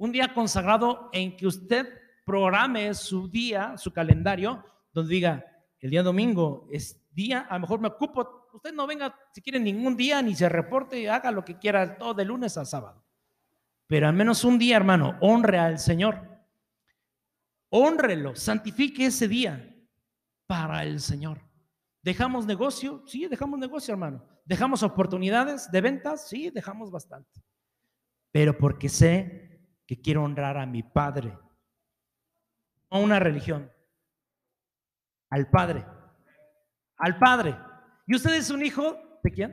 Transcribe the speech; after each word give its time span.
Un 0.00 0.12
día 0.12 0.32
consagrado 0.32 1.10
en 1.12 1.36
que 1.36 1.46
usted 1.46 1.86
programe 2.24 2.94
su 2.94 3.28
día, 3.28 3.76
su 3.76 3.92
calendario, 3.92 4.64
donde 4.94 5.12
diga, 5.12 5.44
el 5.78 5.90
día 5.90 6.02
domingo 6.02 6.66
es 6.72 7.06
día, 7.10 7.40
a 7.40 7.56
lo 7.56 7.60
mejor 7.60 7.80
me 7.80 7.88
ocupo, 7.88 8.48
usted 8.54 8.72
no 8.72 8.86
venga 8.86 9.14
si 9.34 9.42
quiere 9.42 9.60
ningún 9.60 9.98
día, 9.98 10.22
ni 10.22 10.34
se 10.34 10.48
reporte, 10.48 11.10
haga 11.10 11.30
lo 11.30 11.44
que 11.44 11.58
quiera, 11.58 11.98
todo 11.98 12.14
de 12.14 12.24
lunes 12.24 12.56
a 12.56 12.64
sábado. 12.64 13.04
Pero 13.88 14.08
al 14.08 14.14
menos 14.14 14.42
un 14.42 14.58
día, 14.58 14.78
hermano, 14.78 15.18
honre 15.20 15.58
al 15.58 15.78
Señor. 15.78 16.30
Honrelo, 17.68 18.34
santifique 18.34 19.04
ese 19.04 19.28
día 19.28 19.76
para 20.46 20.82
el 20.82 21.00
Señor. 21.00 21.42
¿Dejamos 22.00 22.46
negocio? 22.46 23.02
Sí, 23.06 23.26
dejamos 23.26 23.58
negocio, 23.58 23.92
hermano. 23.92 24.26
¿Dejamos 24.46 24.82
oportunidades 24.82 25.70
de 25.70 25.80
ventas? 25.82 26.26
Sí, 26.26 26.48
dejamos 26.48 26.90
bastante. 26.90 27.44
Pero 28.32 28.56
porque 28.56 28.88
sé 28.88 29.49
que 29.90 30.00
quiero 30.00 30.22
honrar 30.22 30.56
a 30.56 30.66
mi 30.66 30.84
Padre, 30.84 31.36
a 32.90 32.98
una 33.00 33.18
religión, 33.18 33.72
al 35.28 35.50
Padre, 35.50 35.84
al 36.96 37.18
Padre. 37.18 37.58
¿Y 38.06 38.14
usted 38.14 38.34
es 38.34 38.50
un 38.50 38.64
hijo 38.64 38.96
de 39.24 39.32
quién? 39.32 39.50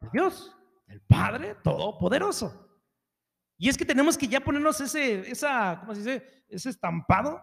De 0.00 0.08
Dios, 0.14 0.56
el 0.86 1.02
Padre 1.02 1.56
Todopoderoso. 1.62 2.80
Y 3.58 3.68
es 3.68 3.76
que 3.76 3.84
tenemos 3.84 4.16
que 4.16 4.28
ya 4.28 4.40
ponernos 4.40 4.80
ese, 4.80 5.30
esa, 5.30 5.78
¿cómo 5.80 5.94
se 5.94 6.00
dice? 6.00 6.44
Ese 6.48 6.70
estampado 6.70 7.38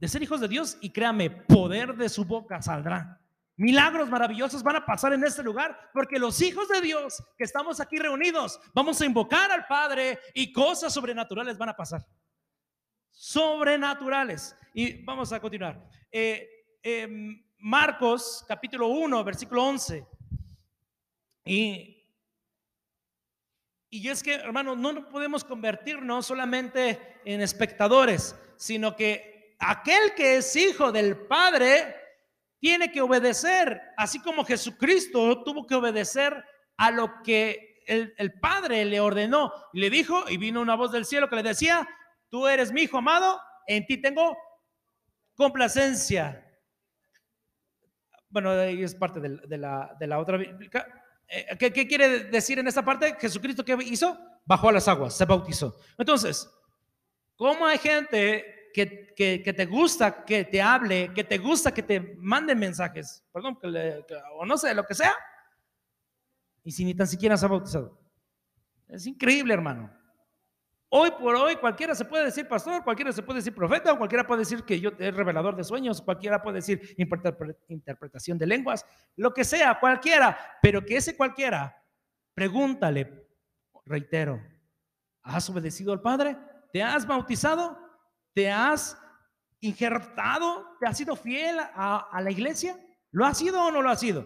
de 0.00 0.08
ser 0.08 0.24
hijos 0.24 0.40
de 0.40 0.48
Dios 0.48 0.78
y 0.80 0.90
créame, 0.90 1.30
poder 1.30 1.94
de 1.94 2.08
su 2.08 2.24
boca 2.24 2.60
saldrá. 2.60 3.19
Milagros 3.60 4.08
maravillosos 4.08 4.62
van 4.62 4.76
a 4.76 4.86
pasar 4.86 5.12
en 5.12 5.22
este 5.22 5.42
lugar 5.42 5.90
porque 5.92 6.18
los 6.18 6.40
hijos 6.40 6.66
de 6.66 6.80
Dios 6.80 7.22
que 7.36 7.44
estamos 7.44 7.78
aquí 7.78 7.98
reunidos 7.98 8.58
vamos 8.72 8.98
a 8.98 9.04
invocar 9.04 9.52
al 9.52 9.66
Padre 9.66 10.18
y 10.32 10.50
cosas 10.50 10.94
sobrenaturales 10.94 11.58
van 11.58 11.68
a 11.68 11.76
pasar. 11.76 12.06
Sobrenaturales. 13.10 14.56
Y 14.72 15.04
vamos 15.04 15.30
a 15.34 15.40
continuar. 15.40 15.78
Eh, 16.10 16.48
em, 16.82 17.44
Marcos 17.58 18.46
capítulo 18.48 18.86
1, 18.86 19.22
versículo 19.24 19.64
11. 19.64 20.06
Y, 21.44 22.02
y 23.90 24.08
es 24.08 24.22
que, 24.22 24.36
hermano, 24.36 24.74
no 24.74 25.06
podemos 25.10 25.44
convertirnos 25.44 26.24
solamente 26.24 27.20
en 27.26 27.42
espectadores, 27.42 28.34
sino 28.56 28.96
que 28.96 29.54
aquel 29.58 30.14
que 30.16 30.38
es 30.38 30.56
hijo 30.56 30.90
del 30.90 31.14
Padre 31.26 31.99
tiene 32.60 32.92
que 32.92 33.00
obedecer, 33.00 33.80
así 33.96 34.20
como 34.20 34.44
Jesucristo 34.44 35.42
tuvo 35.42 35.66
que 35.66 35.74
obedecer 35.74 36.44
a 36.76 36.90
lo 36.90 37.22
que 37.22 37.82
el, 37.86 38.38
Padre 38.40 38.84
le 38.84 39.00
ordenó. 39.00 39.52
Y 39.72 39.80
le 39.80 39.90
dijo, 39.90 40.28
y 40.28 40.36
vino 40.36 40.60
una 40.60 40.76
voz 40.76 40.92
del 40.92 41.06
cielo 41.06 41.28
que 41.28 41.36
le 41.36 41.42
decía, 41.42 41.88
tú 42.28 42.46
eres 42.46 42.70
mi 42.70 42.82
hijo 42.82 42.98
amado, 42.98 43.40
en 43.66 43.86
ti 43.86 44.00
tengo 44.00 44.36
complacencia. 45.34 46.46
Bueno, 48.28 48.52
es 48.52 48.94
parte 48.94 49.20
de, 49.20 49.58
la, 49.58 49.96
de 49.98 50.06
la, 50.06 50.18
otra. 50.18 50.40
Eh, 50.40 51.56
¿Qué, 51.58 51.72
¿Qué 51.72 51.88
quiere 51.88 52.24
decir 52.24 52.58
en 52.58 52.68
esta 52.68 52.84
parte? 52.84 53.16
Jesucristo, 53.18 53.64
¿qué 53.64 53.76
hizo? 53.84 54.18
Bajó 54.44 54.68
a 54.68 54.72
las 54.72 54.86
aguas, 54.86 55.16
se 55.16 55.24
bautizó. 55.24 55.76
Entonces, 55.98 56.48
¿cómo 57.36 57.66
hay 57.66 57.78
gente 57.78 58.59
que, 58.72 59.54
te 59.56 59.66
gusta 59.66 60.24
que 60.24 60.44
te 60.44 60.62
hable, 60.62 61.12
que 61.14 61.24
te 61.24 61.38
gusta 61.38 61.72
que 61.72 61.82
te 61.82 62.14
manden 62.18 62.58
mensajes, 62.58 63.24
perdón, 63.32 63.58
que 63.58 64.04
o 64.34 64.46
no 64.46 64.56
sé, 64.56 64.74
lo 64.74 64.84
que 64.84 64.94
sea, 64.94 65.14
y 66.62 66.70
si 66.72 66.84
ni 66.84 66.94
tan 66.94 67.06
siquiera 67.06 67.36
se 67.36 67.46
ha 67.46 67.48
bautizado. 67.48 67.98
Es 68.88 69.06
increíble, 69.06 69.54
hermano. 69.54 69.90
Hoy 70.92 71.12
por 71.12 71.36
hoy 71.36 71.54
cualquiera 71.56 71.94
se 71.94 72.04
puede 72.04 72.24
decir 72.24 72.48
pastor, 72.48 72.82
cualquiera 72.82 73.12
se 73.12 73.22
puede 73.22 73.38
decir 73.38 73.54
profeta, 73.54 73.96
cualquiera 73.96 74.26
puede 74.26 74.40
decir 74.40 74.64
que 74.64 74.80
yo 74.80 74.90
es 74.98 75.14
revelador 75.14 75.54
de 75.54 75.62
sueños, 75.62 76.02
cualquiera 76.02 76.42
puede 76.42 76.56
decir 76.56 76.96
interpretación 77.68 78.36
de 78.36 78.46
lenguas, 78.46 78.84
lo 79.14 79.32
que 79.32 79.44
sea, 79.44 79.78
cualquiera, 79.78 80.36
pero 80.60 80.84
que 80.84 80.96
ese 80.96 81.16
cualquiera, 81.16 81.80
pregúntale, 82.34 83.28
reitero, 83.84 84.42
¿has 85.22 85.48
obedecido 85.48 85.92
al 85.92 86.00
Padre? 86.00 86.36
¿Te 86.72 86.82
has 86.82 87.06
bautizado? 87.06 87.89
¿Te 88.34 88.50
has 88.50 88.96
injertado? 89.60 90.76
¿Te 90.78 90.86
has 90.86 90.96
sido 90.96 91.16
fiel 91.16 91.58
a, 91.60 92.20
la 92.22 92.30
iglesia? 92.30 92.78
¿Lo 93.10 93.26
has 93.26 93.38
sido 93.38 93.62
o 93.62 93.70
no 93.70 93.82
lo 93.82 93.90
has 93.90 94.00
sido? 94.00 94.24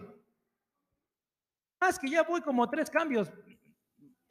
Ah, 1.79 1.89
es 1.89 1.99
que 1.99 2.09
ya 2.09 2.23
voy 2.23 2.41
como 2.41 2.69
tres 2.69 2.89
cambios. 2.89 3.31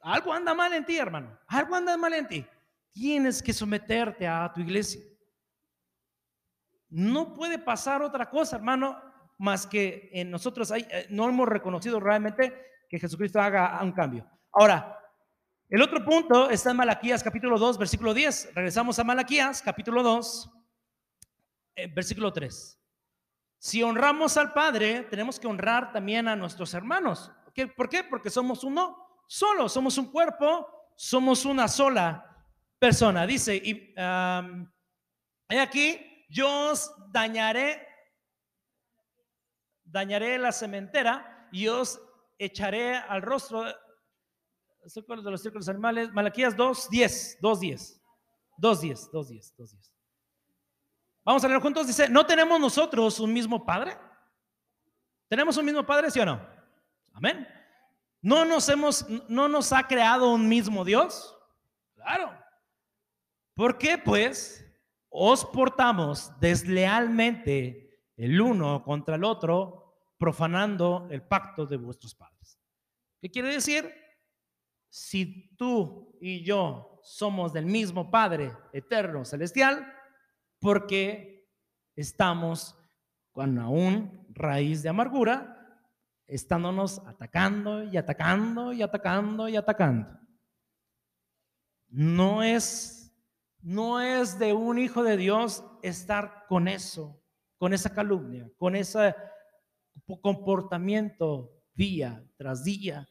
Algo 0.01 0.33
anda 0.33 0.53
mal 0.53 0.73
en 0.73 0.85
ti, 0.85 0.97
hermano. 0.97 1.37
Algo 1.47 1.75
anda 1.75 1.97
mal 1.97 2.13
en 2.13 2.27
ti. 2.27 2.45
Tienes 2.91 3.41
que 3.41 3.53
someterte 3.53 4.27
a 4.27 4.51
tu 4.53 4.61
iglesia. 4.61 5.01
No 6.89 7.33
puede 7.33 7.59
pasar 7.59 8.01
otra 8.01 8.29
cosa, 8.29 8.55
hermano, 8.55 9.01
más 9.37 9.67
que 9.67 10.09
en 10.13 10.31
nosotros 10.31 10.71
hay, 10.71 10.87
eh, 10.89 11.07
no 11.09 11.27
hemos 11.27 11.47
reconocido 11.47 11.99
realmente 11.99 12.53
que 12.87 12.99
Jesucristo 12.99 13.41
haga 13.41 13.79
un 13.83 13.91
cambio. 13.91 14.29
Ahora, 14.51 14.94
el 15.69 15.81
otro 15.81 16.05
punto 16.05 16.49
está 16.49 16.71
en 16.71 16.77
Malaquías 16.77 17.23
capítulo 17.23 17.57
2, 17.57 17.77
versículo 17.77 18.13
10. 18.13 18.53
Regresamos 18.53 18.99
a 18.99 19.03
Malaquías 19.03 19.61
capítulo 19.63 20.03
2, 20.03 20.51
eh, 21.75 21.87
versículo 21.87 22.31
3. 22.31 22.79
Si 23.57 23.81
honramos 23.81 24.37
al 24.37 24.53
Padre, 24.53 25.07
tenemos 25.09 25.39
que 25.39 25.47
honrar 25.47 25.91
también 25.91 26.27
a 26.27 26.35
nuestros 26.35 26.73
hermanos. 26.75 27.31
¿Por 27.75 27.89
qué? 27.89 28.03
Porque 28.03 28.29
somos 28.29 28.63
uno 28.63 29.23
solo, 29.27 29.67
somos 29.67 29.97
un 29.97 30.11
cuerpo, 30.11 30.67
somos 30.95 31.45
una 31.45 31.67
sola 31.67 32.45
persona. 32.77 33.25
Dice, 33.25 33.55
y 33.55 33.95
aquí, 35.57 36.25
yo 36.29 36.71
os 36.71 36.93
dañaré, 37.11 37.87
dañaré 39.83 40.37
la 40.37 40.51
cementera 40.51 41.49
y 41.51 41.67
os 41.67 41.99
echaré 42.37 42.97
al 42.97 43.23
rostro 43.23 43.65
de 44.93 45.31
los 45.31 45.41
círculos 45.41 45.67
animales, 45.67 46.13
Malaquías 46.13 46.55
2, 46.55 46.89
10, 46.89 47.37
2, 47.41 47.59
10, 47.59 48.01
2, 48.57 48.81
10, 48.81 49.09
2, 49.11 49.27
10, 49.29 49.55
2, 49.57 49.71
10. 49.71 49.93
Vamos 51.23 51.43
a 51.43 51.47
leer 51.47 51.59
juntos, 51.59 51.87
dice, 51.87 52.07
¿no 52.07 52.25
tenemos 52.25 52.59
nosotros 52.59 53.19
un 53.19 53.33
mismo 53.33 53.65
Padre? 53.65 53.97
¿Tenemos 55.27 55.57
un 55.57 55.65
mismo 55.65 55.83
Padre, 55.83 56.11
sí 56.11 56.19
o 56.19 56.25
no? 56.25 56.39
Amén. 57.13 57.47
¿No 58.21 58.45
nos, 58.45 58.69
hemos, 58.69 59.07
no 59.27 59.47
nos 59.47 59.73
ha 59.73 59.87
creado 59.87 60.31
un 60.31 60.47
mismo 60.47 60.85
Dios? 60.85 61.35
Claro. 61.95 62.31
¿Por 63.55 63.79
qué 63.79 63.97
pues 63.97 64.63
os 65.09 65.45
portamos 65.45 66.31
deslealmente 66.39 68.03
el 68.17 68.39
uno 68.39 68.83
contra 68.83 69.15
el 69.15 69.23
otro, 69.23 69.95
profanando 70.19 71.07
el 71.09 71.23
pacto 71.23 71.65
de 71.65 71.77
vuestros 71.77 72.13
padres? 72.13 72.59
¿Qué 73.19 73.31
quiere 73.31 73.49
decir? 73.49 74.04
Si 74.95 75.53
tú 75.57 76.17
y 76.21 76.41
yo 76.45 77.01
somos 77.03 77.51
del 77.51 77.65
mismo 77.65 78.09
Padre 78.09 78.53
eterno 78.71 79.25
celestial, 79.25 79.85
porque 80.57 81.49
estamos 81.97 82.79
con 83.33 83.59
aún 83.59 84.25
raíz 84.29 84.83
de 84.83 84.87
amargura, 84.87 85.83
estándonos 86.27 86.99
atacando 86.99 87.83
y 87.83 87.97
atacando 87.97 88.71
y 88.71 88.81
atacando 88.81 89.49
y 89.49 89.57
atacando. 89.57 90.17
No 91.89 92.41
es, 92.41 93.13
no 93.59 93.99
es 93.99 94.39
de 94.39 94.53
un 94.53 94.79
hijo 94.79 95.03
de 95.03 95.17
Dios 95.17 95.61
estar 95.83 96.45
con 96.47 96.69
eso, 96.69 97.21
con 97.57 97.73
esa 97.73 97.93
calumnia, 97.93 98.49
con 98.57 98.77
ese 98.77 99.13
comportamiento 100.21 101.51
día 101.73 102.25
tras 102.37 102.63
día 102.63 103.05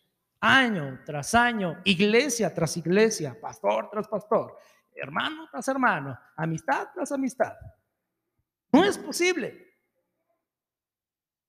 año 0.44 1.00
tras 1.06 1.34
año, 1.34 1.80
iglesia 1.84 2.52
tras 2.52 2.76
iglesia, 2.76 3.38
pastor 3.40 3.88
tras 3.90 4.06
pastor, 4.06 4.54
hermano 4.94 5.48
tras 5.50 5.66
hermano, 5.68 6.18
amistad 6.36 6.88
tras 6.94 7.12
amistad. 7.12 7.54
No 8.70 8.84
es 8.84 8.98
posible. 8.98 9.72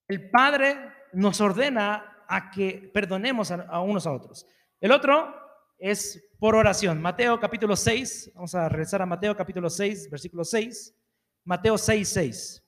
El 0.08 0.30
Padre 0.30 0.94
nos 1.14 1.42
ordena 1.42 2.24
a 2.28 2.50
que 2.50 2.90
perdonemos 2.94 3.52
a, 3.52 3.82
unos 3.82 4.08
a 4.08 4.12
otros. 4.14 4.48
El 4.80 4.92
otro 4.92 5.36
es 5.78 6.30
por 6.40 6.56
oración. 6.56 7.02
Mateo 7.02 7.38
capítulo 7.40 7.76
6, 7.76 8.32
vamos 8.36 8.56
a 8.56 8.70
regresar 8.70 9.02
a 9.02 9.06
Mateo 9.06 9.36
capítulo 9.36 9.70
6, 9.70 10.10
versículo 10.10 10.46
6. 10.46 10.96
Mateo 11.44 11.78
6, 11.78 12.08
6. 12.08 12.65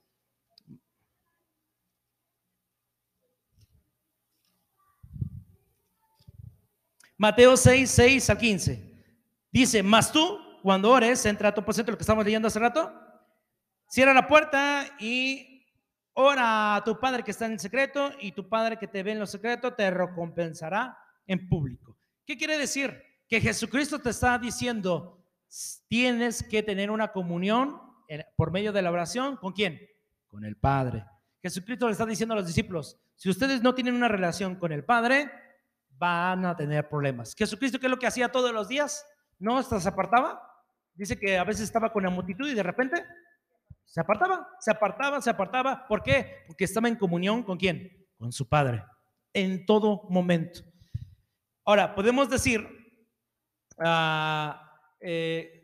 Mateo 7.17 7.57
6, 7.57 7.89
6 7.89 8.29
al 8.29 8.37
15. 8.37 8.87
Dice, 9.51 9.81
mas 9.81 10.11
tú, 10.11 10.39
cuando 10.61 10.91
ores, 10.91 11.25
entra 11.25 11.49
a 11.49 11.53
tu 11.53 11.61
aposento, 11.61 11.91
lo 11.91 11.97
que 11.97 12.03
estamos 12.03 12.23
leyendo 12.23 12.47
hace 12.47 12.59
rato, 12.59 12.93
cierra 13.87 14.13
la 14.13 14.27
puerta 14.27 14.85
y 14.99 15.65
ora 16.13 16.75
a 16.75 16.83
tu 16.83 16.99
Padre 16.99 17.23
que 17.23 17.31
está 17.31 17.45
en 17.45 17.59
secreto 17.59 18.11
y 18.19 18.33
tu 18.33 18.47
Padre 18.47 18.77
que 18.77 18.87
te 18.87 19.01
ve 19.03 19.13
en 19.13 19.19
lo 19.19 19.25
secreto 19.25 19.73
te 19.73 19.89
recompensará 19.89 20.97
en 21.25 21.47
público. 21.47 21.97
¿Qué 22.25 22.37
quiere 22.37 22.57
decir? 22.57 23.01
Que 23.27 23.41
Jesucristo 23.41 23.99
te 23.99 24.09
está 24.09 24.37
diciendo, 24.37 25.23
tienes 25.87 26.43
que 26.43 26.63
tener 26.63 26.91
una 26.91 27.11
comunión 27.11 27.81
por 28.35 28.51
medio 28.51 28.71
de 28.71 28.81
la 28.81 28.91
oración. 28.91 29.37
¿Con 29.37 29.53
quién? 29.53 29.79
Con 30.27 30.45
el 30.45 30.55
Padre. 30.57 31.05
Jesucristo 31.41 31.87
le 31.87 31.93
está 31.93 32.05
diciendo 32.05 32.33
a 32.33 32.37
los 32.37 32.47
discípulos, 32.47 32.99
si 33.15 33.29
ustedes 33.29 33.61
no 33.61 33.73
tienen 33.73 33.95
una 33.95 34.07
relación 34.07 34.55
con 34.55 34.71
el 34.71 34.83
Padre, 34.83 35.31
van 35.97 36.45
a 36.45 36.55
tener 36.55 36.87
problemas. 36.87 37.35
Jesucristo, 37.35 37.79
¿qué 37.79 37.87
es 37.87 37.91
lo 37.91 37.99
que 37.99 38.07
hacía 38.07 38.31
todos 38.31 38.51
los 38.53 38.67
días? 38.67 39.05
¿No 39.39 39.61
se 39.61 39.87
apartaba? 39.87 40.41
Dice 40.93 41.19
que 41.19 41.37
a 41.37 41.43
veces 41.43 41.63
estaba 41.63 41.91
con 41.91 42.03
la 42.03 42.09
multitud 42.09 42.49
y 42.49 42.55
de 42.55 42.63
repente 42.63 43.05
se 43.85 44.01
apartaba, 44.01 44.47
se 44.59 44.71
apartaba, 44.71 45.21
se 45.21 45.29
apartaba. 45.29 45.87
¿Por 45.87 46.03
qué? 46.03 46.43
Porque 46.47 46.65
estaba 46.65 46.87
en 46.87 46.95
comunión 46.95 47.43
con 47.43 47.57
quién? 47.57 48.07
Con 48.17 48.31
su 48.31 48.47
Padre, 48.47 48.83
en 49.33 49.65
todo 49.65 50.03
momento. 50.09 50.61
Ahora, 51.63 51.93
podemos 51.93 52.29
decir, 52.29 52.67
ah, 53.79 54.71
eh, 54.99 55.57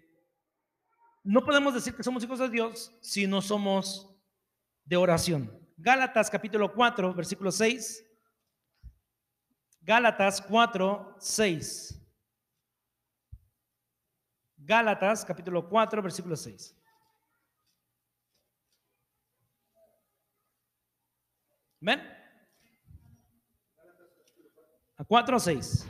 no 1.24 1.44
podemos 1.44 1.74
decir 1.74 1.95
que 1.95 2.03
somos 2.03 2.24
hijos 2.24 2.39
de 2.39 2.50
Dios 2.50 2.95
si 3.01 3.25
no 3.27 3.41
somos 3.41 4.13
de 4.85 4.97
oración. 4.97 5.51
Gálatas 5.77 6.30
capítulo 6.30 6.74
4, 6.74 7.13
versículo 7.13 7.51
6. 7.51 8.12
Gálatas 9.85 10.41
4, 10.41 11.18
6. 11.19 12.00
Gálatas 14.56 15.25
capítulo 15.25 15.68
4, 15.68 16.01
versículo 16.01 16.38
6. 16.38 16.74
¿Ven? 21.81 22.01
A 24.95 25.03
4 25.03 25.35
o 25.35 25.39
6. 25.39 25.85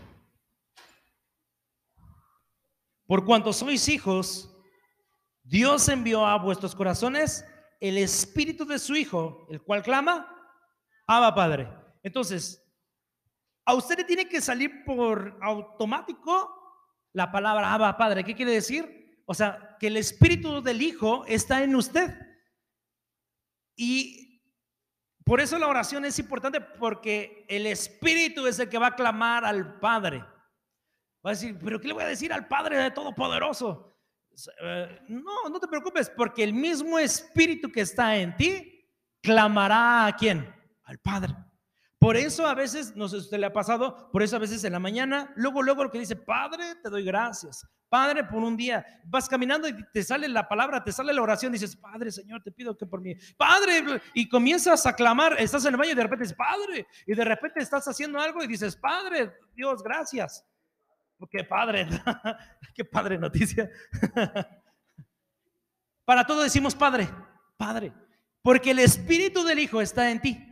Por 3.05 3.23
cuanto 3.25 3.53
sois 3.53 3.87
hijos, 3.89 4.49
Dios 5.43 5.87
envió 5.87 6.25
a 6.25 6.39
vuestros 6.39 6.73
corazones 6.73 7.45
el 7.79 7.99
espíritu 7.99 8.65
de 8.65 8.79
su 8.79 8.95
hijo, 8.95 9.45
el 9.51 9.61
cual 9.61 9.83
clama, 9.83 10.27
Abba 11.05 11.35
Padre. 11.35 11.69
Entonces, 12.01 12.62
a 13.65 13.73
usted 13.75 13.97
le 13.97 14.03
tiene 14.03 14.27
que 14.27 14.41
salir 14.41 14.83
por 14.85 15.37
automático 15.41 16.63
la 17.13 17.31
palabra 17.31 17.73
Abba 17.73 17.97
Padre. 17.97 18.23
¿Qué 18.23 18.35
quiere 18.35 18.51
decir? 18.51 19.21
O 19.25 19.33
sea, 19.33 19.77
que 19.79 19.87
el 19.87 19.97
espíritu 19.97 20.61
del 20.61 20.81
hijo 20.81 21.25
está 21.27 21.63
en 21.63 21.75
usted. 21.75 22.11
Y 23.75 24.41
por 25.23 25.39
eso 25.39 25.57
la 25.57 25.67
oración 25.67 26.03
es 26.05 26.19
importante 26.19 26.59
porque 26.59 27.45
el 27.47 27.65
espíritu 27.65 28.45
es 28.47 28.59
el 28.59 28.69
que 28.69 28.77
va 28.77 28.87
a 28.87 28.95
clamar 28.95 29.45
al 29.45 29.79
Padre. 29.79 30.19
Va 31.25 31.29
a 31.29 31.33
decir, 31.33 31.57
pero 31.63 31.79
¿qué 31.79 31.87
le 31.87 31.93
voy 31.93 32.03
a 32.03 32.07
decir 32.07 32.33
al 32.33 32.47
Padre 32.47 32.77
de 32.77 32.91
Todopoderoso? 32.91 33.97
Eh, 34.61 34.99
no, 35.07 35.47
no 35.49 35.59
te 35.59 35.67
preocupes, 35.67 36.09
porque 36.09 36.43
el 36.43 36.53
mismo 36.53 36.99
espíritu 36.99 37.71
que 37.71 37.81
está 37.81 38.17
en 38.17 38.35
ti 38.35 38.89
clamará 39.21 40.07
a 40.07 40.15
quién? 40.17 40.53
Al 40.83 40.99
Padre. 40.99 41.33
Por 42.03 42.17
eso 42.17 42.45
a 42.45 42.53
veces, 42.53 42.97
no 42.97 43.05
usted 43.05 43.37
le 43.37 43.45
ha 43.45 43.53
pasado, 43.53 44.11
por 44.11 44.21
eso 44.21 44.35
a 44.35 44.39
veces 44.39 44.61
en 44.65 44.73
la 44.73 44.79
mañana, 44.79 45.31
luego, 45.37 45.63
luego 45.63 45.85
lo 45.85 45.89
que 45.89 45.99
dice, 45.99 46.17
Padre, 46.17 46.75
te 46.83 46.89
doy 46.89 47.05
gracias. 47.05 47.65
Padre, 47.87 48.25
por 48.25 48.43
un 48.43 48.57
día 48.57 48.85
vas 49.05 49.29
caminando 49.29 49.69
y 49.69 49.85
te 49.93 50.03
sale 50.03 50.27
la 50.27 50.45
palabra, 50.45 50.83
te 50.83 50.91
sale 50.91 51.13
la 51.13 51.21
oración, 51.21 51.53
dices, 51.53 51.77
Padre, 51.77 52.11
Señor, 52.11 52.43
te 52.43 52.51
pido 52.51 52.77
que 52.77 52.85
por 52.85 52.99
mí, 52.99 53.15
Padre, 53.37 54.01
y 54.13 54.27
comienzas 54.27 54.85
a 54.85 54.93
clamar, 54.93 55.37
estás 55.39 55.63
en 55.63 55.75
el 55.75 55.77
baño 55.77 55.93
y 55.93 55.95
de 55.95 56.03
repente 56.03 56.25
dices, 56.25 56.37
Padre, 56.37 56.85
y 57.07 57.15
de 57.15 57.23
repente 57.23 57.61
estás 57.61 57.87
haciendo 57.87 58.19
algo 58.19 58.43
y 58.43 58.47
dices, 58.47 58.75
Padre, 58.75 59.31
Dios, 59.55 59.81
gracias. 59.81 60.45
Qué 61.31 61.45
padre, 61.45 61.87
qué 62.75 62.83
padre 62.83 63.17
noticia. 63.17 63.69
Para 66.03 66.27
todo 66.27 66.43
decimos 66.43 66.75
Padre, 66.75 67.07
Padre, 67.55 67.93
porque 68.41 68.71
el 68.71 68.79
Espíritu 68.79 69.45
del 69.45 69.59
Hijo 69.59 69.79
está 69.79 70.11
en 70.11 70.19
ti. 70.19 70.49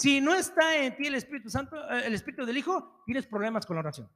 Si 0.00 0.18
no 0.18 0.34
está 0.34 0.82
en 0.82 0.96
ti 0.96 1.08
el 1.08 1.16
Espíritu 1.16 1.50
Santo, 1.50 1.76
eh, 1.90 2.06
el 2.06 2.14
Espíritu 2.14 2.46
del 2.46 2.56
Hijo, 2.56 3.02
tienes 3.04 3.26
problemas 3.26 3.66
con 3.66 3.76
la 3.76 3.80
oración. 3.80 4.10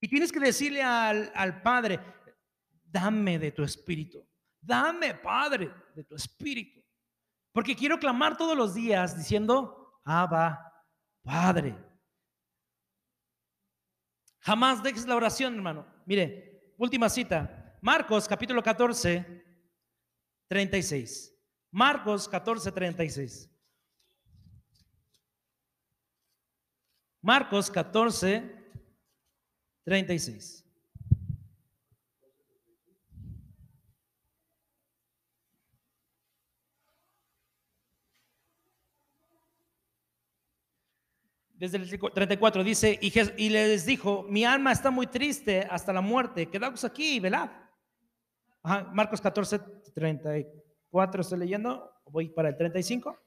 Y 0.00 0.08
tienes 0.08 0.32
que 0.32 0.40
decirle 0.40 0.82
al, 0.82 1.62
Padre, 1.62 2.00
dame 2.84 3.38
de 3.38 3.52
tu 3.52 3.62
Espíritu, 3.62 4.28
dame, 4.60 5.14
Padre, 5.14 5.72
de 5.94 6.02
tu 6.02 6.16
Espíritu. 6.16 6.84
Porque 7.52 7.76
quiero 7.76 8.00
clamar 8.00 8.36
todos 8.36 8.56
los 8.56 8.74
días 8.74 9.16
diciendo, 9.16 10.00
Abba, 10.04 10.72
Padre. 11.22 11.78
Jamás 14.40 14.82
dejes 14.82 15.06
la 15.06 15.14
oración, 15.14 15.54
hermano. 15.54 15.86
Mire, 16.04 16.74
última 16.78 17.08
cita. 17.08 17.78
Marcos 17.80 18.26
capítulo 18.26 18.60
14, 18.60 19.44
36. 20.48 21.32
Marcos 21.70 22.28
14, 22.28 22.72
36. 22.72 23.54
Marcos 27.20 27.70
14, 27.70 28.56
36. 29.84 30.64
desde 41.58 41.76
el 41.76 41.88
34 41.90 42.62
dice, 42.62 42.98
y, 43.02 43.50
les 43.50 43.84
dijo, 43.84 44.24
mi 44.28 44.44
alma 44.44 44.70
está 44.70 44.92
muy 44.92 45.08
triste 45.08 45.66
hasta 45.68 45.92
la 45.92 46.00
muerte, 46.00 46.48
quedaos 46.48 46.84
aquí 46.84 47.16
y 47.16 47.20
velad. 47.20 47.50
Marcos 48.92 49.20
14, 49.20 49.58
34 49.92 51.20
estoy 51.20 51.38
leyendo, 51.38 51.90
voy 52.06 52.28
para 52.28 52.50
el 52.50 52.56
35. 52.56 53.18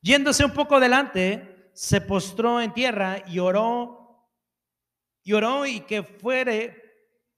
Yéndose 0.00 0.46
un 0.46 0.52
poco 0.52 0.76
adelante, 0.76 1.55
se 1.76 2.00
postró 2.00 2.60
en 2.60 2.72
tierra 2.72 3.22
y 3.28 3.38
oró, 3.38 4.26
y 5.22 5.32
oró 5.34 5.66
y 5.66 5.80
que 5.82 6.02
fuere, 6.02 6.82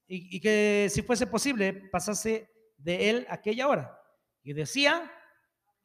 y, 0.06 0.36
y 0.36 0.40
que 0.40 0.88
si 0.90 1.02
fuese 1.02 1.26
posible, 1.26 1.72
pasase 1.90 2.50
de 2.76 3.10
él 3.10 3.26
aquella 3.28 3.68
hora. 3.68 4.00
Y 4.42 4.54
decía, 4.54 5.12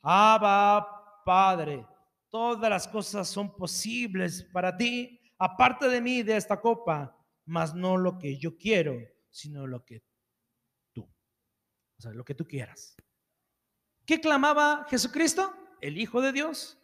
Abba 0.02 1.22
Padre 1.26 1.86
todas 2.34 2.68
las 2.68 2.88
cosas 2.88 3.28
son 3.28 3.56
posibles 3.56 4.44
para 4.52 4.76
ti, 4.76 5.22
aparte 5.38 5.88
de 5.88 6.02
mí, 6.02 6.24
de 6.24 6.36
esta 6.36 6.60
copa, 6.60 7.16
mas 7.46 7.76
no 7.76 7.96
lo 7.96 8.18
que 8.18 8.40
yo 8.40 8.58
quiero, 8.58 8.98
sino 9.30 9.68
lo 9.68 9.86
que 9.86 10.04
tú, 10.92 11.04
o 11.04 12.02
sea, 12.02 12.12
lo 12.12 12.26
que 12.26 12.34
tú 12.34 12.48
quieras. 12.48 12.96
¿Qué 14.08 14.20
clamaba 14.20 14.84
Jesucristo? 14.90 15.54
El 15.80 16.00
Hijo 16.00 16.22
de 16.22 16.32
Dios. 16.32 16.83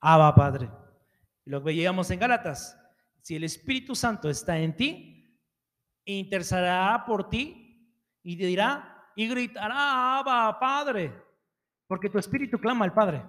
Abba 0.00 0.34
Padre. 0.34 0.70
Lo 1.44 1.60
veíamos 1.60 2.10
en 2.10 2.20
Gálatas. 2.20 2.76
Si 3.20 3.36
el 3.36 3.44
Espíritu 3.44 3.94
Santo 3.94 4.30
está 4.30 4.58
en 4.58 4.74
ti, 4.74 5.38
intercederá 6.04 7.04
por 7.06 7.28
ti 7.28 7.94
y 8.22 8.36
te 8.36 8.46
dirá 8.46 9.08
y 9.14 9.28
gritará, 9.28 10.18
Abba 10.18 10.58
Padre, 10.58 11.12
porque 11.86 12.08
tu 12.08 12.18
Espíritu 12.18 12.58
clama 12.58 12.84
al 12.84 12.94
Padre 12.94 13.22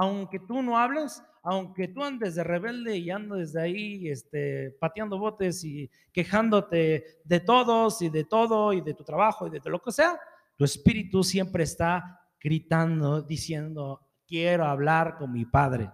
aunque 0.00 0.38
tú 0.38 0.62
no 0.62 0.78
hables, 0.78 1.20
aunque 1.42 1.88
tú 1.88 2.04
andes 2.04 2.36
de 2.36 2.44
rebelde 2.44 2.96
y 2.96 3.10
andes 3.10 3.52
de 3.52 3.62
ahí 3.62 4.08
este, 4.08 4.70
pateando 4.78 5.18
botes 5.18 5.64
y 5.64 5.90
quejándote 6.12 7.20
de 7.24 7.40
todos 7.40 8.00
y 8.00 8.08
de 8.08 8.22
todo 8.22 8.72
y 8.72 8.80
de 8.80 8.94
tu 8.94 9.02
trabajo 9.02 9.48
y 9.48 9.50
de 9.50 9.60
lo 9.64 9.82
que 9.82 9.90
sea, 9.90 10.16
tu 10.56 10.64
espíritu 10.64 11.24
siempre 11.24 11.64
está 11.64 12.20
gritando, 12.40 13.22
diciendo, 13.22 14.06
quiero 14.24 14.66
hablar 14.66 15.16
con 15.18 15.32
mi 15.32 15.44
Padre, 15.46 15.90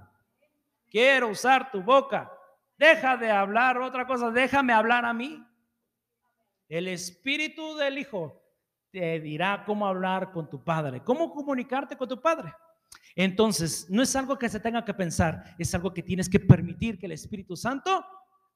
quiero 0.94 1.30
usar 1.30 1.72
tu 1.72 1.82
boca, 1.82 2.30
deja 2.78 3.16
de 3.16 3.28
hablar 3.28 3.78
otra 3.78 4.06
cosa, 4.06 4.30
déjame 4.30 4.72
hablar 4.72 5.04
a 5.04 5.12
mí. 5.12 5.44
El 6.68 6.86
espíritu 6.86 7.74
del 7.74 7.98
Hijo 7.98 8.40
te 8.92 9.18
dirá 9.18 9.64
cómo 9.66 9.88
hablar 9.88 10.30
con 10.30 10.48
tu 10.48 10.62
Padre, 10.62 11.02
cómo 11.02 11.34
comunicarte 11.34 11.96
con 11.96 12.08
tu 12.08 12.22
Padre. 12.22 12.54
Entonces, 13.16 13.90
no 13.90 14.02
es 14.02 14.14
algo 14.14 14.38
que 14.38 14.48
se 14.48 14.60
tenga 14.60 14.84
que 14.84 14.94
pensar, 14.94 15.56
es 15.58 15.74
algo 15.74 15.92
que 15.92 16.04
tienes 16.04 16.28
que 16.28 16.38
permitir 16.38 16.96
que 16.96 17.06
el 17.06 17.12
Espíritu 17.12 17.56
Santo 17.56 18.06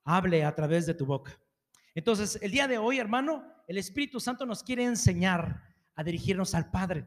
hable 0.05 0.45
a 0.45 0.55
través 0.55 0.87
de 0.87 0.95
tu 0.95 1.07
boca. 1.07 1.37
Entonces, 1.93 2.39
el 2.41 2.53
día 2.53 2.69
de 2.69 2.79
hoy, 2.79 3.01
hermano, 3.01 3.53
el 3.67 3.79
Espíritu 3.79 4.21
Santo 4.21 4.47
nos 4.47 4.63
quiere 4.63 4.85
enseñar 4.85 5.61
a 5.97 6.05
dirigirnos 6.05 6.55
al 6.55 6.71
Padre. 6.71 7.05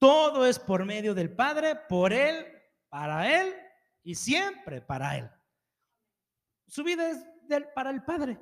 Todo 0.00 0.44
es 0.44 0.58
por 0.58 0.84
medio 0.84 1.14
del 1.14 1.32
Padre, 1.32 1.76
por 1.88 2.12
Él, 2.12 2.44
para 2.88 3.40
Él 3.40 3.54
y 4.02 4.14
siempre 4.14 4.80
para 4.80 5.16
Él. 5.18 5.30
Su 6.66 6.84
vida 6.84 7.10
es 7.10 7.24
para 7.74 7.90
el 7.90 8.02
Padre. 8.02 8.38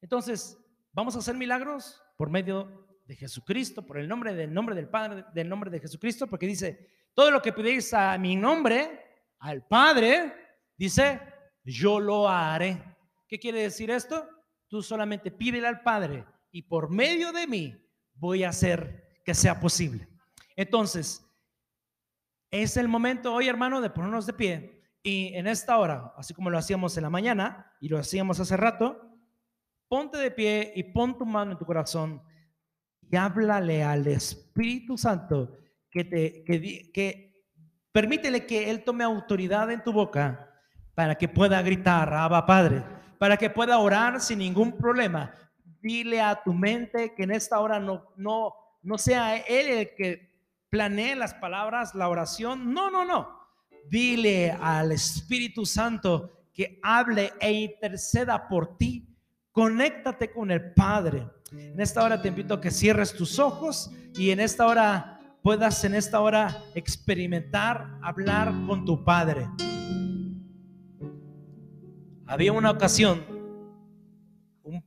Entonces, 0.00 0.58
vamos 0.92 1.16
a 1.16 1.20
hacer 1.20 1.34
milagros 1.36 2.02
por 2.16 2.30
medio 2.30 2.86
de 3.06 3.16
Jesucristo, 3.16 3.84
por 3.84 3.98
el 3.98 4.08
nombre 4.08 4.34
del 4.34 4.52
nombre 4.52 4.74
del 4.74 4.88
Padre, 4.88 5.24
del 5.32 5.48
nombre 5.48 5.70
de 5.70 5.80
Jesucristo, 5.80 6.26
porque 6.26 6.46
dice, 6.46 6.90
todo 7.14 7.30
lo 7.30 7.40
que 7.40 7.52
pedís 7.52 7.94
a 7.94 8.18
mi 8.18 8.36
nombre, 8.36 9.24
al 9.38 9.66
Padre, 9.66 10.34
dice, 10.76 11.20
yo 11.64 12.00
lo 12.00 12.28
haré. 12.28 12.82
¿Qué 13.28 13.38
quiere 13.38 13.62
decir 13.62 13.90
esto? 13.90 14.28
Tú 14.68 14.82
solamente 14.82 15.30
pídele 15.30 15.66
al 15.66 15.82
Padre 15.82 16.24
y 16.50 16.62
por 16.62 16.90
medio 16.90 17.32
de 17.32 17.46
mí 17.46 17.76
voy 18.14 18.44
a 18.44 18.50
hacer 18.50 19.20
que 19.24 19.34
sea 19.34 19.58
posible. 19.58 20.08
Entonces, 20.56 21.22
es 22.50 22.76
el 22.76 22.88
momento 22.88 23.32
hoy, 23.32 23.48
hermano, 23.48 23.80
de 23.80 23.90
ponernos 23.90 24.26
de 24.26 24.32
pie 24.32 24.75
y 25.06 25.32
en 25.36 25.46
esta 25.46 25.78
hora, 25.78 26.12
así 26.16 26.34
como 26.34 26.50
lo 26.50 26.58
hacíamos 26.58 26.96
en 26.96 27.04
la 27.04 27.10
mañana 27.10 27.72
y 27.80 27.88
lo 27.88 27.96
hacíamos 27.96 28.40
hace 28.40 28.56
rato, 28.56 29.08
ponte 29.86 30.18
de 30.18 30.32
pie 30.32 30.72
y 30.74 30.82
pon 30.82 31.16
tu 31.16 31.24
mano 31.24 31.52
en 31.52 31.58
tu 31.58 31.64
corazón 31.64 32.20
y 33.08 33.14
háblale 33.14 33.84
al 33.84 34.04
Espíritu 34.08 34.98
Santo 34.98 35.58
que 35.92 36.02
te 36.02 36.42
que, 36.42 36.90
que 36.92 37.44
permítele 37.92 38.46
que 38.46 38.68
él 38.68 38.82
tome 38.82 39.04
autoridad 39.04 39.70
en 39.70 39.84
tu 39.84 39.92
boca 39.92 40.50
para 40.96 41.14
que 41.14 41.28
pueda 41.28 41.62
gritar, 41.62 42.12
Abba 42.12 42.44
Padre, 42.44 42.82
para 43.16 43.36
que 43.36 43.48
pueda 43.48 43.78
orar 43.78 44.20
sin 44.20 44.40
ningún 44.40 44.76
problema. 44.76 45.32
Dile 45.80 46.20
a 46.20 46.42
tu 46.42 46.52
mente 46.52 47.14
que 47.14 47.22
en 47.22 47.30
esta 47.30 47.60
hora 47.60 47.78
no 47.78 48.12
no 48.16 48.54
no 48.82 48.98
sea 48.98 49.36
él 49.36 49.68
el 49.68 49.94
que 49.94 50.32
planee 50.68 51.14
las 51.14 51.34
palabras, 51.34 51.94
la 51.94 52.08
oración. 52.08 52.74
No, 52.74 52.90
no, 52.90 53.04
no. 53.04 53.35
Dile 53.88 54.50
al 54.50 54.92
Espíritu 54.92 55.64
Santo 55.64 56.36
que 56.52 56.78
hable 56.82 57.32
e 57.40 57.52
interceda 57.52 58.48
por 58.48 58.76
ti. 58.78 59.06
Conéctate 59.52 60.30
con 60.30 60.50
el 60.50 60.72
Padre. 60.72 61.28
En 61.52 61.80
esta 61.80 62.02
hora 62.02 62.20
te 62.20 62.28
invito 62.28 62.54
a 62.54 62.60
que 62.60 62.70
cierres 62.70 63.14
tus 63.14 63.38
ojos 63.38 63.90
y 64.14 64.30
en 64.30 64.40
esta 64.40 64.66
hora 64.66 65.20
puedas 65.42 65.84
en 65.84 65.94
esta 65.94 66.20
hora 66.20 66.64
experimentar 66.74 67.98
hablar 68.02 68.52
con 68.66 68.84
tu 68.84 69.04
Padre. 69.04 69.46
Había 72.26 72.52
una 72.52 72.72
ocasión, 72.72 73.24
un, 74.64 74.82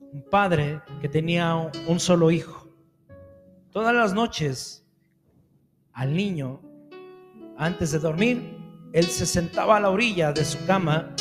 un 0.00 0.24
padre 0.28 0.80
que 1.00 1.08
tenía 1.08 1.54
un 1.86 2.00
solo 2.00 2.32
hijo. 2.32 2.68
Todas 3.70 3.94
las 3.94 4.12
noches 4.12 4.84
al 5.92 6.14
niño 6.14 6.60
antes 7.56 7.92
de 7.92 7.98
dormir, 7.98 8.58
él 8.92 9.06
se 9.06 9.26
sentaba 9.26 9.76
a 9.76 9.80
la 9.80 9.90
orilla 9.90 10.32
de 10.32 10.44
su 10.44 10.64
cama 10.66 11.14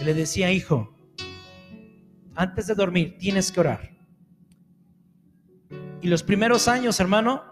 y 0.00 0.04
le 0.04 0.14
decía, 0.14 0.50
hijo, 0.50 0.94
antes 2.34 2.66
de 2.66 2.74
dormir 2.74 3.18
tienes 3.18 3.52
que 3.52 3.60
orar. 3.60 3.90
Y 6.00 6.08
los 6.08 6.22
primeros 6.22 6.66
años, 6.68 6.98
hermano, 7.00 7.44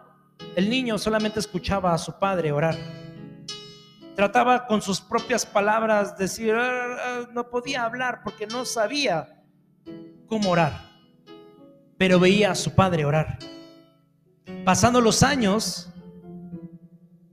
el 0.57 0.71
niño 0.71 0.99
solamente 0.99 1.39
escuchaba 1.39 1.93
a 1.93 1.99
su 1.99 2.19
padre 2.19 2.53
orar. 2.53 2.77
Trataba 4.17 4.67
con 4.67 4.83
sus 4.83 5.01
propias 5.01 5.45
palabras 5.45 6.17
decir, 6.17 6.55
ah, 6.55 6.97
ah, 6.99 7.29
no 7.33 7.51
podía 7.51 7.85
hablar 7.85 8.23
porque 8.25 8.47
no 8.47 8.65
sabía 8.65 9.45
cómo 10.27 10.51
orar, 10.51 10.73
pero 11.97 12.19
veía 12.19 12.51
a 12.51 12.55
su 12.55 12.75
padre 12.75 13.05
orar. 13.05 13.39
Pasando 14.65 15.01
los 15.01 15.23
años, 15.23 15.93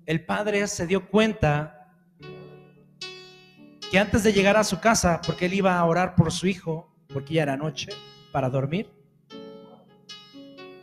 el 0.06 0.26
padre 0.26 0.68
se 0.68 0.86
dio 0.86 1.10
cuenta 1.10 1.92
que 3.90 4.00
antes 4.00 4.24
de 4.24 4.34
llegar 4.34 4.58
a 4.58 4.64
su 4.64 4.80
casa, 4.80 5.22
porque 5.26 5.46
él 5.46 5.54
iba 5.56 5.78
a 5.78 5.86
orar 5.86 6.16
por 6.16 6.32
su 6.32 6.48
hijo, 6.48 6.94
porque 7.12 7.36
ya 7.36 7.44
era 7.44 7.58
noche, 7.58 7.90
para 8.32 8.50
dormir, 8.50 8.92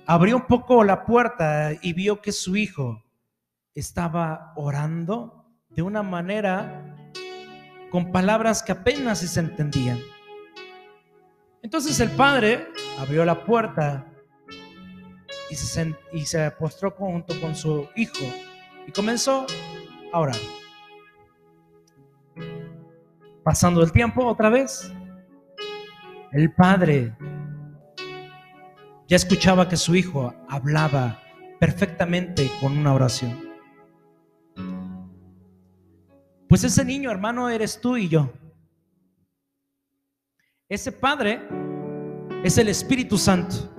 abrió 0.06 0.36
un 0.36 0.46
poco 0.46 0.82
la 0.82 1.04
puerta 1.04 1.72
y 1.80 1.92
vio 1.92 2.20
que 2.20 2.32
su 2.32 2.56
hijo 2.56 3.04
estaba 3.74 4.52
orando 4.56 5.46
de 5.70 5.82
una 5.82 6.02
manera 6.02 6.96
con 7.90 8.10
palabras 8.10 8.62
que 8.62 8.72
apenas 8.72 9.20
se 9.20 9.40
entendían. 9.40 10.00
Entonces 11.62 12.00
el 12.00 12.10
padre 12.10 12.68
abrió 12.98 13.24
la 13.24 13.44
puerta 13.44 14.06
y 15.48 15.54
se, 15.54 15.94
y 16.12 16.24
se 16.26 16.50
postró 16.52 16.90
junto 16.90 17.40
con 17.40 17.54
su 17.54 17.88
hijo 17.94 18.24
y 18.86 18.92
comenzó 18.92 19.46
a 20.12 20.18
orar. 20.18 20.36
Pasando 23.44 23.82
el 23.82 23.92
tiempo 23.92 24.24
otra 24.26 24.50
vez, 24.50 24.92
el 26.32 26.52
padre 26.52 27.14
ya 29.08 29.16
escuchaba 29.16 29.68
que 29.68 29.76
su 29.76 29.94
hijo 29.94 30.34
hablaba 30.48 31.20
perfectamente 31.60 32.50
con 32.60 32.78
una 32.78 32.94
oración. 32.94 33.52
Pues 36.48 36.64
ese 36.64 36.84
niño, 36.84 37.10
hermano, 37.10 37.48
eres 37.48 37.80
tú 37.80 37.96
y 37.96 38.08
yo. 38.08 38.32
Ese 40.68 40.92
padre 40.92 41.40
es 42.44 42.58
el 42.58 42.68
Espíritu 42.68 43.18
Santo. 43.18 43.74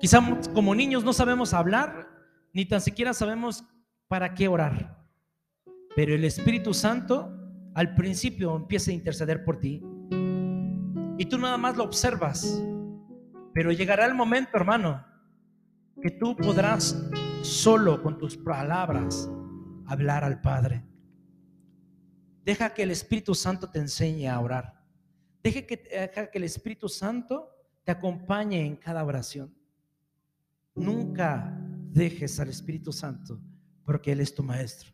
Quizá 0.00 0.20
como 0.52 0.74
niños 0.74 1.04
no 1.04 1.12
sabemos 1.12 1.54
hablar, 1.54 2.13
ni 2.54 2.64
tan 2.64 2.80
siquiera 2.80 3.12
sabemos 3.12 3.64
para 4.08 4.32
qué 4.32 4.48
orar. 4.48 5.04
Pero 5.96 6.14
el 6.14 6.24
Espíritu 6.24 6.72
Santo 6.72 7.30
al 7.74 7.94
principio 7.96 8.56
empieza 8.56 8.92
a 8.92 8.94
interceder 8.94 9.44
por 9.44 9.58
ti. 9.58 9.82
Y 11.18 11.26
tú 11.26 11.36
nada 11.36 11.58
más 11.58 11.76
lo 11.76 11.84
observas. 11.84 12.62
Pero 13.52 13.72
llegará 13.72 14.06
el 14.06 14.14
momento, 14.14 14.56
hermano, 14.56 15.04
que 16.00 16.12
tú 16.12 16.36
podrás 16.36 17.08
solo 17.42 18.02
con 18.02 18.18
tus 18.18 18.36
palabras 18.36 19.28
hablar 19.86 20.24
al 20.24 20.40
Padre. 20.40 20.84
Deja 22.44 22.72
que 22.72 22.84
el 22.84 22.90
Espíritu 22.92 23.34
Santo 23.34 23.68
te 23.70 23.80
enseñe 23.80 24.28
a 24.28 24.38
orar. 24.38 24.80
Deja 25.42 25.62
que, 25.62 25.76
deja 25.76 26.30
que 26.30 26.38
el 26.38 26.44
Espíritu 26.44 26.88
Santo 26.88 27.50
te 27.82 27.92
acompañe 27.92 28.64
en 28.64 28.76
cada 28.76 29.04
oración. 29.04 29.54
Nunca 30.74 31.63
dejes 31.94 32.40
al 32.40 32.48
Espíritu 32.48 32.92
Santo 32.92 33.40
porque 33.84 34.12
Él 34.12 34.20
es 34.20 34.34
tu 34.34 34.42
maestro. 34.42 34.90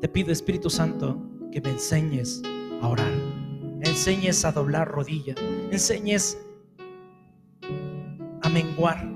Te 0.00 0.08
pido, 0.08 0.30
Espíritu 0.30 0.70
Santo, 0.70 1.20
que 1.50 1.60
me 1.60 1.70
enseñes 1.70 2.42
a 2.80 2.88
orar, 2.88 3.12
enseñes 3.80 4.44
a 4.44 4.52
doblar 4.52 4.88
rodilla, 4.88 5.34
enseñes 5.70 6.38
a 8.42 8.48
menguar. 8.48 9.12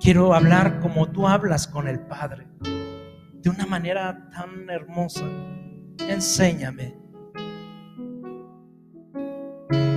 Quiero 0.00 0.34
hablar 0.34 0.80
como 0.80 1.10
tú 1.10 1.26
hablas 1.26 1.66
con 1.66 1.88
el 1.88 2.00
Padre, 2.00 2.46
de 3.32 3.48
una 3.48 3.66
manera 3.66 4.28
tan 4.30 4.68
hermosa. 4.68 5.26
Enséñame. 6.06 6.96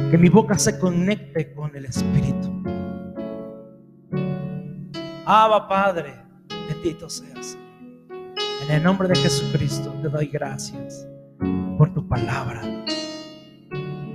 Que 0.10 0.18
mi 0.18 0.30
boca 0.30 0.58
se 0.58 0.78
conecte 0.80 1.54
con 1.54 1.76
el 1.76 1.86
Espíritu. 1.86 2.62
Abba 5.34 5.66
Padre, 5.66 6.14
bendito 6.68 7.10
seas. 7.10 7.58
En 8.64 8.70
el 8.70 8.84
nombre 8.84 9.08
de 9.08 9.16
Jesucristo 9.16 9.90
te 10.02 10.10
doy 10.10 10.28
gracias 10.28 11.08
por 11.78 11.94
tu 11.94 12.06
palabra. 12.06 12.62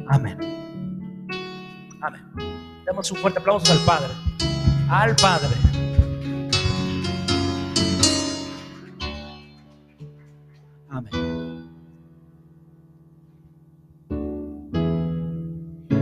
Amén. 0.08 0.38
Amén. 2.02 2.22
Demos 2.84 3.10
un 3.10 3.16
fuerte 3.16 3.38
aplauso 3.38 3.72
al 3.72 3.78
Padre. 3.86 4.12
Al 4.90 5.16
Padre. 5.16 5.56
Amén. 10.90 11.70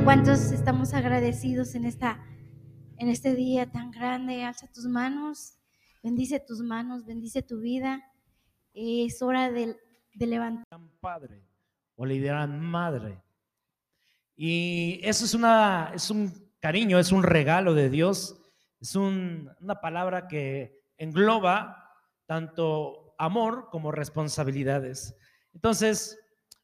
¿Cuántos 0.02 0.50
estamos 0.50 0.92
agradecidos 0.92 1.76
en 1.76 1.84
esta 1.84 2.18
en 2.98 3.08
este 3.08 3.34
día 3.34 3.70
tan 3.70 3.90
grande. 3.90 4.44
Alza 4.44 4.70
tus 4.72 4.86
manos, 4.86 5.58
bendice 6.02 6.40
tus 6.40 6.60
manos, 6.60 7.04
bendice 7.04 7.42
tu 7.42 7.60
vida. 7.60 8.02
Es 8.72 9.22
hora 9.22 9.50
de, 9.50 9.76
de 10.14 10.26
levantar. 10.26 10.80
Padre 11.00 11.44
o 11.96 12.06
le 12.06 12.14
dirán 12.14 12.60
madre. 12.60 13.22
Y 14.36 15.00
eso 15.02 15.24
es, 15.24 15.34
una, 15.34 15.92
es 15.94 16.10
un 16.10 16.32
cariño, 16.60 16.98
es 16.98 17.12
un 17.12 17.22
regalo 17.22 17.74
de 17.74 17.88
Dios, 17.88 18.40
es 18.80 18.96
una 18.96 19.80
palabra 19.80 20.26
que 20.26 20.82
engloba 20.98 21.92
tanto 22.26 23.14
amor 23.18 23.68
como 23.70 23.92
responsabilidades. 23.92 25.16
Entonces, 25.52 26.18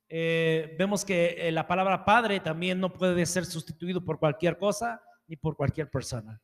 eh, 0.08 0.74
vemos 0.78 1.04
que 1.04 1.36
eh, 1.38 1.52
la 1.52 1.68
palabra 1.68 2.04
padre 2.04 2.40
también 2.40 2.80
no 2.80 2.92
puede 2.92 3.24
ser 3.26 3.44
sustituido 3.44 4.04
por 4.04 4.18
cualquier 4.18 4.58
cosa, 4.58 5.00
ni 5.30 5.36
por 5.36 5.56
cualquier 5.56 5.88
persona. 5.88 6.42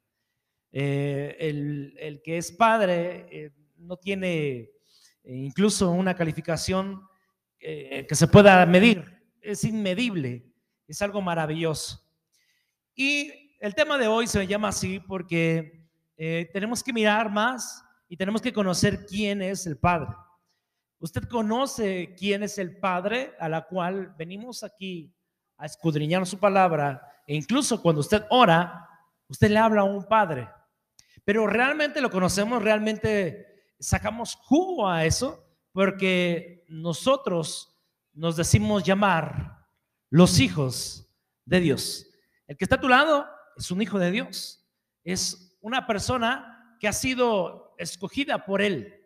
Eh, 0.71 1.37
el, 1.40 2.23
que 2.23 2.38
es 2.38 2.52
padre 2.52 3.26
eh, 3.31 3.50
no 3.78 3.97
tiene 3.97 4.59
eh, 4.59 4.71
incluso 5.25 5.90
una 5.90 6.14
calificación 6.14 7.02
que 7.59 8.14
se 8.14 8.28
pueda 8.28 8.64
medir, 8.64 9.05
es 9.40 9.64
inmedible, 9.64 10.47
es 10.87 11.02
algo 11.02 11.21
maravilloso. 11.21 12.00
Y 12.95 13.57
el 13.59 13.75
tema 13.75 13.99
de 13.99 14.07
hoy 14.07 14.28
se 14.28 14.47
llama 14.47 14.69
así 14.69 15.00
porque 15.00 15.88
tenemos 16.52 16.81
que 16.85 16.93
mirar 16.93 17.28
más 17.28 17.83
y 18.09 18.16
tenemos 18.16 18.40
que 18.40 18.52
conocer 18.52 19.05
quién 19.05 19.43
es 19.43 19.66
el 19.66 19.78
Padre. 19.78 20.14
Usted 21.00 21.25
conoce 21.25 22.14
quién 22.16 22.45
es 22.45 22.57
el 22.59 22.78
Padre 22.78 23.33
a 23.40 23.49
la 23.49 23.62
cual 23.62 24.14
venimos 24.16 24.62
aquí 24.62 25.12
a 25.57 25.66
escudriñar 25.66 26.25
su 26.25 26.38
palabra 26.38 27.02
e 27.26 27.35
incluso 27.35 27.83
cuando 27.83 28.00
usted 28.00 28.25
ora, 28.30 28.88
usted 29.28 29.50
le 29.50 29.59
habla 29.59 29.83
a 29.83 29.85
un 29.85 30.04
Padre. 30.04 30.49
Pero 31.25 31.47
realmente 31.47 32.00
lo 32.00 32.11
conocemos, 32.11 32.62
realmente 32.62 33.64
sacamos 33.78 34.37
jugo 34.37 34.88
a 34.88 35.04
eso 35.04 35.45
porque 35.73 36.64
nosotros 36.68 37.76
nos 38.12 38.37
decimos 38.37 38.85
llamar 38.85 39.66
los 40.09 40.38
hijos 40.38 41.12
de 41.45 41.61
Dios. 41.61 42.06
El 42.47 42.56
que 42.56 42.64
está 42.64 42.76
a 42.76 42.80
tu 42.80 42.88
lado 42.88 43.26
es 43.56 43.71
un 43.71 43.83
hijo 43.83 43.99
de 43.99 44.11
Dios. 44.11 44.64
Es 45.04 45.59
una 45.61 45.87
persona 45.87 46.76
que 46.80 46.88
ha 46.88 46.92
sido 46.92 47.75
escogida 47.78 48.45
por 48.45 48.62
Él. 48.62 49.02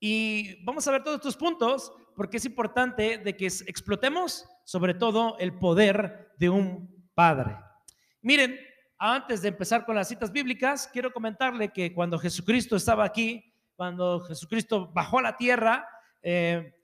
Y 0.00 0.64
vamos 0.64 0.86
a 0.86 0.92
ver 0.92 1.02
todos 1.02 1.16
estos 1.16 1.36
puntos 1.36 1.92
porque 2.16 2.38
es 2.38 2.44
importante 2.44 3.18
de 3.18 3.36
que 3.36 3.46
explotemos 3.46 4.46
sobre 4.64 4.94
todo 4.94 5.36
el 5.38 5.58
poder 5.58 6.32
de 6.38 6.48
un 6.48 6.93
padre. 7.14 7.56
Miren, 8.22 8.58
antes 8.98 9.42
de 9.42 9.48
empezar 9.48 9.84
con 9.84 9.96
las 9.96 10.08
citas 10.08 10.32
bíblicas, 10.32 10.88
quiero 10.92 11.12
comentarle 11.12 11.70
que 11.70 11.92
cuando 11.92 12.18
Jesucristo 12.18 12.76
estaba 12.76 13.04
aquí, 13.04 13.52
cuando 13.76 14.20
Jesucristo 14.20 14.90
bajó 14.92 15.18
a 15.18 15.22
la 15.22 15.36
tierra, 15.36 15.86
eh, 16.22 16.74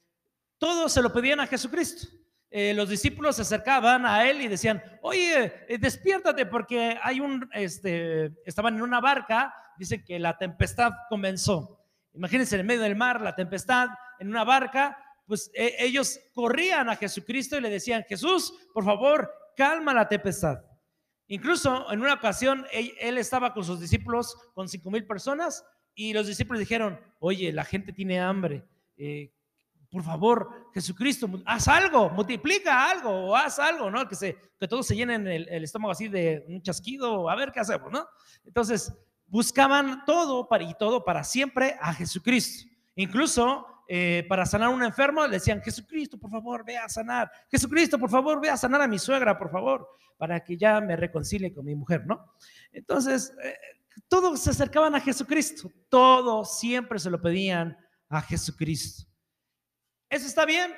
todos 0.59 0.93
se 0.93 1.03
lo 1.03 1.13
pedían 1.13 1.41
a 1.41 1.47
Jesucristo. 1.47 2.09
Eh, 2.51 2.75
los 2.75 2.89
discípulos 2.89 3.37
se 3.37 3.43
acercaban 3.43 4.05
a 4.05 4.29
él 4.29 4.43
y 4.43 4.49
decían, 4.49 4.83
oye, 5.03 5.65
eh, 5.69 5.79
despiértate 5.79 6.47
porque 6.47 6.99
hay 7.03 7.21
un, 7.21 7.49
este, 7.53 8.33
estaban 8.45 8.75
en 8.75 8.83
una 8.83 9.01
barca, 9.01 9.55
dice 9.79 10.05
que 10.05 10.19
la 10.19 10.37
tempestad 10.37 10.93
comenzó. 11.09 11.81
Imagínense 12.13 12.59
en 12.59 12.67
medio 12.67 12.83
del 12.83 12.97
mar, 12.97 13.21
la 13.21 13.37
tempestad, 13.37 13.89
en 14.19 14.29
una 14.29 14.43
barca, 14.43 14.99
pues 15.27 15.49
e, 15.55 15.77
ellos 15.79 16.19
corrían 16.35 16.91
a 16.91 16.97
Jesucristo 16.97 17.57
y 17.57 17.61
le 17.61 17.71
decían, 17.71 18.05
Jesús, 18.09 18.53
por 18.75 18.85
favor, 18.85 19.33
calma 19.61 19.93
la 19.93 20.09
tempestad. 20.09 20.65
Incluso 21.27 21.93
en 21.93 22.01
una 22.01 22.15
ocasión 22.15 22.65
él, 22.73 23.19
estaba 23.19 23.53
con 23.53 23.63
sus 23.63 23.79
discípulos, 23.79 24.35
con 24.55 24.71
cinco 24.71 24.91
mil 24.91 25.07
personas, 25.07 25.63
y 25.95 26.15
los 26.15 26.27
discípulos 26.27 26.61
dijeron, 26.61 26.99
oye, 27.19 27.53
la 27.53 27.65
gente 27.67 27.93
tiene 27.93 28.19
hambre. 28.19 28.65
Eh, 28.97 29.31
por 29.91 30.03
favor, 30.03 30.71
Jesucristo, 30.73 31.29
haz 31.45 31.69
algo, 31.69 32.09
multiplica 32.09 32.91
algo, 32.91 33.11
o 33.11 33.37
haz 33.37 33.59
algo, 33.59 33.91
¿no? 33.91 34.09
Que, 34.09 34.15
se, 34.15 34.35
que 34.59 34.67
todos 34.67 34.87
se 34.87 34.97
llenen 34.97 35.27
el, 35.27 35.63
estómago 35.63 35.93
así 35.93 36.09
de 36.09 36.43
un 36.49 36.63
chasquido, 36.63 37.29
a 37.29 37.37
ver 37.37 37.53
qué 37.53 37.61
hacemos, 37.61 37.93
¿no? 37.93 38.07
Entonces, 38.45 38.91
buscaban 39.27 40.07
todo 40.07 40.49
para, 40.49 40.65
y 40.65 40.73
todo 40.73 41.05
para 41.05 41.23
siempre 41.23 41.77
a 41.83 41.93
Jesucristo. 41.93 42.67
Incluso 42.95 43.67
eh, 43.93 44.25
para 44.29 44.47
sanar 44.47 44.69
a 44.69 44.71
un 44.71 44.85
enfermo 44.85 45.27
le 45.27 45.33
decían, 45.33 45.61
Jesucristo, 45.61 46.17
por 46.17 46.31
favor, 46.31 46.65
ve 46.65 46.79
a 46.79 46.89
sanar. 46.89 47.29
Jesucristo, 47.51 47.99
por 47.99 48.09
favor, 48.09 48.41
ve 48.41 48.49
a 48.49 48.57
sanar 48.57 48.81
a 48.81 48.87
mi 48.87 49.01
suegra, 49.01 49.37
por 49.37 49.51
favor, 49.51 49.89
para 50.17 50.45
que 50.45 50.57
ya 50.57 50.81
me 50.81 50.95
reconcilie 50.95 51.53
con 51.53 51.65
mi 51.65 51.75
mujer, 51.75 52.07
¿no? 52.07 52.37
Entonces, 52.71 53.35
eh, 53.43 53.57
todos 54.07 54.39
se 54.39 54.51
acercaban 54.51 54.95
a 54.95 55.01
Jesucristo, 55.01 55.73
todos 55.89 56.61
siempre 56.61 57.01
se 57.01 57.11
lo 57.11 57.21
pedían 57.21 57.77
a 58.09 58.23
Jesucristo. 58.23 59.11
¿Eso 60.09 60.29
está 60.29 60.47
bien? 60.47 60.73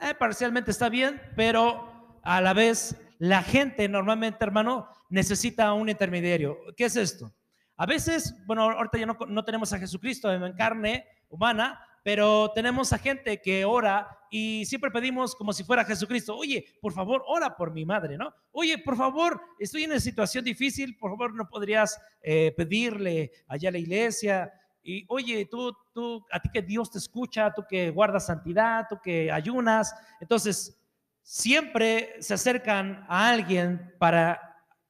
Eh, 0.00 0.14
parcialmente 0.14 0.70
está 0.70 0.88
bien, 0.88 1.20
pero 1.36 2.18
a 2.24 2.40
la 2.40 2.54
vez 2.54 2.96
la 3.18 3.42
gente 3.42 3.90
normalmente, 3.90 4.42
hermano, 4.42 4.88
necesita 5.10 5.70
un 5.74 5.90
intermediario. 5.90 6.56
¿Qué 6.78 6.86
es 6.86 6.96
esto? 6.96 7.30
A 7.76 7.84
veces, 7.84 8.34
bueno, 8.46 8.62
ahorita 8.62 8.96
ya 8.96 9.04
no, 9.04 9.44
tenemos 9.44 9.70
a 9.74 9.78
Jesucristo 9.78 10.32
en 10.32 10.54
carne 10.54 11.06
humana, 11.28 11.78
pero 12.06 12.52
tenemos 12.54 12.92
a 12.92 12.98
gente 12.98 13.42
que 13.42 13.64
ora 13.64 14.08
y 14.30 14.64
siempre 14.66 14.92
pedimos 14.92 15.34
como 15.34 15.52
si 15.52 15.64
fuera 15.64 15.84
Jesucristo, 15.84 16.36
oye, 16.36 16.64
por 16.80 16.92
favor, 16.92 17.24
ora 17.26 17.56
por 17.56 17.72
mi 17.72 17.84
madre, 17.84 18.16
¿no? 18.16 18.32
Oye, 18.52 18.78
por 18.78 18.96
favor, 18.96 19.40
estoy 19.58 19.82
en 19.82 19.90
una 19.90 19.98
situación 19.98 20.44
difícil, 20.44 20.96
por 20.98 21.10
favor, 21.10 21.34
no 21.34 21.48
podrías 21.48 22.00
eh, 22.22 22.54
pedirle 22.56 23.32
allá 23.48 23.70
a 23.70 23.72
la 23.72 23.78
iglesia, 23.78 24.52
y 24.84 25.04
oye, 25.08 25.48
tú, 25.50 25.76
tú, 25.92 26.24
a 26.30 26.38
ti 26.38 26.48
que 26.52 26.62
Dios 26.62 26.92
te 26.92 26.98
escucha, 26.98 27.52
tú 27.52 27.64
que 27.68 27.90
guardas 27.90 28.26
santidad, 28.26 28.86
tú 28.88 29.00
que 29.02 29.32
ayunas, 29.32 29.92
entonces 30.20 30.80
siempre 31.22 32.22
se 32.22 32.34
acercan 32.34 33.04
a 33.08 33.30
alguien 33.30 33.96
para, 33.98 34.40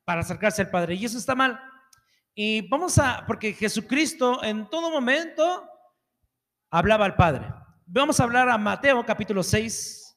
para 0.05 0.21
acercarse 0.21 0.61
al 0.61 0.71
Padre 0.71 0.97
y 0.97 1.07
eso 1.07 1.17
está 1.17 1.35
mal. 1.35 1.59
Y 2.35 2.69
vamos 2.69 2.99
a, 2.99 3.25
porque 3.27 3.55
Jesucristo 3.55 4.45
en 4.45 4.69
todo 4.69 4.91
momento 4.91 5.67
hablaba 6.77 7.07
al 7.07 7.17
Padre. 7.17 7.47
Vamos 7.87 8.21
a 8.21 8.25
hablar 8.25 8.51
a 8.51 8.59
Mateo 8.59 9.03
capítulo 9.07 9.43
6. 9.43 10.15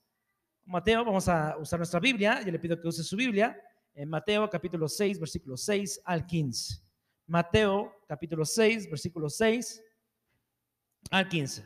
Mateo, 0.66 1.06
vamos 1.06 1.30
a 1.30 1.56
usar 1.58 1.80
nuestra 1.80 2.02
Biblia, 2.02 2.42
yo 2.42 2.52
le 2.52 2.60
pido 2.60 2.78
que 2.78 2.86
use 2.86 3.02
su 3.02 3.16
Biblia, 3.16 3.58
en 3.96 4.10
Mateo 4.10 4.50
capítulo 4.50 4.90
6, 4.90 5.22
versículo 5.22 5.56
6 5.56 6.02
al 6.04 6.26
15. 6.26 6.84
Mateo 7.28 8.04
capítulo 8.10 8.44
6, 8.44 8.90
versículo 8.90 9.30
6 9.30 9.82
al 11.12 11.30
15. 11.30 11.66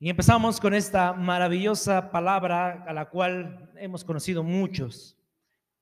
Y 0.00 0.10
empezamos 0.10 0.60
con 0.60 0.74
esta 0.74 1.12
maravillosa 1.12 2.10
palabra 2.10 2.84
a 2.84 2.92
la 2.92 3.08
cual 3.08 3.70
hemos 3.76 4.02
conocido 4.04 4.42
muchos. 4.42 5.16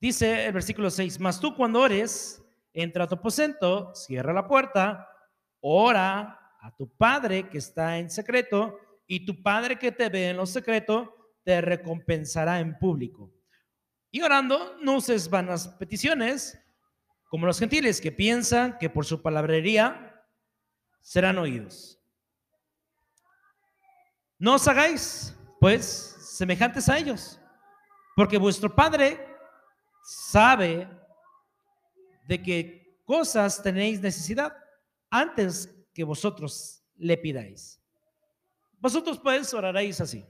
Dice 0.03 0.45
el 0.45 0.53
versículo 0.53 0.91
6, 0.91 1.19
mas 1.19 1.41
tú 1.41 1.57
cuando 1.57 1.81
ores, 1.81 2.45
entra 2.75 3.05
a 3.05 3.09
tu 3.09 3.15
aposento, 3.15 3.95
cierra 3.95 4.35
la 4.35 4.47
puerta, 4.47 5.09
ora 5.61 6.43
a 6.65 6.75
tu 6.75 6.89
Padre 6.97 7.51
que 7.51 7.59
está 7.59 7.99
en 7.99 8.09
secreto, 8.09 8.79
y 9.07 9.27
tu 9.27 9.43
Padre 9.43 9.79
que 9.79 9.93
te 9.93 10.09
ve 10.09 10.31
en 10.31 10.39
lo 10.39 10.47
secreto, 10.47 11.15
te 11.45 11.61
recompensará 11.61 12.59
en 12.59 12.79
público. 12.79 13.31
Y 14.11 14.23
orando, 14.23 14.79
no 14.81 14.97
uses 14.97 15.29
vanas 15.29 15.69
peticiones, 15.69 16.59
como 17.29 17.47
los 17.47 17.59
gentiles 17.59 18.01
que 18.01 18.11
piensan 18.11 18.79
que 18.79 18.89
por 18.89 19.05
su 19.05 19.21
palabrería 19.21 20.25
serán 21.03 21.37
oídos. 21.37 22.01
No 24.39 24.55
os 24.55 24.67
hagáis, 24.67 25.37
pues, 25.61 25.85
semejantes 25.85 26.89
a 26.89 26.97
ellos, 26.97 27.39
porque 28.17 28.39
vuestro 28.39 28.75
Padre 28.75 29.21
sabe 30.03 30.89
de 32.27 32.43
qué 32.43 33.03
cosas 33.05 33.63
tenéis 33.63 34.01
necesidad 34.01 34.57
antes 35.11 35.69
que 35.95 36.05
vosotros 36.05 36.85
le 36.97 37.17
pidáis. 37.17 37.81
Vosotros 38.79 39.19
pues 39.19 39.55
oraréis 39.55 40.01
así. 40.01 40.27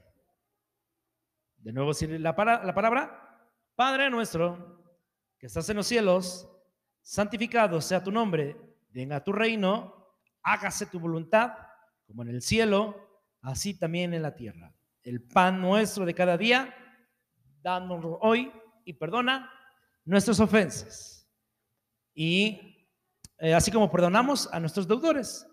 De 1.57 1.73
nuevo, 1.73 1.93
si 1.93 2.07
la, 2.07 2.31
la 2.31 2.73
palabra, 2.73 3.49
Padre 3.75 4.09
nuestro, 4.09 4.85
que 5.37 5.47
estás 5.47 5.67
en 5.69 5.77
los 5.77 5.87
cielos, 5.87 6.47
santificado 7.01 7.81
sea 7.81 8.03
tu 8.03 8.11
nombre, 8.11 8.55
venga 8.91 9.23
tu 9.23 9.33
reino, 9.33 10.15
hágase 10.43 10.85
tu 10.85 10.99
voluntad, 10.99 11.53
como 12.05 12.21
en 12.21 12.29
el 12.29 12.41
cielo, 12.41 12.95
así 13.41 13.77
también 13.77 14.13
en 14.13 14.21
la 14.21 14.35
tierra. 14.35 14.73
El 15.03 15.21
pan 15.21 15.59
nuestro 15.59 16.05
de 16.05 16.13
cada 16.13 16.37
día, 16.37 16.73
dándolo 17.61 18.19
hoy 18.21 18.51
y 18.85 18.93
perdona 18.93 19.51
nuestras 20.05 20.39
ofensas. 20.39 21.27
Y 22.13 22.87
eh, 23.39 23.53
así 23.53 23.71
como 23.71 23.91
perdonamos 23.91 24.47
a 24.53 24.59
nuestros 24.59 24.87
deudores. 24.87 25.47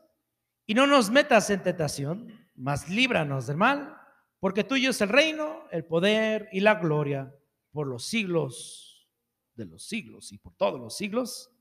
Y 0.72 0.74
no 0.74 0.86
nos 0.86 1.10
metas 1.10 1.50
en 1.50 1.62
tentación, 1.62 2.48
mas 2.54 2.88
líbranos 2.88 3.46
del 3.46 3.58
mal, 3.58 3.94
porque 4.40 4.64
tuyo 4.64 4.88
es 4.88 5.02
el 5.02 5.10
reino, 5.10 5.64
el 5.70 5.84
poder 5.84 6.48
y 6.50 6.60
la 6.60 6.76
gloria 6.76 7.30
por 7.72 7.86
los 7.86 8.06
siglos 8.06 9.06
de 9.54 9.66
los 9.66 9.86
siglos 9.86 10.32
y 10.32 10.38
por 10.38 10.54
todos 10.54 10.80
los 10.80 10.96
siglos. 10.96 11.52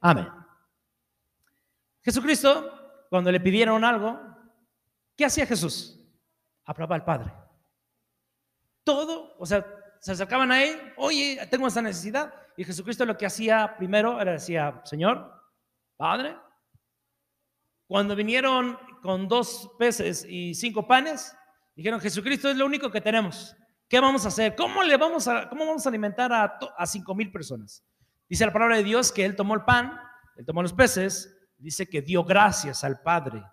Amén. 0.00 0.28
Jesucristo, 2.00 3.06
cuando 3.10 3.32
le 3.32 3.40
pidieron 3.40 3.82
algo, 3.82 4.20
¿qué 5.16 5.24
hacía 5.24 5.46
Jesús? 5.46 6.00
Hablaba 6.64 6.94
al 6.94 7.04
Padre. 7.04 7.32
Todo, 8.84 9.34
o 9.36 9.46
sea, 9.46 9.66
se 9.98 10.12
acercaban 10.12 10.52
a 10.52 10.62
él, 10.62 10.92
oye, 10.96 11.44
tengo 11.50 11.66
esa 11.66 11.82
necesidad. 11.82 12.32
Y 12.56 12.62
Jesucristo 12.62 13.04
lo 13.04 13.18
que 13.18 13.26
hacía 13.26 13.74
primero 13.76 14.20
era 14.20 14.30
decía, 14.30 14.80
Señor, 14.84 15.42
Padre, 15.96 16.36
cuando 17.86 18.16
vinieron 18.16 18.78
con 19.02 19.28
dos 19.28 19.70
peces 19.78 20.24
y 20.28 20.54
cinco 20.54 20.86
panes, 20.86 21.36
dijeron, 21.76 22.00
Jesucristo 22.00 22.48
es 22.48 22.56
lo 22.56 22.66
único 22.66 22.90
que 22.90 23.00
tenemos. 23.00 23.54
¿Qué 23.88 24.00
vamos 24.00 24.24
a 24.24 24.28
hacer? 24.28 24.56
¿Cómo 24.56 24.82
le 24.82 24.96
vamos 24.96 25.28
a, 25.28 25.48
cómo 25.48 25.66
vamos 25.66 25.84
a 25.84 25.88
alimentar 25.88 26.32
a, 26.32 26.86
cinco 26.86 27.14
mil 27.14 27.30
personas? 27.30 27.84
Dice 28.28 28.46
la 28.46 28.52
palabra 28.52 28.76
de 28.76 28.84
Dios 28.84 29.12
que 29.12 29.24
él 29.24 29.36
tomó 29.36 29.54
el 29.54 29.64
pan, 29.64 29.92
él 30.36 30.46
tomó 30.46 30.62
los 30.62 30.72
peces, 30.72 31.36
dice 31.58 31.88
que 31.88 32.00
dio 32.00 32.24
gracias 32.24 32.82
al 32.82 33.00
Padre 33.02 33.44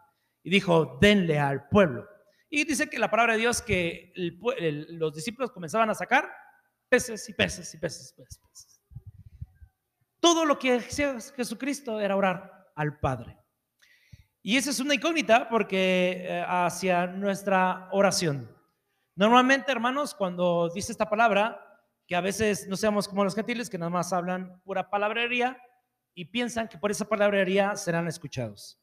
y 0.43 0.49
dijo, 0.49 0.97
denle 1.01 1.37
al 1.37 1.67
pueblo. 1.67 2.07
Y 2.49 2.63
dice 2.65 2.89
que 2.89 2.99
la 2.99 3.11
palabra 3.11 3.33
de 3.33 3.39
Dios 3.39 3.61
que 3.61 4.13
los 4.15 5.13
discípulos 5.13 5.51
comenzaban 5.51 5.89
a 5.89 5.95
sacar 5.95 6.31
peces 6.89 7.27
y 7.29 7.33
peces 7.33 7.73
y 7.73 7.77
peces, 7.77 8.13
peces, 8.13 8.39
peces. 8.39 8.81
Todo 10.19 10.45
lo 10.45 10.57
que 10.57 10.75
hacía 10.75 11.19
Jesucristo 11.35 11.99
era 11.99 12.15
orar 12.15 12.71
al 12.75 12.99
Padre. 12.99 13.40
Y 14.43 14.57
esa 14.57 14.71
es 14.71 14.79
una 14.79 14.95
incógnita 14.95 15.47
porque 15.49 16.25
eh, 16.27 16.45
hacia 16.47 17.07
nuestra 17.07 17.89
oración. 17.91 18.49
Normalmente, 19.15 19.71
hermanos, 19.71 20.15
cuando 20.15 20.69
dice 20.73 20.91
esta 20.91 21.09
palabra, 21.09 21.59
que 22.07 22.15
a 22.15 22.21
veces 22.21 22.67
no 22.67 22.75
seamos 22.75 23.07
como 23.07 23.23
los 23.23 23.35
gentiles 23.35 23.69
que 23.69 23.77
nada 23.77 23.89
más 23.89 24.11
hablan 24.13 24.61
pura 24.63 24.89
palabrería 24.89 25.57
y 26.13 26.25
piensan 26.25 26.67
que 26.67 26.77
por 26.77 26.91
esa 26.91 27.05
palabrería 27.05 27.75
serán 27.75 28.07
escuchados. 28.07 28.81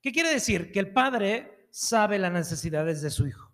¿Qué 0.00 0.12
quiere 0.12 0.30
decir? 0.30 0.72
Que 0.72 0.80
el 0.80 0.92
padre 0.92 1.68
sabe 1.70 2.18
las 2.18 2.32
necesidades 2.32 3.02
de 3.02 3.10
su 3.10 3.26
hijo. 3.26 3.52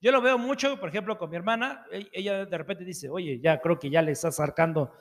Yo 0.00 0.12
lo 0.12 0.20
veo 0.20 0.38
mucho, 0.38 0.78
por 0.78 0.88
ejemplo, 0.88 1.18
con 1.18 1.30
mi 1.30 1.36
hermana. 1.36 1.84
E-, 1.90 2.08
ella 2.12 2.44
de 2.44 2.58
repente 2.58 2.84
dice, 2.84 3.08
oye, 3.08 3.40
ya 3.40 3.60
creo 3.60 3.78
que 3.78 3.90
ya 3.90 4.02
le 4.02 4.12
está 4.12 4.30
sacando 4.30 4.92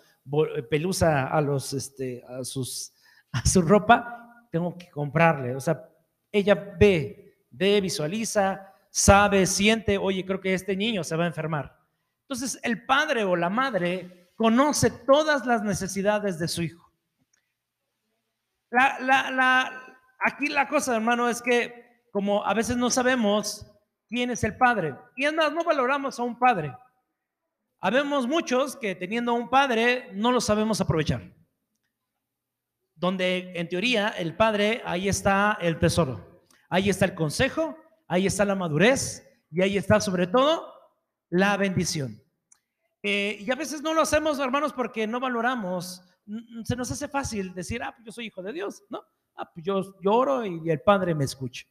pelusa 0.69 1.35
a 1.35 1.57
este, 1.57 2.23
sus, 2.43 2.93
a 3.31 3.45
su 3.45 3.61
ropa. 3.61 4.26
Tengo 4.51 4.77
que 4.77 4.89
comprarle. 4.89 5.55
O 5.55 5.59
sea, 5.59 5.89
ella 6.31 6.55
ve, 6.55 7.45
ve, 7.49 7.81
visualiza, 7.81 8.73
sabe, 8.89 9.45
siente, 9.45 9.97
oye, 9.97 10.25
creo 10.25 10.41
que 10.41 10.53
este 10.53 10.75
niño 10.75 11.03
se 11.03 11.15
va 11.15 11.23
a 11.23 11.27
enfermar. 11.27 11.77
Entonces, 12.21 12.59
el 12.63 12.85
padre 12.85 13.23
o 13.23 13.35
la 13.35 13.49
madre 13.49 14.31
conoce 14.35 14.91
todas 14.91 15.45
las 15.45 15.63
necesidades 15.63 16.37
de 16.39 16.47
su 16.47 16.61
hijo. 16.63 16.91
aquí 20.19 20.47
la 20.47 20.67
cosa, 20.67 20.95
hermano, 20.95 21.29
es 21.29 21.41
que 21.41 21.87
como 22.11 22.45
a 22.45 22.53
veces 22.53 22.77
no 22.77 22.89
sabemos 22.89 23.65
quién 24.07 24.31
es 24.31 24.43
el 24.43 24.57
padre, 24.57 24.95
y 25.15 25.25
además 25.25 25.53
no 25.53 25.63
valoramos 25.63 26.19
a 26.19 26.23
un 26.23 26.37
padre. 26.37 26.75
Habemos 27.79 28.27
muchos 28.27 28.75
que 28.75 28.95
teniendo 28.95 29.33
un 29.33 29.49
padre 29.49 30.09
no 30.13 30.31
lo 30.31 30.41
sabemos 30.41 30.81
aprovechar. 30.81 31.36
Donde 32.97 33.53
en 33.55 33.69
teoría 33.69 34.09
el 34.09 34.35
padre, 34.35 34.81
ahí 34.83 35.07
está 35.07 35.57
el 35.61 35.77
tesoro, 35.77 36.43
ahí 36.67 36.89
está 36.89 37.05
el 37.05 37.13
consejo, 37.13 37.77
ahí 38.07 38.25
está 38.25 38.43
la 38.43 38.55
madurez 38.55 39.23
y 39.51 39.61
ahí 39.61 39.77
está 39.77 40.01
sobre 40.01 40.27
todo 40.27 40.73
la 41.29 41.55
bendición. 41.57 42.21
Eh, 43.03 43.37
y 43.39 43.51
a 43.51 43.55
veces 43.55 43.81
no 43.81 43.93
lo 43.93 44.01
hacemos, 44.01 44.39
hermanos, 44.39 44.73
porque 44.73 45.05
no 45.05 45.19
valoramos. 45.19 46.03
Se 46.63 46.75
nos 46.75 46.91
hace 46.91 47.07
fácil 47.07 47.53
decir, 47.53 47.81
ah, 47.83 47.93
pues 47.95 48.05
yo 48.05 48.11
soy 48.11 48.25
hijo 48.25 48.41
de 48.41 48.51
Dios, 48.51 48.83
¿no? 48.89 49.03
Ah, 49.35 49.49
pues 49.53 49.65
yo 49.65 49.95
lloro 50.01 50.43
y 50.45 50.69
el 50.69 50.81
Padre 50.81 51.13
me 51.13 51.23
escucha. 51.23 51.65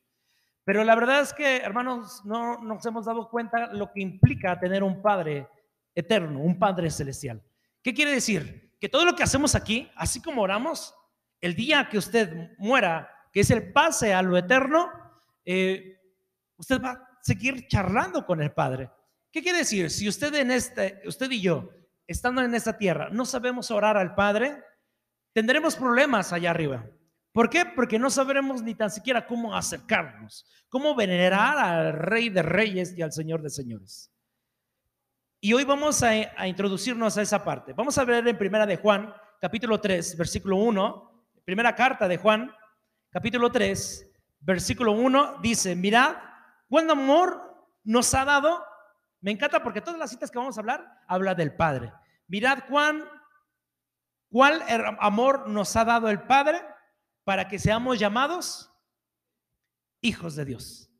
Pero 0.64 0.82
la 0.82 0.94
verdad 0.94 1.20
es 1.20 1.32
que, 1.32 1.58
hermanos, 1.58 2.22
no 2.24 2.58
nos 2.62 2.84
hemos 2.86 3.04
dado 3.04 3.28
cuenta 3.28 3.72
lo 3.72 3.92
que 3.92 4.00
implica 4.00 4.58
tener 4.58 4.82
un 4.82 5.02
Padre 5.02 5.48
eterno, 5.94 6.40
un 6.40 6.58
Padre 6.58 6.90
celestial. 6.90 7.42
¿Qué 7.82 7.94
quiere 7.94 8.12
decir? 8.12 8.76
Que 8.80 8.88
todo 8.88 9.04
lo 9.04 9.14
que 9.14 9.22
hacemos 9.22 9.54
aquí, 9.54 9.90
así 9.94 10.20
como 10.20 10.42
oramos, 10.42 10.94
el 11.40 11.54
día 11.54 11.88
que 11.88 11.98
usted 11.98 12.50
muera, 12.58 13.10
que 13.32 13.40
es 13.40 13.50
el 13.50 13.72
pase 13.72 14.14
a 14.14 14.22
lo 14.22 14.36
eterno, 14.36 14.90
eh, 15.44 16.00
usted 16.56 16.80
va 16.80 16.90
a 16.90 17.18
seguir 17.22 17.66
charlando 17.68 18.24
con 18.24 18.42
el 18.42 18.52
Padre. 18.52 18.90
¿Qué 19.30 19.42
quiere 19.42 19.58
decir? 19.58 19.90
Si 19.90 20.08
este, 20.08 21.02
usted 21.04 21.30
y 21.30 21.40
yo, 21.40 21.70
estando 22.06 22.42
en 22.42 22.54
esta 22.54 22.78
tierra, 22.78 23.08
no 23.10 23.24
sabemos 23.26 23.70
orar 23.70 23.96
al 23.96 24.14
Padre, 24.14 24.62
tendremos 25.32 25.76
problemas 25.76 26.32
allá 26.32 26.50
arriba. 26.50 26.86
¿Por 27.32 27.50
qué? 27.50 27.66
Porque 27.66 27.98
no 27.98 28.08
sabremos 28.08 28.62
ni 28.62 28.74
tan 28.74 28.90
siquiera 28.90 29.26
cómo 29.26 29.54
acercarnos, 29.54 30.46
cómo 30.70 30.94
venerar 30.94 31.58
al 31.58 31.92
Rey 31.92 32.30
de 32.30 32.42
Reyes 32.42 32.96
y 32.96 33.02
al 33.02 33.12
Señor 33.12 33.42
de 33.42 33.50
Señores. 33.50 34.10
Y 35.38 35.52
hoy 35.52 35.64
vamos 35.64 36.02
a, 36.02 36.12
a 36.34 36.48
introducirnos 36.48 37.18
a 37.18 37.22
esa 37.22 37.44
parte. 37.44 37.74
Vamos 37.74 37.98
a 37.98 38.04
ver 38.04 38.26
en 38.26 38.38
Primera 38.38 38.64
de 38.64 38.78
Juan, 38.78 39.12
capítulo 39.38 39.78
3, 39.78 40.16
versículo 40.16 40.56
1, 40.56 41.15
primera 41.46 41.74
carta 41.74 42.06
de 42.06 42.18
Juan, 42.18 42.54
capítulo 43.08 43.50
3, 43.50 44.12
versículo 44.40 44.92
1, 44.92 45.38
dice, 45.40 45.74
mirad, 45.74 46.16
cuán 46.68 46.90
amor 46.90 47.40
nos 47.82 48.12
ha 48.12 48.26
dado 48.26 48.62
me 49.26 49.32
encanta 49.32 49.60
porque 49.60 49.80
todas 49.80 49.98
las 49.98 50.10
citas 50.10 50.30
que 50.30 50.38
vamos 50.38 50.56
a 50.56 50.60
hablar 50.60 51.02
habla 51.08 51.34
del 51.34 51.52
Padre. 51.52 51.92
Mirad 52.28 52.60
cuán, 52.68 53.04
cuál 54.30 54.62
amor 55.00 55.48
nos 55.48 55.74
ha 55.74 55.84
dado 55.84 56.08
el 56.10 56.22
Padre 56.22 56.62
para 57.24 57.48
que 57.48 57.58
seamos 57.58 57.98
llamados 57.98 58.72
hijos 60.00 60.36
de 60.36 60.44
Dios. 60.44 60.90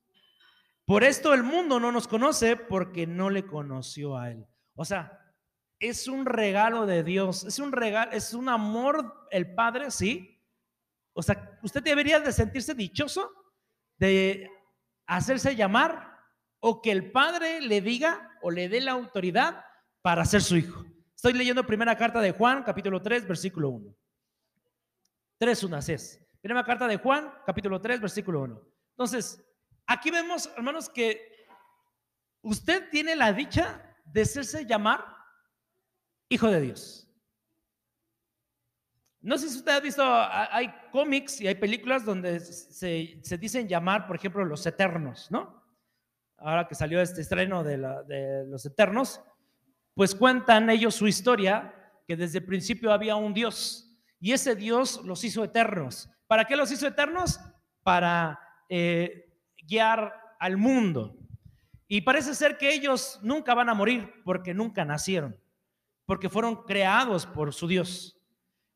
Por 0.85 1.04
esto 1.04 1.35
el 1.35 1.42
mundo 1.42 1.78
no 1.78 1.92
nos 1.92 2.09
conoce 2.09 2.56
porque 2.56 3.06
no 3.06 3.30
le 3.30 3.46
conoció 3.46 4.16
a 4.16 4.30
Él. 4.30 4.46
O 4.74 4.85
sea, 4.85 5.20
es 5.78 6.09
un 6.09 6.26
regalo 6.26 6.87
de 6.87 7.02
Dios, 7.02 7.44
es 7.44 7.59
un 7.59 7.70
regalo, 7.70 8.12
es 8.12 8.35
un 8.35 8.48
amor 8.48 9.28
el 9.30 9.54
Padre, 9.54 9.92
sí. 9.92 10.36
O 11.18 11.22
sea, 11.22 11.59
usted 11.62 11.83
debería 11.83 12.20
de 12.20 12.31
sentirse 12.31 12.74
dichoso 12.74 13.33
de 13.96 14.50
hacerse 15.07 15.57
llamar 15.57 16.12
o 16.61 16.83
que 16.83 16.92
el 16.92 17.11
padre 17.11 17.62
le 17.62 17.81
diga 17.81 18.38
o 18.42 18.50
le 18.50 18.68
dé 18.68 18.83
la 18.83 18.92
autoridad 18.92 19.64
para 20.02 20.26
ser 20.26 20.42
su 20.42 20.57
hijo. 20.57 20.85
Estoy 21.14 21.33
leyendo 21.33 21.66
primera 21.66 21.96
carta 21.96 22.20
de 22.20 22.33
Juan, 22.33 22.62
capítulo 22.64 23.00
3, 23.00 23.26
versículo 23.26 23.70
1. 23.70 23.96
3, 25.38 25.64
1, 25.64 25.76
así 25.79 25.92
es. 25.94 26.20
Primera 26.42 26.66
carta 26.66 26.87
de 26.87 26.98
Juan, 26.98 27.33
capítulo 27.46 27.81
3, 27.81 27.98
versículo 27.98 28.42
1. 28.42 28.61
Entonces, 28.90 29.42
aquí 29.87 30.11
vemos, 30.11 30.50
hermanos, 30.55 30.90
que 30.90 31.46
usted 32.42 32.90
tiene 32.90 33.16
la 33.16 33.33
dicha 33.33 33.96
de 34.05 34.20
hacerse 34.20 34.66
llamar 34.66 35.02
hijo 36.29 36.48
de 36.48 36.61
Dios. 36.61 37.05
No 39.26 39.36
sé 39.36 39.48
si 39.48 39.58
usted 39.58 39.72
ha 39.72 39.80
visto, 39.80 40.04
hay 40.04 40.72
cómics 40.92 41.40
y 41.40 41.48
hay 41.48 41.56
películas 41.56 42.04
donde 42.04 42.38
se, 42.38 43.36
dicen 43.40 43.66
llamar, 43.66 44.06
por 44.06 44.14
ejemplo, 44.14 44.44
los 44.44 44.64
eternos, 44.66 45.28
¿no? 45.32 45.66
ahora 46.38 46.68
que 46.68 46.76
salió 46.76 47.00
este 47.00 47.22
estreno 47.22 47.64
de, 47.64 47.76
los 48.46 48.64
Eternos, 48.66 49.20
pues 49.94 50.14
cuentan 50.14 50.70
ellos 50.70 50.94
su 50.94 51.08
historia, 51.08 51.74
que 52.06 52.14
desde 52.14 52.38
el 52.38 52.46
principio 52.46 52.92
había 52.92 53.16
un 53.16 53.34
Dios 53.34 53.98
y 54.20 54.30
ese 54.30 54.54
Dios 54.54 55.00
los 55.04 55.24
hizo 55.24 55.42
eternos. 55.42 56.08
¿Para 56.28 56.44
qué 56.44 56.54
los 56.54 56.70
hizo 56.70 56.86
eternos? 56.86 57.40
Para 57.82 58.38
eh, 58.68 59.28
guiar 59.66 60.14
al 60.38 60.56
mundo. 60.56 61.18
Y 61.88 62.02
parece 62.02 62.32
ser 62.32 62.58
que 62.58 62.72
ellos 62.72 63.18
nunca 63.24 63.54
van 63.54 63.70
a 63.70 63.74
morir 63.74 64.22
porque 64.24 64.54
nunca 64.54 64.84
nacieron, 64.84 65.36
porque 66.04 66.28
fueron 66.28 66.62
creados 66.62 67.26
por 67.26 67.52
su 67.52 67.66
Dios. 67.66 68.16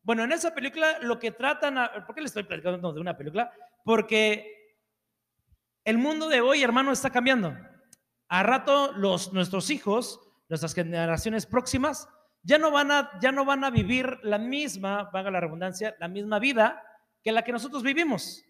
Bueno, 0.03 0.25
en 0.25 0.33
esa 0.33 0.55
película 0.55 0.99
lo 1.01 1.19
que 1.19 1.31
tratan, 1.31 1.77
¿por 2.07 2.15
qué 2.15 2.23
le 2.23 2.27
estoy 2.27 2.45
platicando 2.45 2.93
de 2.93 3.01
una 3.01 3.17
película? 3.17 3.53
Porque 3.85 4.77
el 5.85 5.99
mundo 5.99 6.29
de 6.29 6.41
hoy, 6.41 6.63
hermano, 6.63 6.93
está 6.93 7.11
cambiando. 7.11 7.55
A 8.29 8.43
rato 8.43 8.93
los, 8.93 9.33
nuestros 9.33 9.71
hijos, 9.71 10.21
nuestras 10.49 10.75
generaciones 10.75 11.47
próximas, 11.47 12.09
ya 12.43 12.59
no, 12.59 12.71
van 12.71 12.91
a, 12.91 13.11
ya 13.21 13.33
no 13.33 13.45
van 13.45 13.65
a 13.65 13.71
vivir 13.71 14.19
la 14.23 14.39
misma, 14.39 15.11
valga 15.13 15.31
la 15.31 15.41
redundancia, 15.41 15.95
la 15.99 16.09
misma 16.09 16.39
vida 16.39 16.83
que 17.23 17.33
la 17.33 17.43
que 17.43 17.53
nosotros 17.53 17.83
vivimos. 17.83 18.45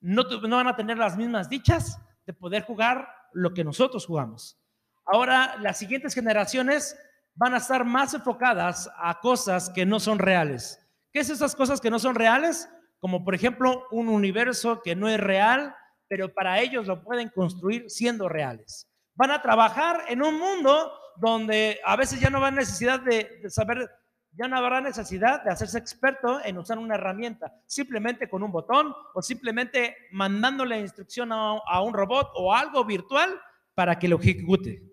No, 0.00 0.22
no 0.22 0.56
van 0.56 0.68
a 0.68 0.76
tener 0.76 0.96
las 0.96 1.16
mismas 1.16 1.48
dichas 1.48 2.00
de 2.26 2.32
poder 2.32 2.62
jugar 2.62 3.08
lo 3.32 3.52
que 3.52 3.64
nosotros 3.64 4.06
jugamos. 4.06 4.58
Ahora 5.04 5.56
las 5.58 5.78
siguientes 5.78 6.14
generaciones 6.14 6.96
van 7.34 7.54
a 7.54 7.58
estar 7.58 7.84
más 7.84 8.14
enfocadas 8.14 8.90
a 8.96 9.18
cosas 9.20 9.70
que 9.70 9.86
no 9.86 10.00
son 10.00 10.18
reales. 10.18 10.78
¿Qué 11.12 11.20
es 11.20 11.30
esas 11.30 11.54
cosas 11.54 11.80
que 11.80 11.90
no 11.90 11.98
son 11.98 12.14
reales? 12.14 12.68
Como 13.00 13.24
por 13.24 13.34
ejemplo 13.34 13.86
un 13.90 14.08
universo 14.08 14.80
que 14.82 14.94
no 14.94 15.08
es 15.08 15.18
real, 15.18 15.74
pero 16.08 16.32
para 16.32 16.60
ellos 16.60 16.86
lo 16.86 17.02
pueden 17.02 17.28
construir 17.30 17.88
siendo 17.88 18.28
reales. 18.28 18.88
Van 19.14 19.30
a 19.30 19.42
trabajar 19.42 20.04
en 20.08 20.22
un 20.22 20.38
mundo 20.38 20.92
donde 21.16 21.80
a 21.84 21.96
veces 21.96 22.20
ya 22.20 22.30
no 22.30 22.40
va 22.40 22.50
necesidad 22.50 23.00
de, 23.00 23.28
saber, 23.48 23.90
ya 24.32 24.48
no 24.48 24.56
habrá 24.56 24.80
necesidad 24.80 25.42
de 25.42 25.50
hacerse 25.50 25.78
experto 25.78 26.40
en 26.44 26.58
usar 26.58 26.78
una 26.78 26.94
herramienta, 26.94 27.52
simplemente 27.66 28.28
con 28.28 28.42
un 28.42 28.52
botón 28.52 28.94
o 29.14 29.20
simplemente 29.20 29.96
mandándole 30.12 30.80
instrucción 30.80 31.32
a, 31.32 31.58
a 31.66 31.82
un 31.82 31.92
robot 31.92 32.30
o 32.34 32.54
algo 32.54 32.84
virtual 32.84 33.38
para 33.74 33.98
que 33.98 34.08
lo 34.08 34.18
ejecute. 34.18 34.91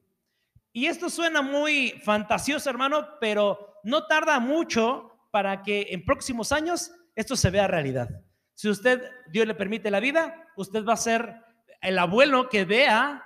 Y 0.71 0.86
esto 0.86 1.10
suena 1.10 1.41
muy 1.41 1.99
fantasioso, 2.03 2.69
hermano, 2.69 3.08
pero 3.19 3.79
no 3.84 4.05
tarda 4.05 4.39
mucho 4.39 5.12
para 5.32 5.63
que 5.63 5.88
en 5.89 6.05
próximos 6.05 6.51
años 6.51 6.91
esto 7.15 7.36
se 7.36 7.49
vea 7.49 7.67
realidad. 7.67 8.10
Si 8.53 8.69
usted, 8.69 9.01
Dios 9.32 9.47
le 9.47 9.55
permite 9.55 9.89
la 9.89 9.99
vida, 9.99 10.47
usted 10.58 10.86
va 10.86 10.93
a 10.93 10.97
ser 10.97 11.36
el 11.82 11.97
abuelo 11.97 12.49
que 12.49 12.65
vea 12.65 13.23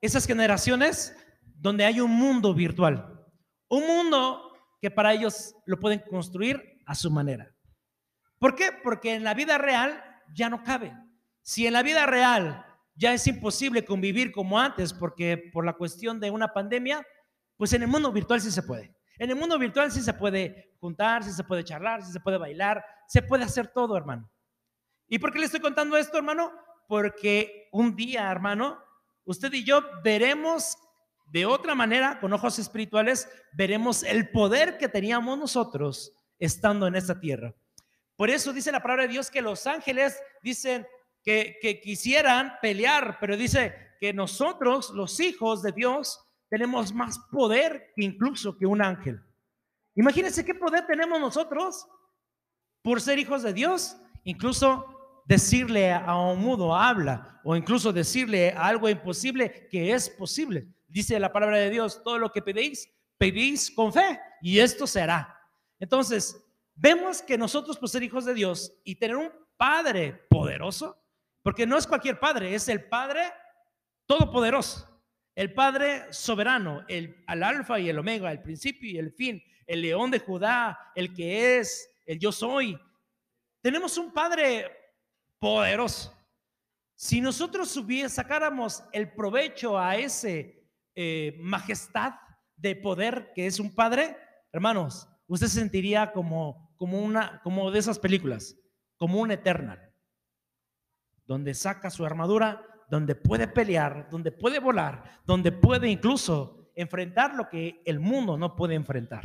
esas 0.00 0.26
generaciones 0.26 1.16
donde 1.56 1.84
hay 1.84 2.00
un 2.00 2.10
mundo 2.10 2.54
virtual. 2.54 3.26
Un 3.68 3.86
mundo 3.86 4.52
que 4.80 4.90
para 4.90 5.14
ellos 5.14 5.54
lo 5.64 5.80
pueden 5.80 6.00
construir 6.00 6.82
a 6.84 6.94
su 6.94 7.10
manera. 7.10 7.54
¿Por 8.38 8.54
qué? 8.54 8.70
Porque 8.82 9.14
en 9.14 9.24
la 9.24 9.32
vida 9.32 9.56
real 9.56 10.04
ya 10.34 10.50
no 10.50 10.62
cabe. 10.62 10.94
Si 11.40 11.66
en 11.66 11.72
la 11.72 11.82
vida 11.82 12.04
real 12.04 12.66
ya 12.94 13.12
es 13.12 13.26
imposible 13.26 13.84
convivir 13.84 14.32
como 14.32 14.58
antes 14.58 14.92
porque 14.92 15.50
por 15.52 15.64
la 15.64 15.72
cuestión 15.72 16.20
de 16.20 16.30
una 16.30 16.52
pandemia, 16.52 17.06
pues 17.56 17.72
en 17.72 17.82
el 17.82 17.88
mundo 17.88 18.12
virtual 18.12 18.40
sí 18.40 18.50
se 18.50 18.62
puede. 18.62 18.94
En 19.18 19.30
el 19.30 19.36
mundo 19.36 19.58
virtual 19.58 19.92
sí 19.92 20.00
se 20.00 20.12
puede 20.14 20.74
juntar, 20.80 21.22
sí 21.22 21.32
se 21.32 21.44
puede 21.44 21.64
charlar, 21.64 22.02
sí 22.04 22.12
se 22.12 22.20
puede 22.20 22.38
bailar, 22.38 22.84
se 23.06 23.22
puede 23.22 23.44
hacer 23.44 23.68
todo, 23.68 23.96
hermano. 23.96 24.30
¿Y 25.08 25.18
por 25.18 25.32
qué 25.32 25.38
le 25.38 25.46
estoy 25.46 25.60
contando 25.60 25.96
esto, 25.96 26.16
hermano? 26.16 26.52
Porque 26.88 27.68
un 27.72 27.94
día, 27.94 28.30
hermano, 28.30 28.78
usted 29.24 29.52
y 29.52 29.64
yo 29.64 29.82
veremos 30.02 30.76
de 31.26 31.46
otra 31.46 31.74
manera, 31.74 32.20
con 32.20 32.32
ojos 32.32 32.58
espirituales, 32.58 33.28
veremos 33.52 34.02
el 34.02 34.30
poder 34.30 34.78
que 34.78 34.88
teníamos 34.88 35.38
nosotros 35.38 36.12
estando 36.38 36.86
en 36.86 36.94
esta 36.94 37.18
tierra. 37.18 37.54
Por 38.16 38.30
eso 38.30 38.52
dice 38.52 38.70
la 38.70 38.82
palabra 38.82 39.04
de 39.04 39.12
Dios 39.12 39.30
que 39.30 39.42
los 39.42 39.66
ángeles 39.66 40.20
dicen 40.42 40.86
que, 41.24 41.58
que 41.60 41.80
quisieran 41.80 42.54
pelear, 42.60 43.18
pero 43.20 43.36
dice 43.36 43.74
que 43.98 44.12
nosotros, 44.12 44.90
los 44.90 45.18
hijos 45.20 45.62
de 45.62 45.72
Dios, 45.72 46.20
tenemos 46.48 46.92
más 46.92 47.18
poder 47.30 47.92
incluso 47.96 48.56
que 48.56 48.66
un 48.66 48.82
ángel. 48.82 49.20
Imagínense 49.96 50.44
qué 50.44 50.54
poder 50.54 50.86
tenemos 50.86 51.20
nosotros 51.20 51.86
por 52.82 53.00
ser 53.00 53.18
hijos 53.18 53.42
de 53.42 53.52
Dios, 53.52 53.96
incluso 54.24 55.22
decirle 55.24 55.92
a 55.92 56.16
un 56.16 56.40
mudo 56.40 56.74
habla 56.74 57.40
o 57.44 57.56
incluso 57.56 57.92
decirle 57.92 58.50
algo 58.50 58.88
imposible 58.88 59.68
que 59.70 59.92
es 59.92 60.10
posible. 60.10 60.66
Dice 60.86 61.18
la 61.18 61.32
palabra 61.32 61.58
de 61.58 61.70
Dios, 61.70 62.02
todo 62.04 62.18
lo 62.18 62.30
que 62.30 62.42
pedéis, 62.42 62.88
pedís 63.18 63.70
con 63.70 63.92
fe 63.92 64.20
y 64.42 64.58
esto 64.58 64.86
será. 64.86 65.40
Entonces, 65.78 66.40
vemos 66.74 67.22
que 67.22 67.38
nosotros 67.38 67.78
por 67.78 67.88
ser 67.88 68.02
hijos 68.02 68.24
de 68.24 68.34
Dios 68.34 68.72
y 68.84 68.96
tener 68.96 69.16
un 69.16 69.30
Padre 69.56 70.26
poderoso, 70.28 71.03
porque 71.44 71.66
no 71.66 71.76
es 71.76 71.86
cualquier 71.86 72.18
Padre, 72.18 72.54
es 72.54 72.68
el 72.68 72.88
Padre 72.88 73.30
todopoderoso, 74.06 74.88
el 75.34 75.52
Padre 75.52 76.10
soberano, 76.10 76.84
el 76.88 77.22
al 77.26 77.42
alfa 77.42 77.78
y 77.78 77.90
el 77.90 77.98
omega, 77.98 78.32
el 78.32 78.40
principio 78.40 78.90
y 78.90 78.96
el 78.98 79.12
fin, 79.12 79.42
el 79.66 79.82
león 79.82 80.10
de 80.10 80.20
Judá, 80.20 80.90
el 80.94 81.12
que 81.12 81.58
es, 81.58 81.86
el 82.06 82.18
yo 82.18 82.32
soy. 82.32 82.80
Tenemos 83.60 83.98
un 83.98 84.10
Padre 84.10 84.70
poderoso. 85.38 86.16
Si 86.94 87.20
nosotros 87.20 87.78
sacáramos 88.08 88.82
el 88.92 89.12
provecho 89.12 89.78
a 89.78 89.96
ese 89.96 90.66
eh, 90.94 91.36
majestad 91.40 92.14
de 92.56 92.74
poder 92.74 93.32
que 93.34 93.46
es 93.46 93.60
un 93.60 93.74
Padre, 93.74 94.16
hermanos, 94.50 95.06
usted 95.26 95.48
se 95.48 95.60
sentiría 95.60 96.10
como, 96.10 96.74
como 96.78 97.00
una, 97.00 97.42
como 97.42 97.70
de 97.70 97.80
esas 97.80 97.98
películas, 97.98 98.56
como 98.96 99.20
un 99.20 99.30
Eternal, 99.30 99.93
donde 101.26 101.54
saca 101.54 101.90
su 101.90 102.04
armadura, 102.04 102.62
donde 102.88 103.14
puede 103.14 103.48
pelear, 103.48 104.08
donde 104.10 104.32
puede 104.32 104.58
volar, 104.58 105.20
donde 105.24 105.52
puede 105.52 105.88
incluso 105.88 106.70
enfrentar 106.74 107.34
lo 107.34 107.48
que 107.48 107.82
el 107.84 108.00
mundo 108.00 108.36
no 108.36 108.54
puede 108.56 108.74
enfrentar. 108.74 109.22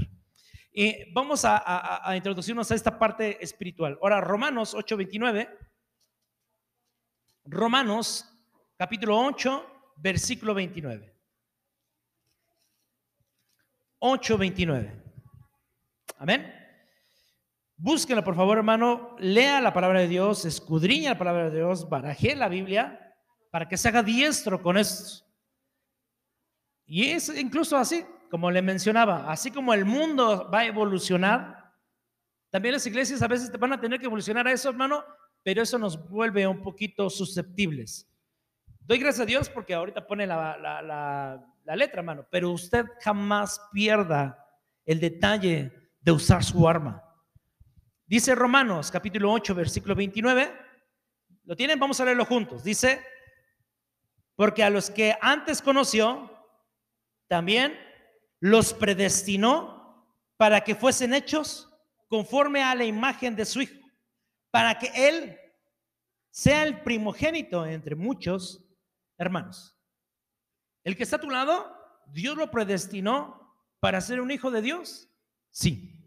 Y 0.71 1.12
vamos 1.13 1.43
a, 1.45 2.15
introducirnos 2.15 2.71
a 2.71 2.75
esta 2.75 2.97
parte 2.97 3.43
espiritual. 3.43 3.97
Ahora, 4.01 4.21
Romanos 4.21 4.73
8:29. 4.75 5.49
Romanos 7.45 8.25
capítulo 8.77 9.19
8, 9.19 9.65
versículo 9.97 10.53
29. 10.53 11.15
8:29. 13.99 15.03
Amén. 16.17 16.59
Búsquenlo, 17.81 18.25
por 18.25 18.35
favor, 18.35 18.57
hermano. 18.57 19.15
Lea 19.19 19.61
la 19.61 19.71
palabra 19.71 20.01
de 20.01 20.09
Dios, 20.09 20.43
escudriña 20.43 21.11
la 21.11 21.17
palabra 21.17 21.49
de 21.49 21.55
Dios, 21.55 21.87
baraje 21.87 22.35
la 22.35 22.49
Biblia 22.49 23.15
para 23.51 23.69
que 23.69 23.77
se 23.77 23.87
haga 23.87 24.03
diestro 24.03 24.61
con 24.61 24.77
esto. 24.77 25.25
Y 26.85 27.05
es 27.05 27.29
incluso 27.29 27.77
así 27.77 28.05
como 28.29 28.51
le 28.51 28.61
mencionaba, 28.61 29.31
así 29.31 29.49
como 29.49 29.73
el 29.73 29.85
mundo 29.85 30.49
va 30.53 30.59
a 30.59 30.65
evolucionar, 30.65 31.73
también 32.49 32.73
las 32.73 32.85
iglesias 32.85 33.21
a 33.21 33.29
veces 33.29 33.49
van 33.57 33.71
a 33.71 33.79
tener 33.79 33.97
que 33.97 34.07
evolucionar 34.07 34.45
a 34.45 34.51
eso, 34.51 34.69
hermano, 34.69 35.03
pero 35.41 35.61
eso 35.61 35.79
nos 35.79 36.09
vuelve 36.09 36.45
un 36.45 36.61
poquito 36.61 37.09
susceptibles. 37.09 38.11
Doy 38.81 38.99
gracias 38.99 39.23
a 39.23 39.25
Dios 39.25 39.49
porque 39.49 39.73
ahorita 39.73 40.05
pone 40.05 40.27
la, 40.27 40.57
la 41.63 41.75
letra, 41.77 42.01
hermano, 42.01 42.27
pero 42.29 42.51
usted 42.51 42.85
jamás 43.01 43.61
pierda 43.71 44.37
el 44.85 44.99
detalle 44.99 45.71
de 46.01 46.11
usar 46.11 46.43
su 46.43 46.67
arma. 46.67 47.09
Dice 48.10 48.34
Romanos 48.34 48.89
capítulo 48.89 49.32
8, 49.32 49.54
versículo 49.54 49.93
29. 49.93 50.52
¿Lo 51.43 51.56
tienen? 51.56 51.80
Vamos 51.80 52.00
a 52.00 52.06
leerlo 52.06 52.26
juntos. 52.26 52.63
Dice, 52.63 53.06
porque 54.36 54.63
a 54.63 54.72
los 54.72 54.89
que 54.89 55.15
antes 55.22 55.62
conoció, 55.62 56.28
también 57.28 57.78
los 58.39 58.74
predestinó 58.74 60.12
para 60.38 60.63
que 60.63 60.74
fuesen 60.74 61.13
hechos 61.13 61.72
conforme 62.08 62.63
a 62.63 62.74
la 62.74 62.84
imagen 62.84 63.36
de 63.36 63.45
su 63.45 63.62
Hijo, 63.62 63.80
para 64.50 64.80
que 64.80 64.89
Él 64.95 65.38
sea 66.32 66.63
el 66.63 66.82
primogénito 66.82 67.63
entre 67.63 67.93
muchos 67.93 68.65
hermanos. 69.19 69.80
El 70.84 70.98
que 70.98 71.04
está 71.04 71.17
a 71.17 71.22
tu 71.22 71.30
lado, 71.30 71.72
Dios 72.08 72.36
lo 72.36 72.50
predestinó 72.50 73.56
para 73.80 74.02
ser 74.02 74.19
un 74.19 74.32
hijo 74.32 74.50
de 74.50 74.63
Dios. 74.63 75.08
Sí. 75.52 75.98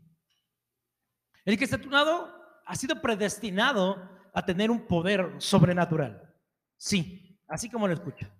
El 1.44 1.58
que 1.58 1.64
está 1.64 1.76
a 1.76 1.80
tu 1.80 1.90
lado 1.90 2.32
ha 2.64 2.76
sido 2.76 3.00
predestinado 3.00 4.08
a 4.32 4.44
tener 4.44 4.70
un 4.70 4.86
poder 4.86 5.34
sobrenatural. 5.38 6.32
Sí, 6.76 7.38
así 7.48 7.68
como 7.68 7.86
lo 7.86 7.94
escucha. 7.94 8.30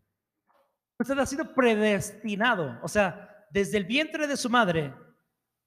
Usted 0.99 1.19
ha 1.19 1.27
sido 1.27 1.53
predestinado, 1.55 2.79
o 2.83 2.89
sea, 2.89 3.47
desde 3.51 3.77
el 3.79 3.85
vientre 3.85 4.27
de 4.27 4.37
su 4.37 4.49
madre, 4.49 4.95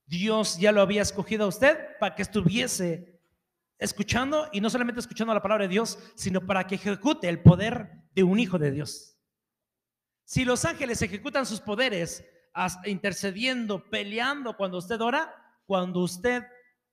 Dios 0.05 0.57
ya 0.57 0.71
lo 0.71 0.81
había 0.81 1.01
escogido 1.01 1.45
a 1.45 1.49
usted 1.49 1.77
para 1.99 2.15
que 2.15 2.21
estuviese 2.21 3.21
escuchando 3.77 4.47
y 4.53 4.61
no 4.61 4.69
solamente 4.69 5.01
escuchando 5.01 5.33
la 5.33 5.41
palabra 5.41 5.65
de 5.65 5.73
Dios, 5.73 5.99
sino 6.15 6.41
para 6.41 6.65
que 6.65 6.75
ejecute 6.75 7.27
el 7.27 7.41
poder 7.41 8.05
de 8.13 8.23
un 8.23 8.39
hijo 8.39 8.57
de 8.57 8.71
Dios. 8.71 9.17
Si 10.23 10.45
los 10.45 10.65
ángeles 10.65 11.01
ejecutan 11.01 11.45
sus 11.45 11.59
poderes 11.59 12.25
intercediendo, 12.85 13.89
peleando 13.89 14.55
cuando 14.55 14.77
usted 14.77 14.99
ora, 15.01 15.35
cuando 15.65 15.99
usted 15.99 16.43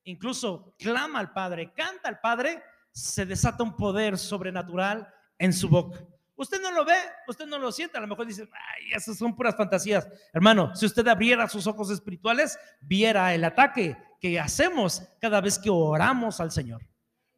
incluso 0.05 0.75
clama 0.79 1.19
al 1.21 1.33
Padre, 1.33 1.73
canta 1.73 2.09
al 2.09 2.21
Padre, 2.21 2.63
se 2.91 3.25
desata 3.27 3.63
un 3.63 3.77
poder 3.77 4.19
sobrenatural 4.19 5.13
en 5.39 5.53
su 5.53 5.69
boca. 5.69 5.99
Usted 6.35 6.61
no 6.61 6.71
lo 6.73 6.85
ve, 6.85 6.97
usted 7.29 7.47
no 7.47 7.59
lo 7.59 7.71
siente, 7.71 7.99
a 7.99 8.01
lo 8.01 8.07
mejor 8.07 8.27
dice, 8.27 8.49
ay, 8.53 8.93
esas 8.93 9.17
son 9.17 9.35
puras 9.35 9.57
fantasías. 9.57 10.09
Hermano, 10.33 10.75
si 10.75 10.87
usted 10.87 11.07
abriera 11.07 11.49
sus 11.49 11.67
ojos 11.67 11.91
espirituales, 11.91 12.59
viera 12.81 13.35
el 13.35 13.45
ataque 13.45 13.97
que 14.21 14.41
hacemos 14.41 15.03
cada 15.21 15.41
vez 15.41 15.59
que 15.59 15.71
oramos 15.71 16.41
al 16.41 16.51
Señor. 16.51 16.83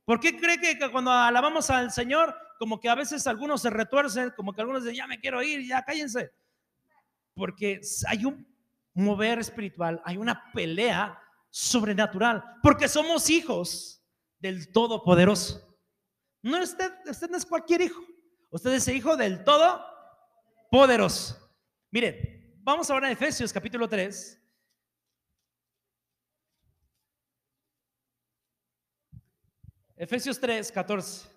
¿Por 0.04 0.20
qué 0.20 0.38
cree 0.38 0.60
que 0.60 0.78
cuando 0.90 1.10
alabamos 1.10 1.70
al 1.70 1.90
Señor, 1.90 2.34
como 2.58 2.78
que 2.78 2.88
a 2.88 2.94
veces 2.94 3.26
algunos 3.26 3.62
se 3.62 3.70
retuercen, 3.70 4.32
como 4.36 4.52
que 4.52 4.60
algunos 4.60 4.84
dicen, 4.84 4.96
ya 4.96 5.06
me 5.06 5.18
quiero 5.18 5.42
ir, 5.42 5.66
ya 5.66 5.82
cállense? 5.82 6.32
Porque 7.34 7.80
hay 8.06 8.24
un 8.24 8.46
mover 8.94 9.38
espiritual, 9.38 10.00
hay 10.04 10.16
una 10.18 10.52
pelea 10.52 11.18
sobrenatural, 11.54 12.42
porque 12.60 12.88
somos 12.88 13.30
hijos 13.30 14.04
del 14.40 14.72
Todopoderoso. 14.72 15.78
No, 16.42 16.60
usted, 16.60 16.92
usted 17.08 17.30
no 17.30 17.36
es 17.36 17.46
cualquier 17.46 17.82
hijo. 17.82 18.02
Usted 18.50 18.72
es 18.72 18.88
hijo 18.88 19.16
del 19.16 19.44
todo 19.44 19.80
poderoso. 20.68 21.56
Mire, 21.92 22.56
vamos 22.58 22.90
ahora 22.90 23.06
a 23.06 23.12
Efesios 23.12 23.52
capítulo 23.52 23.88
3. 23.88 24.42
Efesios 29.96 30.40
3, 30.40 30.72
14. 30.72 31.33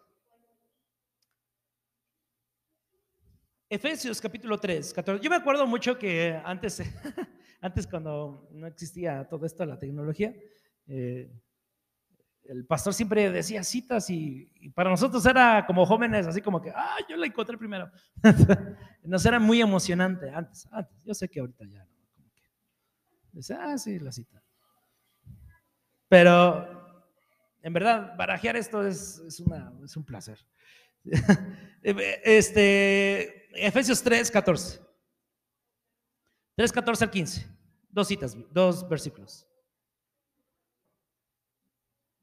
Efesios 3.69 4.21
capítulo 4.21 4.57
3, 4.57 4.93
14. 4.93 5.21
Yo 5.21 5.29
me 5.29 5.35
acuerdo 5.35 5.67
mucho 5.67 5.97
que 5.97 6.39
antes, 6.45 6.81
antes 7.61 7.85
cuando 7.85 8.47
no 8.53 8.65
existía 8.65 9.27
todo 9.27 9.45
esto, 9.45 9.65
la 9.65 9.77
tecnología, 9.77 10.33
eh, 10.87 11.29
el 12.45 12.65
pastor 12.65 12.93
siempre 12.93 13.29
decía 13.29 13.61
citas 13.63 14.09
y, 14.09 14.49
para 14.73 14.89
nosotros 14.89 15.25
era 15.25 15.65
como 15.65 15.85
jóvenes, 15.85 16.27
así 16.27 16.41
como 16.41 16.61
que, 16.61 16.71
ah, 16.73 16.95
yo 17.09 17.17
la 17.17 17.25
encontré 17.25 17.57
primero. 17.57 17.91
Nos 19.03 19.25
era 19.25 19.37
muy 19.37 19.59
emocionante 19.59 20.29
antes, 20.29 20.65
antes. 20.71 20.95
Yo 21.03 21.13
sé 21.13 21.27
que 21.27 21.41
ahorita 21.41 21.65
ya 21.65 21.83
no. 21.83 21.91
Como 22.15 22.29
que, 22.33 22.41
dice, 23.33 23.53
ah, 23.53 23.77
sí, 23.77 23.99
la 23.99 24.13
cita. 24.13 24.41
Pero 26.07 27.03
en 27.61 27.73
verdad, 27.73 28.15
barajear 28.15 28.55
esto 28.55 28.87
es, 28.87 29.19
es, 29.27 29.41
una, 29.41 29.73
es 29.83 29.97
un 29.97 30.05
placer. 30.05 30.39
este, 31.83 33.36
Efesios 33.57 34.01
3, 34.01 34.29
14. 34.31 34.79
3, 36.55 36.71
14 36.71 37.03
al 37.03 37.11
15. 37.11 37.47
Dos 37.89 38.07
citas, 38.07 38.37
dos 38.51 38.87
versículos. 38.87 39.47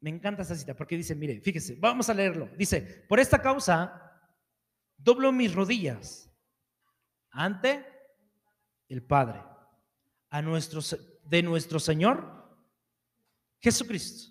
Me 0.01 0.11
encanta 0.11 0.43
esa 0.43 0.55
cita 0.55 0.75
porque 0.75 0.97
dice, 0.97 1.15
mire, 1.15 1.41
fíjese, 1.41 1.77
vamos 1.77 2.09
a 2.09 2.15
leerlo. 2.15 2.49
Dice, 2.57 2.83
por 3.09 3.19
esta 3.19 3.41
causa 3.41 4.21
doblo 4.99 5.33
mis 5.33 5.55
rodillas 5.55 6.31
ante 7.31 7.87
el 8.89 9.03
Padre, 9.03 9.43
a 10.31 10.43
nuestro, 10.43 10.81
de 11.25 11.43
nuestro 11.43 11.81
Señor 11.81 12.59
Jesucristo, 13.61 14.31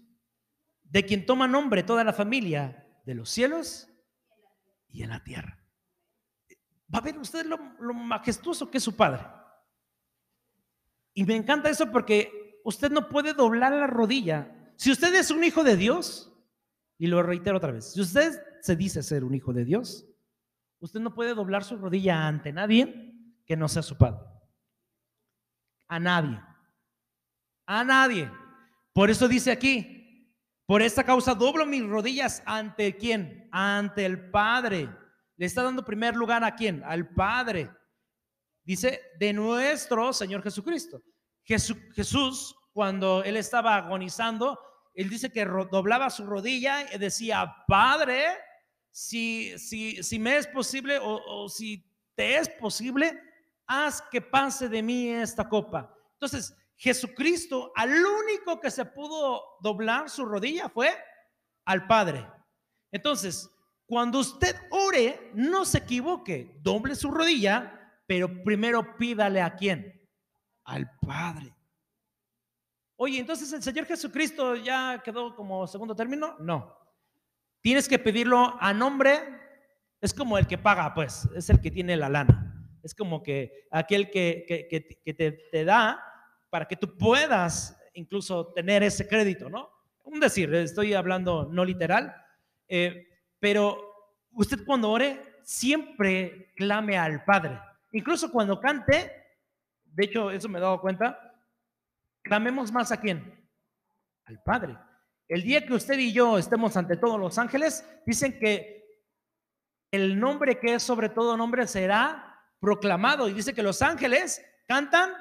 de 0.83 1.05
quien 1.05 1.25
toma 1.25 1.47
nombre 1.47 1.83
toda 1.83 2.03
la 2.03 2.13
familia 2.13 2.87
de 3.05 3.15
los 3.15 3.29
cielos 3.29 3.87
y 4.87 5.03
en 5.03 5.09
la 5.09 5.23
tierra. 5.23 5.62
Va 6.93 6.99
a 6.99 7.01
ver 7.01 7.17
usted 7.17 7.45
lo, 7.45 7.57
lo 7.79 7.93
majestuoso 7.93 8.69
que 8.71 8.77
es 8.77 8.83
su 8.83 8.95
Padre. 8.95 9.25
Y 11.13 11.23
me 11.25 11.35
encanta 11.35 11.69
eso 11.69 11.91
porque 11.91 12.61
usted 12.63 12.91
no 12.91 13.09
puede 13.09 13.33
doblar 13.33 13.71
la 13.73 13.87
rodilla. 13.87 14.73
Si 14.75 14.91
usted 14.91 15.13
es 15.13 15.29
un 15.29 15.43
hijo 15.43 15.63
de 15.63 15.77
Dios, 15.77 16.33
y 16.97 17.07
lo 17.07 17.21
reitero 17.21 17.57
otra 17.57 17.71
vez, 17.71 17.93
si 17.93 18.01
usted 18.01 18.41
se 18.61 18.75
dice 18.75 19.03
ser 19.03 19.23
un 19.23 19.35
hijo 19.35 19.53
de 19.53 19.65
Dios, 19.65 20.07
usted 20.79 20.99
no 20.99 21.13
puede 21.13 21.35
doblar 21.35 21.63
su 21.63 21.77
rodilla 21.77 22.27
ante 22.27 22.51
nadie 22.51 23.13
que 23.45 23.57
no 23.57 23.67
sea 23.67 23.81
su 23.81 23.97
padre. 23.97 24.21
A 25.87 25.99
nadie. 25.99 26.41
A 27.65 27.83
nadie. 27.83 28.31
Por 28.93 29.09
eso 29.09 29.27
dice 29.27 29.51
aquí, 29.51 30.03
por 30.65 30.81
esta 30.81 31.03
causa 31.03 31.35
doblo 31.35 31.65
mis 31.65 31.85
rodillas 31.85 32.41
ante 32.45 32.95
quién? 32.95 33.49
Ante 33.51 34.05
el 34.05 34.29
Padre. 34.29 34.89
Le 35.43 35.47
está 35.47 35.61
dando 35.61 35.83
primer 35.83 36.15
lugar 36.15 36.41
a 36.45 36.55
quién? 36.55 36.81
Al 36.85 37.09
Padre. 37.09 37.69
Dice, 38.63 39.01
de 39.19 39.33
nuestro 39.33 40.13
Señor 40.13 40.41
Jesucristo. 40.41 41.03
Jesús, 41.43 42.55
cuando 42.71 43.21
él 43.25 43.35
estaba 43.35 43.75
agonizando, 43.75 44.57
él 44.93 45.09
dice 45.09 45.33
que 45.33 45.43
doblaba 45.43 46.09
su 46.11 46.25
rodilla 46.25 46.89
y 46.95 46.97
decía, 46.97 47.57
Padre, 47.67 48.23
si, 48.89 49.59
si, 49.59 50.01
si 50.01 50.17
me 50.17 50.37
es 50.37 50.47
posible 50.47 50.97
o, 50.97 51.19
o 51.27 51.49
si 51.49 51.91
te 52.15 52.37
es 52.37 52.47
posible, 52.47 53.19
haz 53.67 54.01
que 54.01 54.21
pase 54.21 54.69
de 54.69 54.81
mí 54.81 55.09
esta 55.09 55.49
copa. 55.49 55.93
Entonces, 56.13 56.55
Jesucristo, 56.77 57.73
al 57.75 57.91
único 57.91 58.61
que 58.61 58.71
se 58.71 58.85
pudo 58.85 59.43
doblar 59.59 60.09
su 60.09 60.23
rodilla 60.23 60.69
fue 60.69 60.97
al 61.65 61.85
Padre. 61.85 62.25
Entonces, 62.93 63.52
cuando 63.85 64.19
usted 64.19 64.55
ore, 64.71 65.31
no 65.33 65.65
se 65.65 65.79
equivoque, 65.79 66.57
doble 66.61 66.95
su 66.95 67.11
rodilla, 67.11 67.79
pero 68.07 68.43
primero 68.43 68.97
pídale 68.97 69.41
a 69.41 69.55
quién? 69.55 70.01
Al 70.65 70.89
Padre. 71.01 71.53
Oye, 72.95 73.19
entonces 73.19 73.51
el 73.51 73.61
Señor 73.61 73.85
Jesucristo 73.85 74.55
ya 74.55 75.01
quedó 75.03 75.35
como 75.35 75.67
segundo 75.67 75.95
término? 75.95 76.37
No. 76.39 76.77
Tienes 77.61 77.87
que 77.87 77.99
pedirlo 77.99 78.55
a 78.59 78.73
nombre, 78.73 79.19
es 79.99 80.13
como 80.13 80.37
el 80.37 80.47
que 80.47 80.57
paga, 80.57 80.93
pues, 80.93 81.27
es 81.35 81.49
el 81.49 81.59
que 81.59 81.71
tiene 81.71 81.97
la 81.97 82.09
lana. 82.09 82.67
Es 82.83 82.93
como 82.93 83.23
que 83.23 83.67
aquel 83.71 84.09
que, 84.11 84.45
que, 84.47 85.13
te, 85.13 85.31
te, 85.31 85.65
da 85.65 86.03
para 86.49 86.67
que 86.67 86.75
tú 86.75 86.97
puedas 86.97 87.77
incluso 87.93 88.53
tener 88.53 88.83
ese 88.83 89.07
crédito, 89.07 89.49
¿no? 89.49 89.69
Un 90.03 90.19
decir, 90.19 90.53
estoy 90.53 90.93
hablando 90.93 91.47
no 91.49 91.63
literal, 91.63 92.13
eh, 92.67 93.07
pero 93.43 93.77
usted 94.31 94.63
cuando 94.65 94.89
ore, 94.89 95.41
siempre 95.43 96.53
clame 96.55 96.97
al 96.97 97.25
Padre. 97.25 97.59
Incluso 97.91 98.31
cuando 98.31 98.57
cante, 98.57 99.11
de 99.83 100.05
hecho, 100.05 100.31
eso 100.31 100.47
me 100.47 100.59
he 100.59 100.61
dado 100.61 100.79
cuenta, 100.79 101.19
clamemos 102.21 102.71
más 102.71 102.93
a 102.93 103.01
quién? 103.01 103.45
Al 104.23 104.41
Padre. 104.41 104.77
El 105.27 105.43
día 105.43 105.65
que 105.65 105.73
usted 105.73 105.99
y 105.99 106.13
yo 106.13 106.37
estemos 106.37 106.77
ante 106.77 106.95
todos 106.95 107.19
los 107.19 107.37
ángeles, 107.37 107.85
dicen 108.05 108.39
que 108.39 108.81
el 109.91 110.17
nombre 110.17 110.57
que 110.57 110.75
es 110.75 110.83
sobre 110.83 111.09
todo 111.09 111.35
nombre 111.35 111.67
será 111.67 112.41
proclamado 112.61 113.27
y 113.27 113.33
dice 113.33 113.53
que 113.53 113.61
los 113.61 113.81
ángeles 113.81 114.41
cantan 114.69 115.11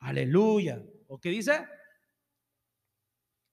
aleluya. 0.00 0.82
¿O 1.08 1.18
qué 1.18 1.30
dice? 1.30 1.66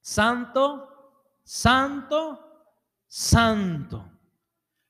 Santo, 0.02 1.32
santo, 1.46 2.53
santo. 3.16 4.12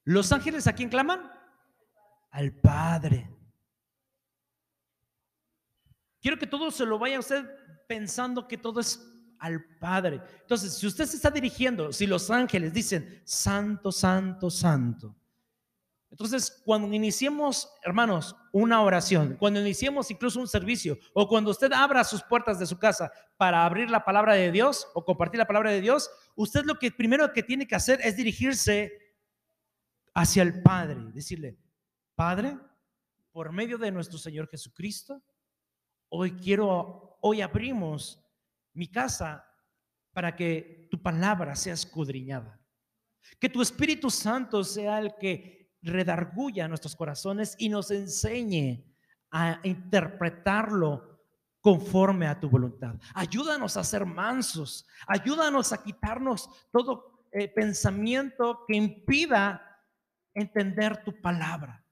¿Los 0.06 0.32
ángeles 0.32 0.66
a 0.68 0.74
quién 0.74 0.88
claman? 0.88 1.30
Al 2.32 2.54
Padre. 2.54 3.30
Quiero 6.22 6.38
que 6.38 6.48
todo 6.48 6.72
se 6.72 6.86
lo 6.86 6.98
vaya 6.98 7.20
usted 7.20 7.46
pensando 7.86 8.48
que 8.48 8.58
todo 8.58 8.80
es 8.80 9.06
al 9.40 9.66
Padre. 9.78 10.22
Entonces, 10.40 10.74
si 10.74 10.88
usted 10.88 11.06
se 11.06 11.18
está 11.18 11.30
dirigiendo, 11.32 11.92
si 11.92 12.08
los 12.08 12.32
ángeles 12.32 12.74
dicen, 12.74 13.22
santo, 13.26 13.92
santo, 13.92 14.50
santo, 14.50 15.18
entonces, 16.14 16.62
cuando 16.64 16.94
iniciemos, 16.94 17.68
hermanos, 17.82 18.36
una 18.52 18.84
oración, 18.84 19.36
cuando 19.40 19.60
iniciemos 19.60 20.12
incluso 20.12 20.40
un 20.40 20.48
servicio, 20.48 21.00
o 21.12 21.28
cuando 21.28 21.50
usted 21.50 21.74
abra 21.74 22.04
sus 22.04 22.22
puertas 22.22 22.60
de 22.60 22.68
su 22.68 22.78
casa 22.78 23.12
para 23.36 23.66
abrir 23.66 23.90
la 23.90 24.06
palabra 24.06 24.36
de 24.36 24.52
Dios 24.52 24.88
o 24.94 25.04
compartir 25.04 25.40
la 25.40 25.48
palabra 25.48 25.72
de 25.72 25.82
Dios, 25.82 26.12
usted 26.36 26.66
lo 26.66 26.78
que 26.78 26.92
primero 26.92 27.34
que 27.34 27.42
tiene 27.42 27.66
que 27.66 27.74
hacer 27.74 28.00
es 28.04 28.16
dirigirse 28.16 28.94
hacia 30.14 30.44
el 30.44 30.62
Padre, 30.62 30.98
decirle, 31.12 31.58
Padre, 32.14 32.60
por 33.32 33.52
medio 33.52 33.80
de 33.80 33.90
nuestro 33.90 34.20
Señor 34.20 34.48
Jesucristo, 34.48 35.20
hoy 36.10 36.34
quiero, 36.34 37.18
hoy 37.22 37.42
abrimos 37.42 38.24
mi 38.74 38.88
casa 38.88 39.44
para 40.12 40.36
que 40.36 40.88
tu 40.92 41.02
palabra 41.02 41.56
sea 41.56 41.74
escudriñada. 41.74 42.62
Que 43.40 43.50
tu 43.50 43.64
Espíritu 43.64 44.12
Santo 44.12 44.64
sea 44.64 45.00
el 45.00 45.16
que 45.16 45.63
redarguya 45.84 46.68
nuestros 46.68 46.96
corazones 46.96 47.56
y 47.60 47.70
nos 47.70 47.92
enseñe 47.92 48.84
a 49.32 49.60
interpretarlo 49.64 51.14
conforme 51.60 52.28
a 52.28 52.40
tu 52.40 52.50
voluntad. 52.50 52.96
Ayúdanos 53.14 53.78
a 53.78 53.84
ser 53.84 54.06
mansos, 54.06 54.86
ayúdanos 55.08 55.72
a 55.72 55.82
quitarnos 55.82 56.50
todo 56.72 57.28
eh, 57.32 57.48
pensamiento 57.48 58.66
que 58.68 58.76
impida 58.76 59.62
entender 60.34 61.04
tu 61.04 61.20
palabra. 61.22 61.84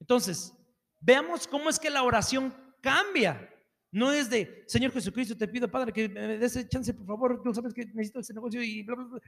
Entonces, 0.00 0.52
veamos 1.00 1.46
cómo 1.46 1.70
es 1.70 1.78
que 1.78 1.90
la 1.90 2.02
oración 2.02 2.54
cambia. 2.80 3.48
No 3.90 4.10
es 4.10 4.28
de, 4.28 4.64
Señor 4.66 4.90
Jesucristo, 4.90 5.36
te 5.36 5.46
pido, 5.46 5.70
Padre, 5.70 5.92
que 5.92 6.08
me 6.08 6.38
des 6.38 6.68
chance, 6.68 6.92
por 6.94 7.06
favor, 7.06 7.42
tú 7.42 7.54
sabes 7.54 7.74
que 7.74 7.84
necesito 7.86 8.20
ese 8.20 8.34
negocio 8.34 8.62
y 8.62 8.82
bla, 8.82 8.96
bla, 8.96 9.04
bla. 9.04 9.20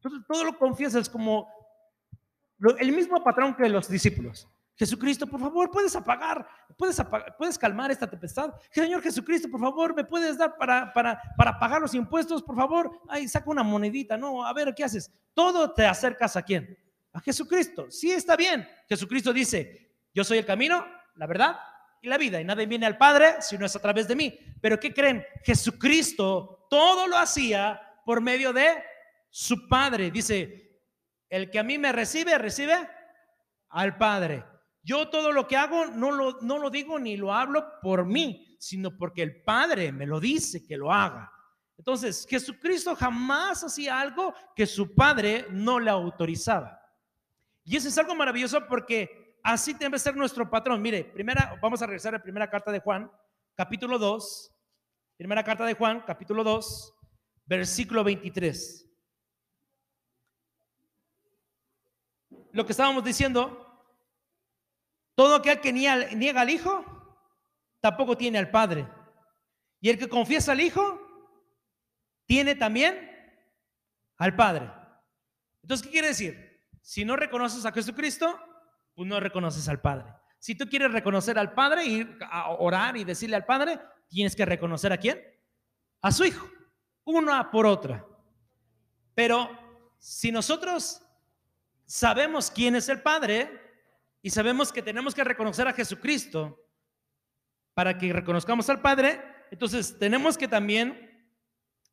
Todo, 0.00 0.24
todo 0.28 0.44
lo 0.44 0.58
confiesas 0.58 1.08
como 1.08 1.48
el 2.78 2.92
mismo 2.92 3.22
patrón 3.22 3.54
que 3.54 3.68
los 3.68 3.88
discípulos. 3.88 4.48
Jesucristo, 4.78 5.26
por 5.26 5.40
favor, 5.40 5.70
puedes 5.72 5.96
apagar, 5.96 6.48
puedes, 6.76 7.02
puedes 7.36 7.58
calmar 7.58 7.90
esta 7.90 8.08
tempestad. 8.08 8.54
Señor 8.70 9.02
Jesucristo, 9.02 9.48
por 9.50 9.60
favor, 9.60 9.94
me 9.94 10.04
puedes 10.04 10.38
dar 10.38 10.56
para, 10.56 10.92
para, 10.92 11.20
para 11.36 11.58
pagar 11.58 11.80
los 11.80 11.94
impuestos, 11.94 12.44
por 12.44 12.54
favor. 12.54 13.00
Ay, 13.08 13.26
saca 13.26 13.50
una 13.50 13.64
monedita, 13.64 14.16
no, 14.16 14.46
a 14.46 14.52
ver, 14.52 14.72
¿qué 14.76 14.84
haces? 14.84 15.12
Todo 15.34 15.72
te 15.72 15.84
acercas 15.84 16.36
a 16.36 16.42
quién? 16.42 16.78
A 17.12 17.20
Jesucristo. 17.20 17.90
Sí, 17.90 18.12
está 18.12 18.36
bien. 18.36 18.68
Jesucristo 18.88 19.32
dice, 19.32 19.96
yo 20.14 20.22
soy 20.22 20.38
el 20.38 20.46
camino, 20.46 20.86
la 21.16 21.26
verdad 21.26 21.58
y 22.00 22.08
la 22.08 22.16
vida, 22.16 22.40
y 22.40 22.44
nadie 22.44 22.66
viene 22.66 22.86
al 22.86 22.96
Padre 22.96 23.36
si 23.40 23.58
no 23.58 23.66
es 23.66 23.74
a 23.74 23.80
través 23.80 24.06
de 24.06 24.14
mí. 24.14 24.38
Pero 24.60 24.78
¿qué 24.78 24.94
creen? 24.94 25.24
Jesucristo 25.42 26.66
todo 26.70 27.08
lo 27.08 27.18
hacía 27.18 27.80
por 28.04 28.20
medio 28.20 28.52
de 28.52 28.82
su 29.28 29.66
Padre. 29.68 30.10
Dice, 30.12 30.67
el 31.28 31.50
que 31.50 31.58
a 31.58 31.62
mí 31.62 31.78
me 31.78 31.92
recibe, 31.92 32.36
recibe 32.38 32.88
al 33.70 33.96
Padre. 33.96 34.44
Yo 34.82 35.08
todo 35.10 35.32
lo 35.32 35.46
que 35.46 35.56
hago 35.56 35.86
no 35.86 36.10
lo, 36.10 36.40
no 36.40 36.58
lo 36.58 36.70
digo 36.70 36.98
ni 36.98 37.16
lo 37.16 37.32
hablo 37.32 37.80
por 37.82 38.06
mí, 38.06 38.56
sino 38.58 38.96
porque 38.96 39.22
el 39.22 39.42
Padre 39.42 39.92
me 39.92 40.06
lo 40.06 40.20
dice 40.20 40.66
que 40.66 40.76
lo 40.76 40.92
haga. 40.92 41.30
Entonces, 41.76 42.26
Jesucristo 42.28 42.96
jamás 42.96 43.62
hacía 43.62 44.00
algo 44.00 44.34
que 44.56 44.66
su 44.66 44.94
Padre 44.94 45.46
no 45.50 45.78
le 45.78 45.90
autorizaba. 45.90 46.80
Y 47.64 47.76
eso 47.76 47.88
es 47.88 47.98
algo 47.98 48.14
maravilloso 48.14 48.66
porque 48.66 49.38
así 49.44 49.74
debe 49.74 49.98
ser 49.98 50.16
nuestro 50.16 50.48
patrón. 50.48 50.80
Mire, 50.80 51.04
primera, 51.04 51.58
vamos 51.60 51.82
a 51.82 51.86
regresar 51.86 52.14
a 52.14 52.18
la 52.18 52.22
primera 52.22 52.50
carta 52.50 52.72
de 52.72 52.80
Juan, 52.80 53.10
capítulo 53.54 53.98
2. 53.98 54.54
Primera 55.18 55.44
carta 55.44 55.66
de 55.66 55.74
Juan, 55.74 56.02
capítulo 56.06 56.44
2, 56.44 56.94
versículo 57.44 58.04
23. 58.04 58.87
Lo 62.52 62.66
que 62.66 62.72
estábamos 62.72 63.04
diciendo, 63.04 63.64
todo 65.14 65.36
aquel 65.36 65.60
que 65.60 65.72
niega 65.72 66.40
al 66.40 66.50
Hijo, 66.50 66.84
tampoco 67.80 68.16
tiene 68.16 68.38
al 68.38 68.50
Padre. 68.50 68.88
Y 69.80 69.90
el 69.90 69.98
que 69.98 70.08
confiesa 70.08 70.52
al 70.52 70.60
Hijo, 70.60 71.00
tiene 72.26 72.54
también 72.54 73.10
al 74.16 74.34
Padre. 74.36 74.70
Entonces, 75.62 75.86
¿qué 75.86 75.92
quiere 75.92 76.08
decir? 76.08 76.66
Si 76.82 77.04
no 77.04 77.16
reconoces 77.16 77.64
a 77.66 77.72
Jesucristo, 77.72 78.38
pues 78.94 79.08
no 79.08 79.20
reconoces 79.20 79.68
al 79.68 79.80
Padre. 79.80 80.12
Si 80.38 80.54
tú 80.54 80.66
quieres 80.68 80.92
reconocer 80.92 81.38
al 81.38 81.52
Padre, 81.52 81.84
ir 81.84 82.18
a 82.30 82.50
orar 82.50 82.96
y 82.96 83.04
decirle 83.04 83.36
al 83.36 83.44
Padre, 83.44 83.80
tienes 84.08 84.36
que 84.36 84.44
reconocer 84.44 84.92
a 84.92 84.98
quién? 84.98 85.20
A 86.02 86.12
su 86.12 86.24
Hijo, 86.24 86.48
una 87.04 87.50
por 87.50 87.66
otra. 87.66 88.06
Pero 89.14 89.50
si 89.98 90.30
nosotros 90.30 91.02
sabemos 91.88 92.50
quién 92.50 92.76
es 92.76 92.88
el 92.88 93.00
Padre 93.00 93.50
y 94.22 94.30
sabemos 94.30 94.70
que 94.70 94.82
tenemos 94.82 95.14
que 95.14 95.24
reconocer 95.24 95.66
a 95.66 95.72
Jesucristo 95.72 96.60
para 97.74 97.96
que 97.96 98.12
reconozcamos 98.12 98.68
al 98.68 98.82
Padre, 98.82 99.20
entonces 99.50 99.98
tenemos 99.98 100.36
que 100.36 100.46
también 100.46 101.32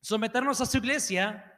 someternos 0.01 0.59
a 0.59 0.65
su 0.65 0.77
iglesia 0.77 1.51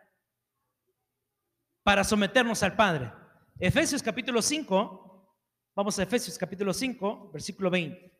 para 1.83 2.03
someternos 2.03 2.61
al 2.61 2.75
Padre. 2.75 3.11
Efesios 3.59 4.03
capítulo 4.03 4.41
5, 4.41 5.35
vamos 5.75 5.97
a 5.97 6.03
Efesios 6.03 6.37
capítulo 6.37 6.73
5, 6.73 7.31
versículo 7.31 7.71
20. 7.71 8.15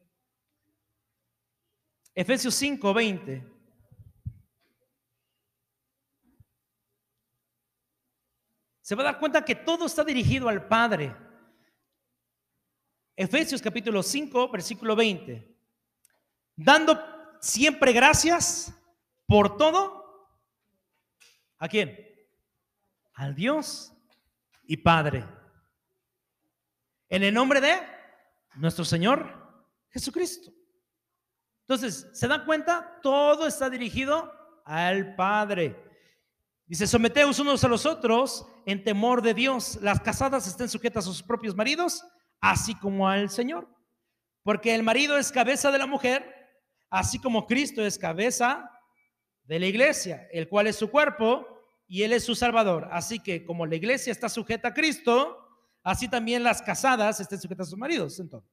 Efesios 2.15 2.55
5, 2.55 2.93
20. 2.93 3.56
Se 8.87 8.95
va 8.95 9.01
a 9.01 9.11
dar 9.11 9.19
cuenta 9.19 9.43
que 9.43 9.53
todo 9.53 9.85
está 9.85 10.01
dirigido 10.01 10.47
al 10.47 10.65
Padre. 10.65 11.13
Efesios 13.17 13.61
capítulo 13.61 14.01
5, 14.01 14.49
versículo 14.49 14.95
20. 14.95 15.53
Dando 16.55 16.97
siempre 17.41 17.91
gracias 17.91 18.73
por 19.25 19.57
todo. 19.57 20.39
¿A 21.57 21.67
quién? 21.67 21.99
Al 23.15 23.35
Dios 23.35 23.91
y 24.63 24.77
Padre. 24.77 25.25
En 27.09 27.23
el 27.23 27.33
nombre 27.33 27.59
de 27.59 27.81
nuestro 28.55 28.85
Señor 28.85 29.67
Jesucristo. 29.89 30.49
Entonces, 31.63 32.07
¿se 32.13 32.25
dan 32.25 32.45
cuenta? 32.45 33.01
Todo 33.03 33.47
está 33.47 33.69
dirigido 33.69 34.33
al 34.63 35.13
Padre. 35.13 35.86
Dice, 36.67 36.85
someteos 36.85 37.39
unos 37.39 37.63
a 37.63 37.69
los 37.69 37.85
otros 37.85 38.45
en 38.65 38.83
temor 38.83 39.21
de 39.21 39.33
Dios. 39.33 39.79
Las 39.81 40.01
casadas 40.01 40.47
estén 40.47 40.67
sujetas 40.67 41.05
a 41.05 41.07
sus 41.07 41.23
propios 41.23 41.55
maridos, 41.55 42.05
así 42.41 42.75
como 42.75 43.07
al 43.07 43.29
Señor. 43.29 43.69
Porque 44.43 44.75
el 44.75 44.83
marido 44.83 45.17
es 45.17 45.31
cabeza 45.31 45.71
de 45.71 45.77
la 45.77 45.87
mujer, 45.87 46.25
así 46.89 47.19
como 47.19 47.47
Cristo 47.47 47.85
es 47.85 47.97
cabeza 47.97 48.69
de 49.43 49.59
la 49.59 49.65
iglesia, 49.65 50.27
el 50.31 50.49
cual 50.49 50.67
es 50.67 50.75
su 50.75 50.91
cuerpo 50.91 51.47
y 51.87 52.03
él 52.03 52.11
es 52.11 52.25
su 52.25 52.35
salvador. 52.35 52.89
Así 52.91 53.19
que 53.19 53.45
como 53.45 53.65
la 53.65 53.75
iglesia 53.75 54.11
está 54.11 54.27
sujeta 54.27 54.69
a 54.69 54.73
Cristo, 54.73 55.37
así 55.83 56.09
también 56.09 56.43
las 56.43 56.61
casadas 56.61 57.21
estén 57.21 57.39
sujetas 57.39 57.67
a 57.67 57.69
sus 57.69 57.79
maridos. 57.79 58.19
Entonces, 58.19 58.51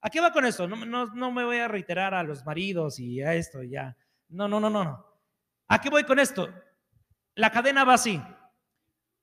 ¿a 0.00 0.10
qué 0.10 0.20
va 0.20 0.32
con 0.32 0.44
esto? 0.44 0.66
No, 0.66 0.84
no, 0.84 1.06
no 1.06 1.30
me 1.30 1.44
voy 1.44 1.58
a 1.58 1.68
reiterar 1.68 2.12
a 2.12 2.24
los 2.24 2.44
maridos 2.44 2.98
y 2.98 3.22
a 3.22 3.34
esto 3.34 3.62
ya. 3.62 3.96
No, 4.28 4.48
no, 4.48 4.58
no, 4.58 4.68
no, 4.68 4.82
no. 4.82 5.06
¿A 5.68 5.80
qué 5.80 5.90
voy 5.90 6.02
con 6.02 6.18
esto? 6.18 6.48
La 7.34 7.50
cadena 7.50 7.84
va 7.84 7.94
así. 7.94 8.20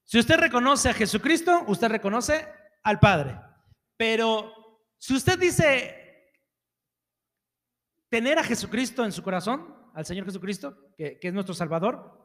Si 0.03 0.17
usted 0.17 0.37
reconoce 0.37 0.89
a 0.89 0.93
Jesucristo, 0.93 1.63
usted 1.67 1.87
reconoce 1.87 2.47
al 2.83 2.99
Padre. 2.99 3.39
Pero 3.95 4.53
si 4.97 5.15
usted 5.15 5.37
dice 5.37 5.95
tener 8.09 8.39
a 8.39 8.43
Jesucristo 8.43 9.05
en 9.05 9.11
su 9.11 9.21
corazón, 9.21 9.75
al 9.93 10.05
Señor 10.05 10.25
Jesucristo, 10.25 10.93
que, 10.97 11.19
es 11.21 11.33
nuestro 11.33 11.53
Salvador, 11.53 12.17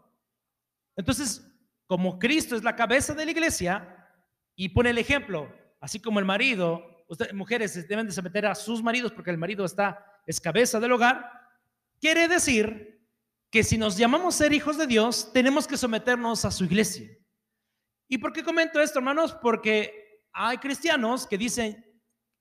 entonces, 0.97 1.47
como 1.87 2.19
Cristo 2.19 2.57
es 2.57 2.65
la 2.65 2.77
cabeza 2.77 3.15
de 3.15 3.25
la 3.25 3.31
iglesia 3.33 4.09
y 4.57 4.71
pone 4.71 4.91
el 4.91 4.99
ejemplo, 4.99 5.53
así 5.81 6.01
como 6.01 6.21
el 6.21 6.25
marido, 6.25 7.05
ustedes 7.09 7.35
mujeres 7.35 7.87
deben 7.87 8.07
de 8.07 8.13
someter 8.13 8.47
a 8.47 8.55
sus 8.55 8.83
maridos 8.83 9.13
porque 9.13 9.31
el 9.31 9.39
marido 9.39 9.65
está 9.65 10.23
es 10.27 10.41
cabeza 10.41 10.81
del 10.81 10.93
hogar, 10.93 11.31
quiere 12.01 12.29
decir 12.29 12.94
que 13.55 13.63
si 13.63 13.79
nos 13.79 13.97
llamamos 13.97 14.35
ser 14.35 14.53
hijos 14.53 14.77
de 14.77 14.89
Dios, 14.89 15.33
tenemos 15.33 15.69
que 15.69 15.77
someternos 15.77 16.45
a 16.45 16.51
su 16.51 16.65
iglesia. 16.65 17.09
¿Y 18.09 18.19
por 18.19 18.33
qué 18.33 18.43
comento 18.43 18.81
esto, 18.81 18.99
hermanos? 18.99 19.33
Porque 19.41 20.25
hay 20.33 20.59
cristianos 20.59 21.25
que 21.25 21.39
dicen, 21.39 21.87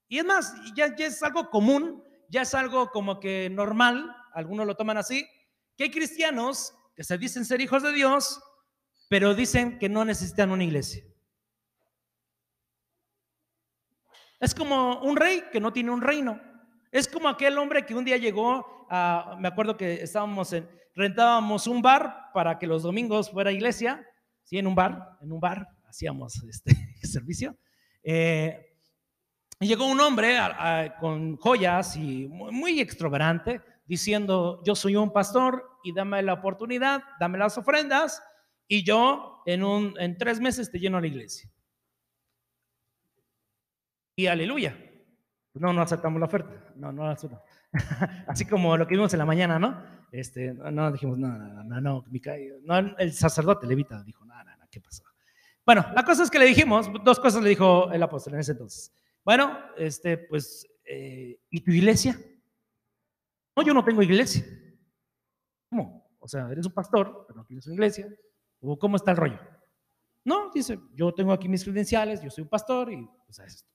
y 0.07 0.17
es 0.17 0.25
más, 0.25 0.55
ya, 0.75 0.87
es 0.87 1.21
algo 1.21 1.51
común, 1.51 2.03
ya 2.29 2.41
es 2.41 2.55
algo 2.55 2.89
como 2.89 3.19
que 3.19 3.47
normal, 3.51 4.11
algunos 4.33 4.65
lo 4.65 4.75
toman 4.75 4.97
así, 4.97 5.23
que 5.77 5.83
hay 5.83 5.91
cristianos 5.91 6.73
que 6.95 7.03
se 7.03 7.15
dicen 7.19 7.45
ser 7.45 7.61
hijos 7.61 7.83
de 7.83 7.93
Dios, 7.93 8.41
pero 9.07 9.35
dicen 9.35 9.77
que 9.77 9.89
no 9.89 10.05
necesitan 10.05 10.49
una 10.49 10.63
iglesia. 10.63 11.03
Es 14.39 14.55
como 14.55 14.99
un 15.01 15.15
rey 15.15 15.43
que 15.51 15.59
no 15.59 15.71
tiene 15.71 15.91
un 15.91 16.01
reino. 16.01 16.41
Es 16.91 17.07
como 17.07 17.29
aquel 17.29 17.59
hombre 17.59 17.85
que 17.85 17.93
un 17.93 18.03
día 18.03 18.17
llegó, 18.17 18.87
a, 18.89 19.37
me 19.39 19.47
acuerdo 19.47 19.77
que 19.77 20.01
estábamos 20.01 20.51
en, 20.53 20.67
rentábamos 20.95 21.67
un 21.67 21.81
bar 21.81 22.31
para 22.33 22.57
que 22.59 22.67
los 22.67 22.83
domingos 22.83 23.31
fuera 23.31 23.51
iglesia, 23.51 24.05
sí, 24.43 24.57
en 24.57 24.67
un 24.67 24.75
bar, 24.75 25.17
en 25.21 25.31
un 25.31 25.39
bar 25.39 25.67
hacíamos 25.87 26.43
este 26.43 26.73
servicio. 27.03 27.57
Eh, 28.03 28.73
llegó 29.59 29.85
un 29.87 29.99
hombre 30.01 30.37
con 30.99 31.37
joyas 31.37 31.95
y 31.95 32.27
muy, 32.27 32.51
muy 32.51 32.79
diciendo, 33.85 34.61
yo 34.65 34.75
soy 34.75 34.95
un 34.95 35.11
pastor 35.11 35.77
y 35.83 35.93
dame 35.93 36.21
la 36.23 36.33
oportunidad, 36.33 37.03
dame 37.19 37.37
las 37.37 37.57
ofrendas 37.57 38.21
y 38.67 38.83
yo 38.83 39.41
en, 39.45 39.63
un, 39.63 39.93
en 39.99 40.17
tres 40.17 40.39
meses 40.39 40.71
te 40.71 40.79
lleno 40.79 40.99
la 40.99 41.07
iglesia. 41.07 41.49
Y 44.15 44.27
aleluya. 44.27 44.77
No, 45.55 45.73
no 45.73 45.81
aceptamos 45.81 46.19
la 46.19 46.25
oferta. 46.25 46.73
No, 46.75 46.91
no 46.91 47.09
aceptamos. 47.09 47.45
Así 48.27 48.45
como 48.45 48.77
lo 48.77 48.87
que 48.87 48.95
vimos 48.95 49.13
en 49.13 49.19
la 49.19 49.25
mañana, 49.25 49.59
¿no? 49.59 49.83
Este, 50.11 50.53
no, 50.53 50.91
dijimos, 50.91 51.17
no, 51.17 51.27
no, 51.27 51.63
no, 51.63 51.81
no, 51.81 52.03
no, 52.81 52.97
el 52.97 53.13
sacerdote 53.13 53.65
levita 53.65 54.03
dijo, 54.03 54.25
no, 54.25 54.35
no, 54.43 54.57
no, 54.57 54.67
¿qué 54.69 54.79
pasó? 54.79 55.03
Bueno, 55.65 55.85
la 55.95 56.03
cosa 56.03 56.23
es 56.23 56.29
que 56.29 56.39
le 56.39 56.45
dijimos, 56.45 56.89
dos 57.03 57.19
cosas 57.19 57.41
le 57.41 57.49
dijo 57.49 57.91
el 57.91 58.03
apóstol 58.03 58.35
en 58.35 58.41
ese 58.41 58.51
entonces. 58.51 58.93
Bueno, 59.23 59.57
este, 59.77 60.17
pues, 60.17 60.67
eh, 60.85 61.39
¿y 61.49 61.61
tu 61.61 61.71
iglesia? 61.71 62.19
No, 63.55 63.63
yo 63.63 63.73
no 63.73 63.83
tengo 63.83 64.01
iglesia. 64.01 64.45
¿Cómo? 65.69 66.11
O 66.19 66.27
sea, 66.27 66.49
eres 66.51 66.65
un 66.65 66.73
pastor, 66.73 67.25
pero 67.27 67.39
no 67.39 67.45
tienes 67.45 67.65
una 67.65 67.75
iglesia. 67.75 68.07
¿O 68.59 68.77
cómo 68.77 68.97
está 68.97 69.11
el 69.11 69.17
rollo? 69.17 69.39
No, 70.25 70.51
dice, 70.51 70.79
yo 70.93 71.13
tengo 71.13 71.33
aquí 71.33 71.49
mis 71.49 71.63
credenciales, 71.63 72.21
yo 72.21 72.29
soy 72.29 72.43
un 72.43 72.49
pastor 72.49 72.91
y 72.91 73.09
pues 73.25 73.39
esto. 73.39 73.72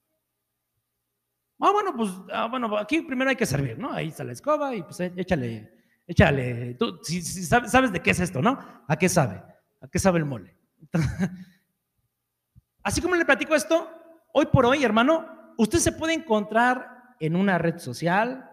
Ah, 1.59 1.71
bueno, 1.71 1.93
pues, 1.95 2.09
ah, 2.31 2.47
bueno, 2.47 2.77
aquí 2.77 3.01
primero 3.01 3.29
hay 3.29 3.35
que 3.35 3.45
servir, 3.45 3.77
¿no? 3.77 3.91
Ahí 3.91 4.07
está 4.07 4.23
la 4.23 4.31
escoba 4.31 4.73
y 4.73 4.81
pues 4.81 4.99
échale, 5.01 5.71
échale. 6.07 6.75
Tú, 6.75 6.99
si, 7.03 7.21
sabes, 7.21 7.91
de 7.91 8.01
qué 8.01 8.11
es 8.11 8.19
esto, 8.21 8.41
¿no? 8.41 8.57
¿A 8.87 8.97
qué 8.97 9.09
sabe? 9.09 9.43
¿A 9.81 9.87
qué 9.89 9.99
sabe 9.99 10.19
el 10.19 10.25
mole? 10.25 10.57
Así 12.83 13.01
como 13.01 13.15
le 13.15 13.25
platico 13.25 13.55
esto, 13.55 13.91
hoy 14.33 14.45
por 14.45 14.65
hoy, 14.65 14.85
hermano, 14.85 15.53
usted 15.57 15.79
se 15.79 15.91
puede 15.91 16.13
encontrar 16.13 17.15
en 17.19 17.35
una 17.35 17.57
red 17.57 17.77
social, 17.77 18.49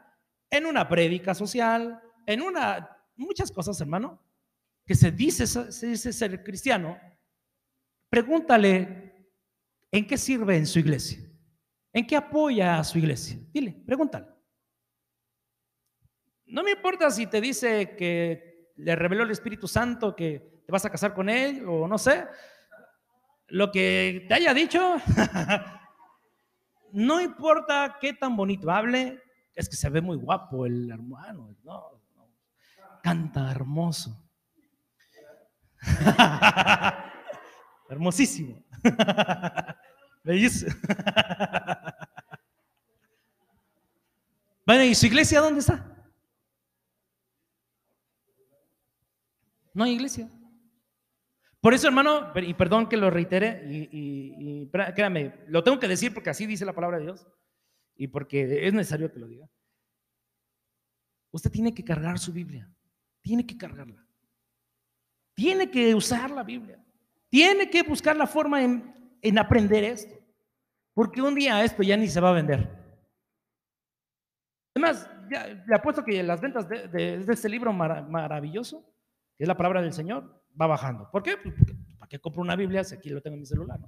en 0.51 0.67
una 0.67 0.89
prédica 0.89 1.33
social, 1.33 2.01
en 2.27 2.43
una, 2.43 2.91
muchas 3.15 3.53
cosas, 3.53 3.81
hermano, 3.81 4.21
que 4.85 4.97
se 4.97 5.13
dice, 5.13 5.47
se 5.47 5.87
dice 5.87 6.13
ser 6.13 6.43
cristiano. 6.43 6.99
Pregúntale 8.11 9.31
en 9.93 10.07
qué 10.07 10.19
sirve 10.19 10.57
en 10.57 10.67
su 10.67 10.81
iglesia. 10.81 11.26
¿En 11.97 12.07
qué 12.07 12.15
apoya 12.15 12.79
a 12.79 12.85
su 12.85 12.99
iglesia? 12.99 13.41
Dile, 13.55 13.83
pregúntale. 13.87 14.27
No 16.45 16.63
me 16.63 16.73
importa 16.73 17.11
si 17.11 17.27
te 17.27 17.41
dice 17.41 17.97
que 17.97 18.75
le 18.77 18.95
reveló 18.95 19.23
el 19.23 19.31
Espíritu 19.31 19.67
Santo 19.67 20.15
que 20.15 20.61
te 20.67 20.71
vas 20.71 20.85
a 20.85 20.91
casar 20.91 21.15
con 21.15 21.31
él 21.31 21.65
o 21.67 21.89
no 21.89 21.97
sé. 21.97 22.27
Lo 23.47 23.73
que 23.73 24.27
te 24.29 24.35
haya 24.35 24.53
dicho, 24.53 24.97
no 26.93 27.23
importa 27.23 27.97
qué 27.99 28.13
tan 28.13 28.37
bonito 28.37 28.71
hable, 28.71 29.23
es 29.55 29.67
que 29.67 29.77
se 29.77 29.89
ve 29.89 30.03
muy 30.03 30.19
guapo 30.19 30.67
el 30.67 30.91
hermano, 30.91 31.57
no, 31.63 32.03
canta 33.03 33.51
hermoso. 33.51 34.23
Hermosísimo. 37.89 38.63
dice. 40.33 40.67
bueno, 44.67 44.85
¿y 44.85 44.95
su 44.95 45.07
iglesia 45.07 45.41
dónde 45.41 45.61
está? 45.61 45.97
No 49.73 49.85
hay 49.85 49.93
iglesia. 49.93 50.29
Por 51.61 51.75
eso, 51.75 51.87
hermano, 51.89 52.33
y 52.37 52.55
perdón 52.55 52.89
que 52.89 52.97
lo 52.97 53.11
reitere, 53.11 53.67
y, 53.69 53.89
y, 53.93 54.71
créame, 54.71 55.35
lo 55.49 55.65
tengo 55.65 55.79
que 55.79 55.89
decir 55.89 56.15
porque 56.15 56.31
así 56.31 56.47
dice 56.47 56.65
la 56.65 56.73
palabra 56.73 56.99
de 56.99 57.05
Dios 57.05 57.27
y 57.97 58.07
porque 58.07 58.67
es 58.67 58.73
necesario 58.73 59.13
que 59.13 59.19
lo 59.19 59.27
diga. 59.27 59.49
Usted 61.31 61.51
tiene 61.51 61.75
que 61.75 61.85
cargar 61.85 62.19
su 62.19 62.33
Biblia, 62.33 62.71
tiene 63.21 63.45
que 63.45 63.59
cargarla, 63.59 64.07
tiene 65.35 65.71
que 65.71 65.95
usar 65.95 66.31
la 66.31 66.43
Biblia, 66.43 66.83
tiene 67.29 67.69
que 67.69 67.83
buscar 67.83 68.17
la 68.17 68.27
forma 68.27 68.63
en 68.63 68.95
en 69.23 69.39
aprender 69.39 69.85
esto. 69.85 70.15
Porque 70.95 71.21
un 71.21 71.35
día 71.35 71.63
esto 71.63 71.83
ya 71.83 71.97
ni 71.97 72.09
se 72.09 72.21
va 72.21 72.31
a 72.31 72.35
vender. 72.35 72.69
Además, 74.75 75.11
ya, 75.31 75.47
le 75.47 75.75
apuesto 75.75 76.05
que 76.05 76.23
las 76.23 76.41
ventas 76.41 76.69
de, 76.69 77.25
este 77.29 77.49
libro 77.49 77.73
maravilloso, 77.73 78.83
que 79.37 79.45
es 79.45 79.49
la 79.49 79.57
palabra 79.57 79.83
del 79.83 79.93
Señor, 79.93 80.43
va 80.61 80.67
bajando. 80.67 81.11
¿Por 81.11 81.23
qué? 81.23 81.37
Pues, 81.37 81.55
¿Para 81.99 82.09
qué 82.09 82.19
compro 82.19 82.43
una 82.43 82.57
Biblia 82.57 82.85
si 82.85 82.95
aquí 82.95 83.11
lo 83.11 83.21
tengo 83.21 83.35
en 83.35 83.41
mi 83.41 83.47
celular? 83.47 83.79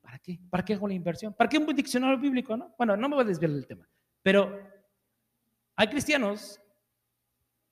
¿Para 0.00 0.18
qué? 0.18 0.38
¿Para 0.50 0.64
qué 0.64 0.74
hago 0.74 0.88
la 0.88 0.94
inversión? 0.94 1.34
¿Para 1.34 1.48
qué 1.48 1.58
un 1.58 1.66
diccionario 1.74 2.18
bíblico? 2.18 2.56
No? 2.56 2.74
Bueno, 2.76 2.96
no 2.96 3.08
me 3.08 3.14
voy 3.16 3.24
a 3.24 3.28
desviar 3.28 3.52
del 3.52 3.66
tema. 3.66 3.88
Pero 4.22 4.58
hay 5.76 5.88
cristianos 5.88 6.60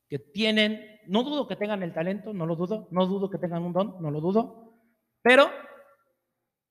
que 0.09 0.19
tienen, 0.19 1.01
no 1.07 1.23
dudo 1.23 1.47
que 1.47 1.57
tengan 1.57 1.83
el 1.83 1.93
talento, 1.93 2.33
no 2.33 2.47
lo 2.47 2.57
dudo, 2.57 2.89
no 2.91 3.07
dudo 3.07 3.29
que 3.29 3.39
tengan 3.39 3.63
un 3.63 3.73
don, 3.73 3.97
no 4.01 4.11
lo 4.11 4.21
dudo, 4.21 4.75
pero 5.23 5.51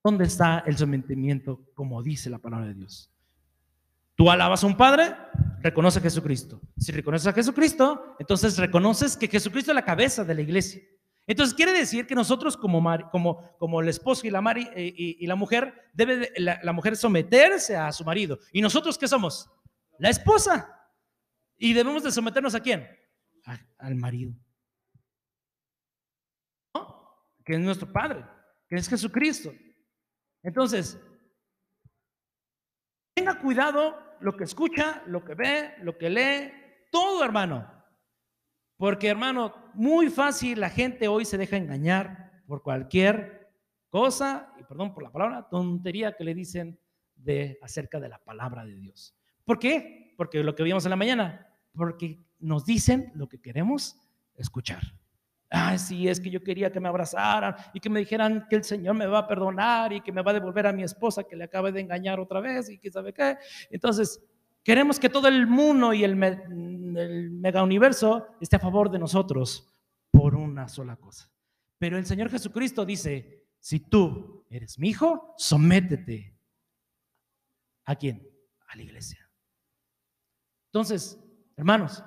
¿Dónde 0.08 0.24
está 0.24 0.64
el 0.66 0.78
sometimiento 0.78 1.66
como 1.74 2.02
dice 2.02 2.30
la 2.30 2.38
palabra 2.38 2.68
de 2.68 2.76
Dios? 2.76 3.12
Tú 4.16 4.32
alabas 4.32 4.64
a 4.64 4.68
un 4.68 4.78
padre, 4.78 5.14
reconoce 5.60 6.00
a 6.00 6.02
Jesucristo. 6.02 6.62
Si 6.78 6.94
reconoces 6.94 7.28
a 7.28 7.34
Jesucristo, 7.34 8.16
entonces 8.18 8.58
reconoces 8.58 9.18
que 9.18 9.28
Jesucristo 9.28 9.72
es 9.72 9.76
la 9.76 9.84
cabeza 9.84 10.24
de 10.24 10.34
la 10.34 10.40
iglesia. 10.40 10.82
Entonces 11.26 11.54
quiere 11.54 11.74
decir 11.74 12.08
que 12.08 12.16
nosotros 12.16 12.56
como, 12.56 13.82
el 13.82 13.90
esposo 13.90 14.26
y 14.26 14.30
la, 14.30 14.40
eh, 14.78 14.94
y, 14.96 15.28
la 15.28 15.36
mujer, 15.36 15.74
debe 15.92 16.32
la, 16.38 16.72
mujer 16.72 16.96
someterse 16.96 17.76
a 17.76 17.92
su 17.92 18.06
marido. 18.06 18.40
¿Y 18.54 18.62
nosotros 18.62 18.98
qué 18.98 19.10
somos? 19.10 19.52
La 20.00 20.08
esposa. 20.10 20.90
¿Y 21.58 21.74
debemos 21.74 22.04
de 22.04 22.14
someternos 22.14 22.56
a 22.56 22.62
quién? 22.62 22.88
al 23.78 23.96
marido. 23.96 24.34
Que 27.44 27.56
es 27.56 27.60
nuestro 27.60 27.92
Padre, 27.92 28.24
que 28.70 28.78
es 28.78 28.88
Jesucristo. 28.88 29.52
Entonces, 30.48 30.98
tenga 33.14 33.38
cuidado 33.38 33.98
lo 34.22 34.38
que 34.38 34.46
escucha, 34.46 35.04
lo 35.06 35.26
que 35.26 35.36
ve, 35.36 35.74
lo 35.82 35.98
que 35.98 36.10
lee, 36.10 36.54
todo 36.90 37.22
hermano. 37.26 37.70
Porque 38.78 39.10
hermano, 39.10 39.54
muy 39.74 40.10
fácil 40.10 40.62
la 40.62 40.70
gente 40.70 41.10
hoy 41.10 41.26
se 41.26 41.38
deja 41.38 41.58
engañar 41.58 42.32
por 42.48 42.64
cualquier 42.64 43.50
cosa, 43.90 44.54
y 44.58 44.64
perdón 44.64 44.94
por 44.94 45.04
la 45.04 45.12
palabra, 45.12 45.50
tontería 45.50 46.16
que 46.16 46.24
le 46.24 46.34
dicen 46.34 46.80
de 47.14 47.60
acerca 47.62 48.00
de 48.00 48.08
la 48.08 48.20
palabra 48.20 48.64
de 48.64 48.78
Dios. 48.78 49.18
¿Por 49.44 49.60
qué? 49.60 50.14
Porque 50.16 50.42
lo 50.44 50.56
que 50.56 50.64
vimos 50.64 50.86
en 50.86 50.92
la 50.92 50.96
mañana, 50.96 51.46
porque 51.76 52.24
nos 52.40 52.64
dicen 52.64 53.12
lo 53.16 53.28
que 53.28 53.42
queremos 53.42 54.00
escuchar. 54.36 54.82
Ay, 55.50 55.80
sí, 55.80 56.08
es 56.08 56.20
que 56.20 56.30
yo 56.30 56.44
quería 56.44 56.72
que 56.72 56.80
me 56.80 56.90
abrazaran 56.90 57.56
y 57.74 57.80
que 57.80 57.90
me 57.90 58.00
dijeran 58.00 58.48
que 58.50 58.58
el 58.58 58.64
Señor 58.64 58.96
me 58.96 59.08
va 59.08 59.20
a 59.20 59.28
perdonar 59.28 59.94
y 59.94 60.02
que 60.02 60.12
me 60.12 60.22
va 60.22 60.32
a 60.32 60.34
devolver 60.34 60.68
a 60.68 60.74
mi 60.74 60.84
esposa 60.84 61.24
que 61.24 61.38
le 61.38 61.46
acabe 61.46 61.72
de 61.72 61.80
engañar 61.80 62.20
otra 62.20 62.42
vez 62.42 62.70
y 62.70 62.78
que 62.78 62.92
sabe 62.92 63.14
qué. 63.14 63.38
Entonces, 63.70 64.22
queremos 64.62 65.00
que 65.00 65.10
todo 65.10 65.30
el 65.30 65.48
mundo 65.48 65.94
y 65.94 66.04
el, 66.04 66.22
el 66.22 67.32
mega 67.32 67.64
universo 67.64 68.28
esté 68.42 68.58
a 68.58 68.60
favor 68.60 68.92
de 68.92 69.00
nosotros 69.00 69.74
por 70.12 70.36
una 70.36 70.68
sola 70.68 70.98
cosa. 70.98 71.32
Pero 71.78 71.98
el 71.98 72.06
Señor 72.06 72.30
Jesucristo 72.30 72.86
dice, 72.86 73.46
si 73.60 73.80
tú 73.80 74.46
eres 74.50 74.78
mi 74.80 74.90
hijo, 74.90 75.34
sométete. 75.38 76.38
¿A 77.86 77.96
quién? 77.96 78.28
A 78.68 78.76
la 78.76 78.82
iglesia. 78.82 79.30
Entonces, 80.74 81.18
hermanos, 81.56 82.04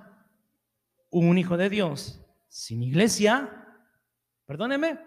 un 1.11 1.39
hijo 1.39 1.57
de 1.57 1.71
Dios 1.71 2.20
sin 2.51 2.83
iglesia, 2.83 3.49
perdóneme, 4.45 4.99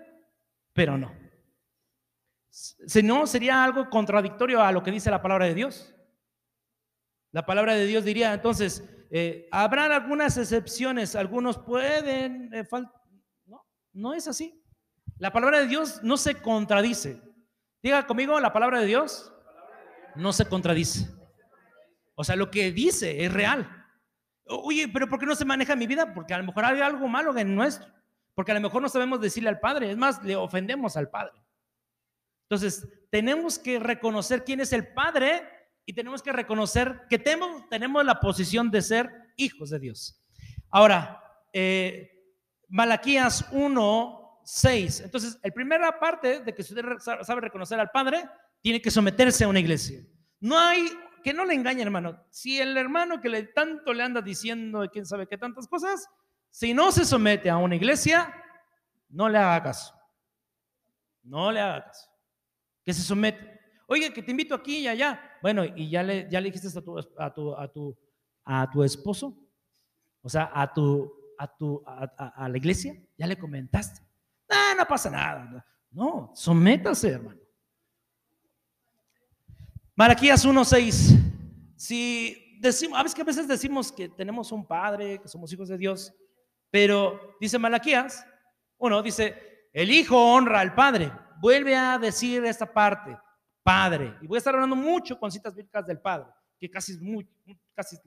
pero 0.71 0.97
no. 0.97 1.13
Si 2.49 3.03
no, 3.03 3.27
sería 3.27 3.63
algo 3.63 3.89
contradictorio 3.89 4.61
a 4.61 4.71
lo 4.71 4.81
que 4.81 4.91
dice 4.91 5.11
la 5.11 5.21
palabra 5.21 5.45
de 5.45 5.53
Dios. 5.53 5.93
La 7.31 7.45
palabra 7.45 7.73
de 7.73 7.85
Dios 7.85 8.05
diría, 8.05 8.33
entonces, 8.33 8.87
eh, 9.11 9.49
habrán 9.51 9.91
algunas 9.91 10.37
excepciones, 10.37 11.15
algunos 11.15 11.57
pueden, 11.57 12.53
eh, 12.53 12.63
no, 13.45 13.65
no 13.91 14.13
es 14.13 14.27
así. 14.27 14.63
La 15.17 15.33
palabra 15.33 15.59
de 15.59 15.67
Dios 15.67 16.01
no 16.01 16.15
se 16.15 16.35
contradice. 16.35 17.21
Diga 17.81 18.07
conmigo, 18.07 18.39
la 18.39 18.53
palabra 18.53 18.79
de 18.79 18.85
Dios 18.85 19.33
no 20.15 20.31
se 20.31 20.45
contradice. 20.45 21.09
O 22.15 22.23
sea, 22.23 22.35
lo 22.35 22.49
que 22.49 22.71
dice 22.71 23.25
es 23.25 23.33
real. 23.33 23.82
Oye, 24.45 24.87
pero 24.87 25.07
¿por 25.07 25.19
qué 25.19 25.25
no 25.25 25.35
se 25.35 25.45
maneja 25.45 25.75
mi 25.75 25.87
vida? 25.87 26.13
Porque 26.13 26.33
a 26.33 26.37
lo 26.37 26.43
mejor 26.43 26.65
hay 26.65 26.81
algo 26.81 27.07
malo 27.07 27.37
en 27.37 27.55
nuestro. 27.55 27.87
Porque 28.35 28.51
a 28.51 28.55
lo 28.55 28.61
mejor 28.61 28.81
no 28.81 28.89
sabemos 28.89 29.21
decirle 29.21 29.49
al 29.49 29.59
Padre. 29.59 29.91
Es 29.91 29.97
más, 29.97 30.23
le 30.23 30.35
ofendemos 30.35 30.97
al 30.97 31.09
Padre. 31.09 31.33
Entonces, 32.49 32.87
tenemos 33.09 33.57
que 33.57 33.79
reconocer 33.79 34.43
quién 34.43 34.59
es 34.59 34.73
el 34.73 34.93
Padre 34.93 35.43
y 35.85 35.93
tenemos 35.93 36.21
que 36.21 36.31
reconocer 36.31 37.01
que 37.09 37.19
tenemos, 37.19 37.67
tenemos 37.69 38.05
la 38.05 38.19
posición 38.19 38.71
de 38.71 38.81
ser 38.81 39.11
hijos 39.37 39.69
de 39.69 39.79
Dios. 39.79 40.21
Ahora, 40.69 41.21
eh, 41.51 42.09
Malaquías 42.69 43.47
1, 43.51 44.41
6. 44.43 45.01
Entonces, 45.01 45.39
la 45.43 45.51
primera 45.51 45.99
parte 45.99 46.39
de 46.41 46.53
que 46.53 46.61
usted 46.61 46.83
sabe 46.99 47.41
reconocer 47.41 47.79
al 47.79 47.91
Padre, 47.91 48.27
tiene 48.61 48.81
que 48.81 48.91
someterse 48.91 49.43
a 49.43 49.47
una 49.47 49.59
iglesia. 49.59 50.01
No 50.39 50.57
hay 50.57 50.87
que 51.23 51.33
no 51.33 51.45
le 51.45 51.53
engañe, 51.53 51.81
hermano. 51.81 52.23
Si 52.29 52.59
el 52.59 52.77
hermano 52.77 53.21
que 53.21 53.29
le 53.29 53.43
tanto 53.43 53.93
le 53.93 54.03
anda 54.03 54.21
diciendo 54.21 54.87
quién 54.91 55.05
sabe 55.05 55.27
qué 55.27 55.37
tantas 55.37 55.67
cosas, 55.67 56.07
si 56.51 56.73
no 56.73 56.91
se 56.91 57.05
somete 57.05 57.49
a 57.49 57.57
una 57.57 57.75
iglesia, 57.75 58.33
no 59.09 59.29
le 59.29 59.37
haga 59.37 59.63
caso. 59.63 59.93
No 61.23 61.51
le 61.51 61.59
haga 61.59 61.85
caso. 61.85 62.09
Que 62.83 62.93
se 62.93 63.01
somete. 63.01 63.59
Oye, 63.87 64.13
que 64.13 64.21
te 64.21 64.31
invito 64.31 64.53
aquí 64.53 64.79
y 64.79 64.87
allá. 64.87 65.19
Bueno, 65.41 65.63
y 65.65 65.89
ya 65.89 66.03
le, 66.03 66.27
ya 66.29 66.39
le 66.41 66.51
dijiste 66.51 66.77
a 66.77 66.81
tu, 66.81 66.99
a 66.99 67.33
tu, 67.33 67.55
a 67.55 67.67
tu, 67.71 67.97
a 68.45 68.69
tu 68.71 68.83
esposo, 68.83 69.37
o 70.21 70.29
sea, 70.29 70.51
a 70.53 70.73
tu, 70.73 71.11
a 71.37 71.47
tu, 71.47 71.83
a, 71.85 72.47
la 72.47 72.57
iglesia, 72.57 72.95
ya 73.17 73.27
le 73.27 73.37
comentaste. 73.37 74.01
Ah, 74.49 74.73
no 74.77 74.85
pasa 74.85 75.09
nada. 75.09 75.65
No, 75.91 76.31
sométase, 76.33 77.09
hermano. 77.09 77.42
Malaquías 79.95 80.43
1:6. 80.43 81.19
Si 81.75 82.57
decimos, 82.59 82.99
a 82.99 83.03
veces 83.03 83.15
que 83.15 83.47
decimos 83.47 83.91
que 83.91 84.09
tenemos 84.09 84.51
un 84.51 84.65
padre, 84.65 85.19
que 85.21 85.27
somos 85.27 85.51
hijos 85.53 85.67
de 85.67 85.77
Dios, 85.77 86.13
pero 86.71 87.37
dice 87.39 87.59
Malaquías, 87.59 88.25
uno 88.77 89.03
dice, 89.03 89.69
el 89.71 89.91
hijo 89.91 90.17
honra 90.17 90.61
al 90.61 90.73
padre. 90.73 91.11
Vuelve 91.39 91.75
a 91.75 91.99
decir 91.99 92.43
esta 92.45 92.71
parte, 92.71 93.15
padre. 93.61 94.17
Y 94.21 94.27
voy 94.27 94.37
a 94.37 94.39
estar 94.39 94.55
hablando 94.55 94.75
mucho 94.75 95.19
con 95.19 95.31
citas 95.31 95.53
bíblicas 95.53 95.85
del 95.85 95.99
padre, 95.99 96.27
que 96.59 96.69
casi 96.71 96.93
es 96.93 97.01
muy, 97.01 97.27
casi 97.75 97.97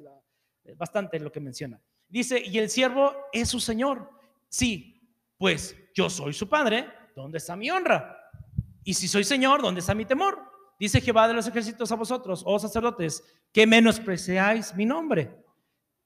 bastante 0.77 1.21
lo 1.21 1.31
que 1.31 1.39
menciona. 1.39 1.81
Dice, 2.09 2.43
y 2.45 2.59
el 2.59 2.69
siervo 2.69 3.15
es 3.33 3.49
su 3.49 3.61
señor. 3.61 4.11
Sí, 4.49 5.17
pues 5.39 5.77
yo 5.95 6.11
soy 6.11 6.33
su 6.33 6.49
padre, 6.49 6.89
¿dónde 7.15 7.39
está 7.39 7.55
mi 7.57 7.71
honra? 7.71 8.17
Y 8.83 8.95
si 8.95 9.07
soy 9.07 9.23
señor, 9.23 9.63
¿dónde 9.63 9.81
está 9.81 9.95
mi 9.95 10.05
temor? 10.05 10.46
Dice 10.79 11.01
Jehová 11.01 11.27
de 11.27 11.35
los 11.35 11.47
ejércitos 11.47 11.91
a 11.91 11.97
vosotros, 11.97 12.43
oh 12.45 12.59
sacerdotes, 12.59 13.25
que 13.53 13.67
menospreciáis 13.67 14.75
mi 14.75 14.85
nombre. 14.85 15.35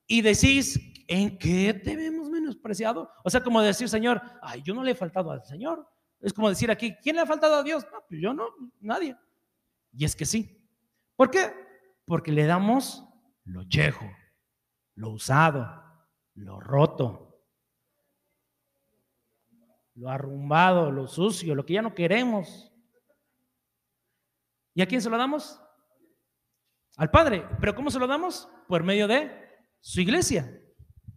Y 0.07 0.23
decís, 0.23 0.79
¿en 1.09 1.39
qué 1.39 1.75
te 1.75 1.97
vemos 1.97 2.31
menospreciado? 2.31 3.11
O 3.25 3.31
sea, 3.31 3.43
como 3.43 3.61
decir, 3.62 3.89
Señor, 3.89 4.23
ay, 4.43 4.62
yo 4.62 4.75
no 4.75 4.85
le 4.85 4.93
he 4.93 4.95
faltado 4.95 5.31
al 5.31 5.45
Señor. 5.45 5.89
Es 6.21 6.33
como 6.33 6.49
decir 6.49 6.71
aquí, 6.71 6.95
¿quién 7.03 7.16
le 7.16 7.23
ha 7.23 7.27
faltado 7.27 7.57
a 7.57 7.62
Dios? 7.62 7.87
No, 7.93 7.99
pues 8.09 8.21
yo 8.21 8.33
no, 8.33 8.49
nadie. 8.81 9.16
Y 9.93 10.05
es 10.05 10.14
que 10.14 10.27
sí. 10.27 10.61
¿Por 11.16 11.31
qué? 11.31 11.53
Porque 12.05 12.33
le 12.33 12.47
damos 12.47 13.05
lo 13.45 13.64
viejo, 13.64 14.07
lo 14.95 15.11
usado, 15.11 15.83
lo 16.35 16.61
roto, 16.61 17.43
lo 19.95 20.09
arrumbado, 20.09 20.91
lo 20.91 21.07
sucio, 21.07 21.55
lo 21.55 21.66
que 21.66 21.75
ya 21.75 21.83
no 21.83 21.95
queremos. 21.95 22.70
¿Y 24.75 24.83
a 24.83 24.87
quién 24.87 25.01
se 25.01 25.11
lo 25.11 25.18
damos? 25.18 25.61
Al 26.97 27.11
Padre. 27.11 27.47
¿Pero 27.61 27.75
cómo 27.75 27.91
se 27.91 27.99
lo 27.99 28.07
damos? 28.07 28.49
Por 28.68 28.83
medio 28.85 29.09
de 29.09 29.31
su 29.81 30.01
iglesia. 30.01 30.61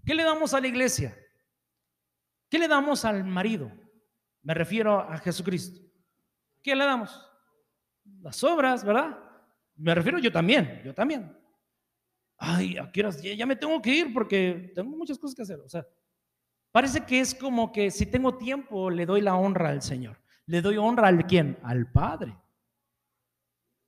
¿Qué 0.05 0.13
le 0.15 0.23
damos 0.23 0.53
a 0.53 0.59
la 0.59 0.67
iglesia? 0.67 1.17
¿Qué 2.49 2.59
le 2.59 2.67
damos 2.67 3.05
al 3.05 3.23
marido? 3.23 3.71
Me 4.41 4.53
refiero 4.53 4.99
a 4.99 5.17
Jesucristo. 5.17 5.81
¿Qué 6.61 6.75
le 6.75 6.85
damos? 6.85 7.29
Las 8.21 8.43
obras, 8.43 8.83
¿verdad? 8.83 9.17
Me 9.75 9.95
refiero 9.95 10.19
yo 10.19 10.31
también, 10.31 10.81
yo 10.83 10.93
también. 10.93 11.35
Ay, 12.37 12.77
¿a 12.77 12.91
qué? 12.91 13.35
Ya 13.37 13.45
me 13.45 13.55
tengo 13.55 13.81
que 13.81 13.95
ir 13.95 14.13
porque 14.13 14.71
tengo 14.75 14.95
muchas 14.95 15.17
cosas 15.17 15.35
que 15.35 15.41
hacer. 15.43 15.59
O 15.59 15.69
sea, 15.69 15.85
parece 16.71 17.05
que 17.05 17.19
es 17.19 17.33
como 17.33 17.71
que 17.71 17.89
si 17.89 18.05
tengo 18.05 18.37
tiempo 18.37 18.89
le 18.89 19.05
doy 19.05 19.21
la 19.21 19.35
honra 19.35 19.69
al 19.69 19.81
Señor. 19.81 20.21
¿Le 20.45 20.61
doy 20.61 20.77
honra 20.77 21.07
al 21.07 21.25
quién? 21.25 21.57
Al 21.63 21.89
Padre. 21.91 22.37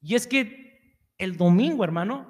Y 0.01 0.15
es 0.15 0.27
que 0.27 0.99
el 1.17 1.37
domingo, 1.37 1.83
hermano, 1.83 2.27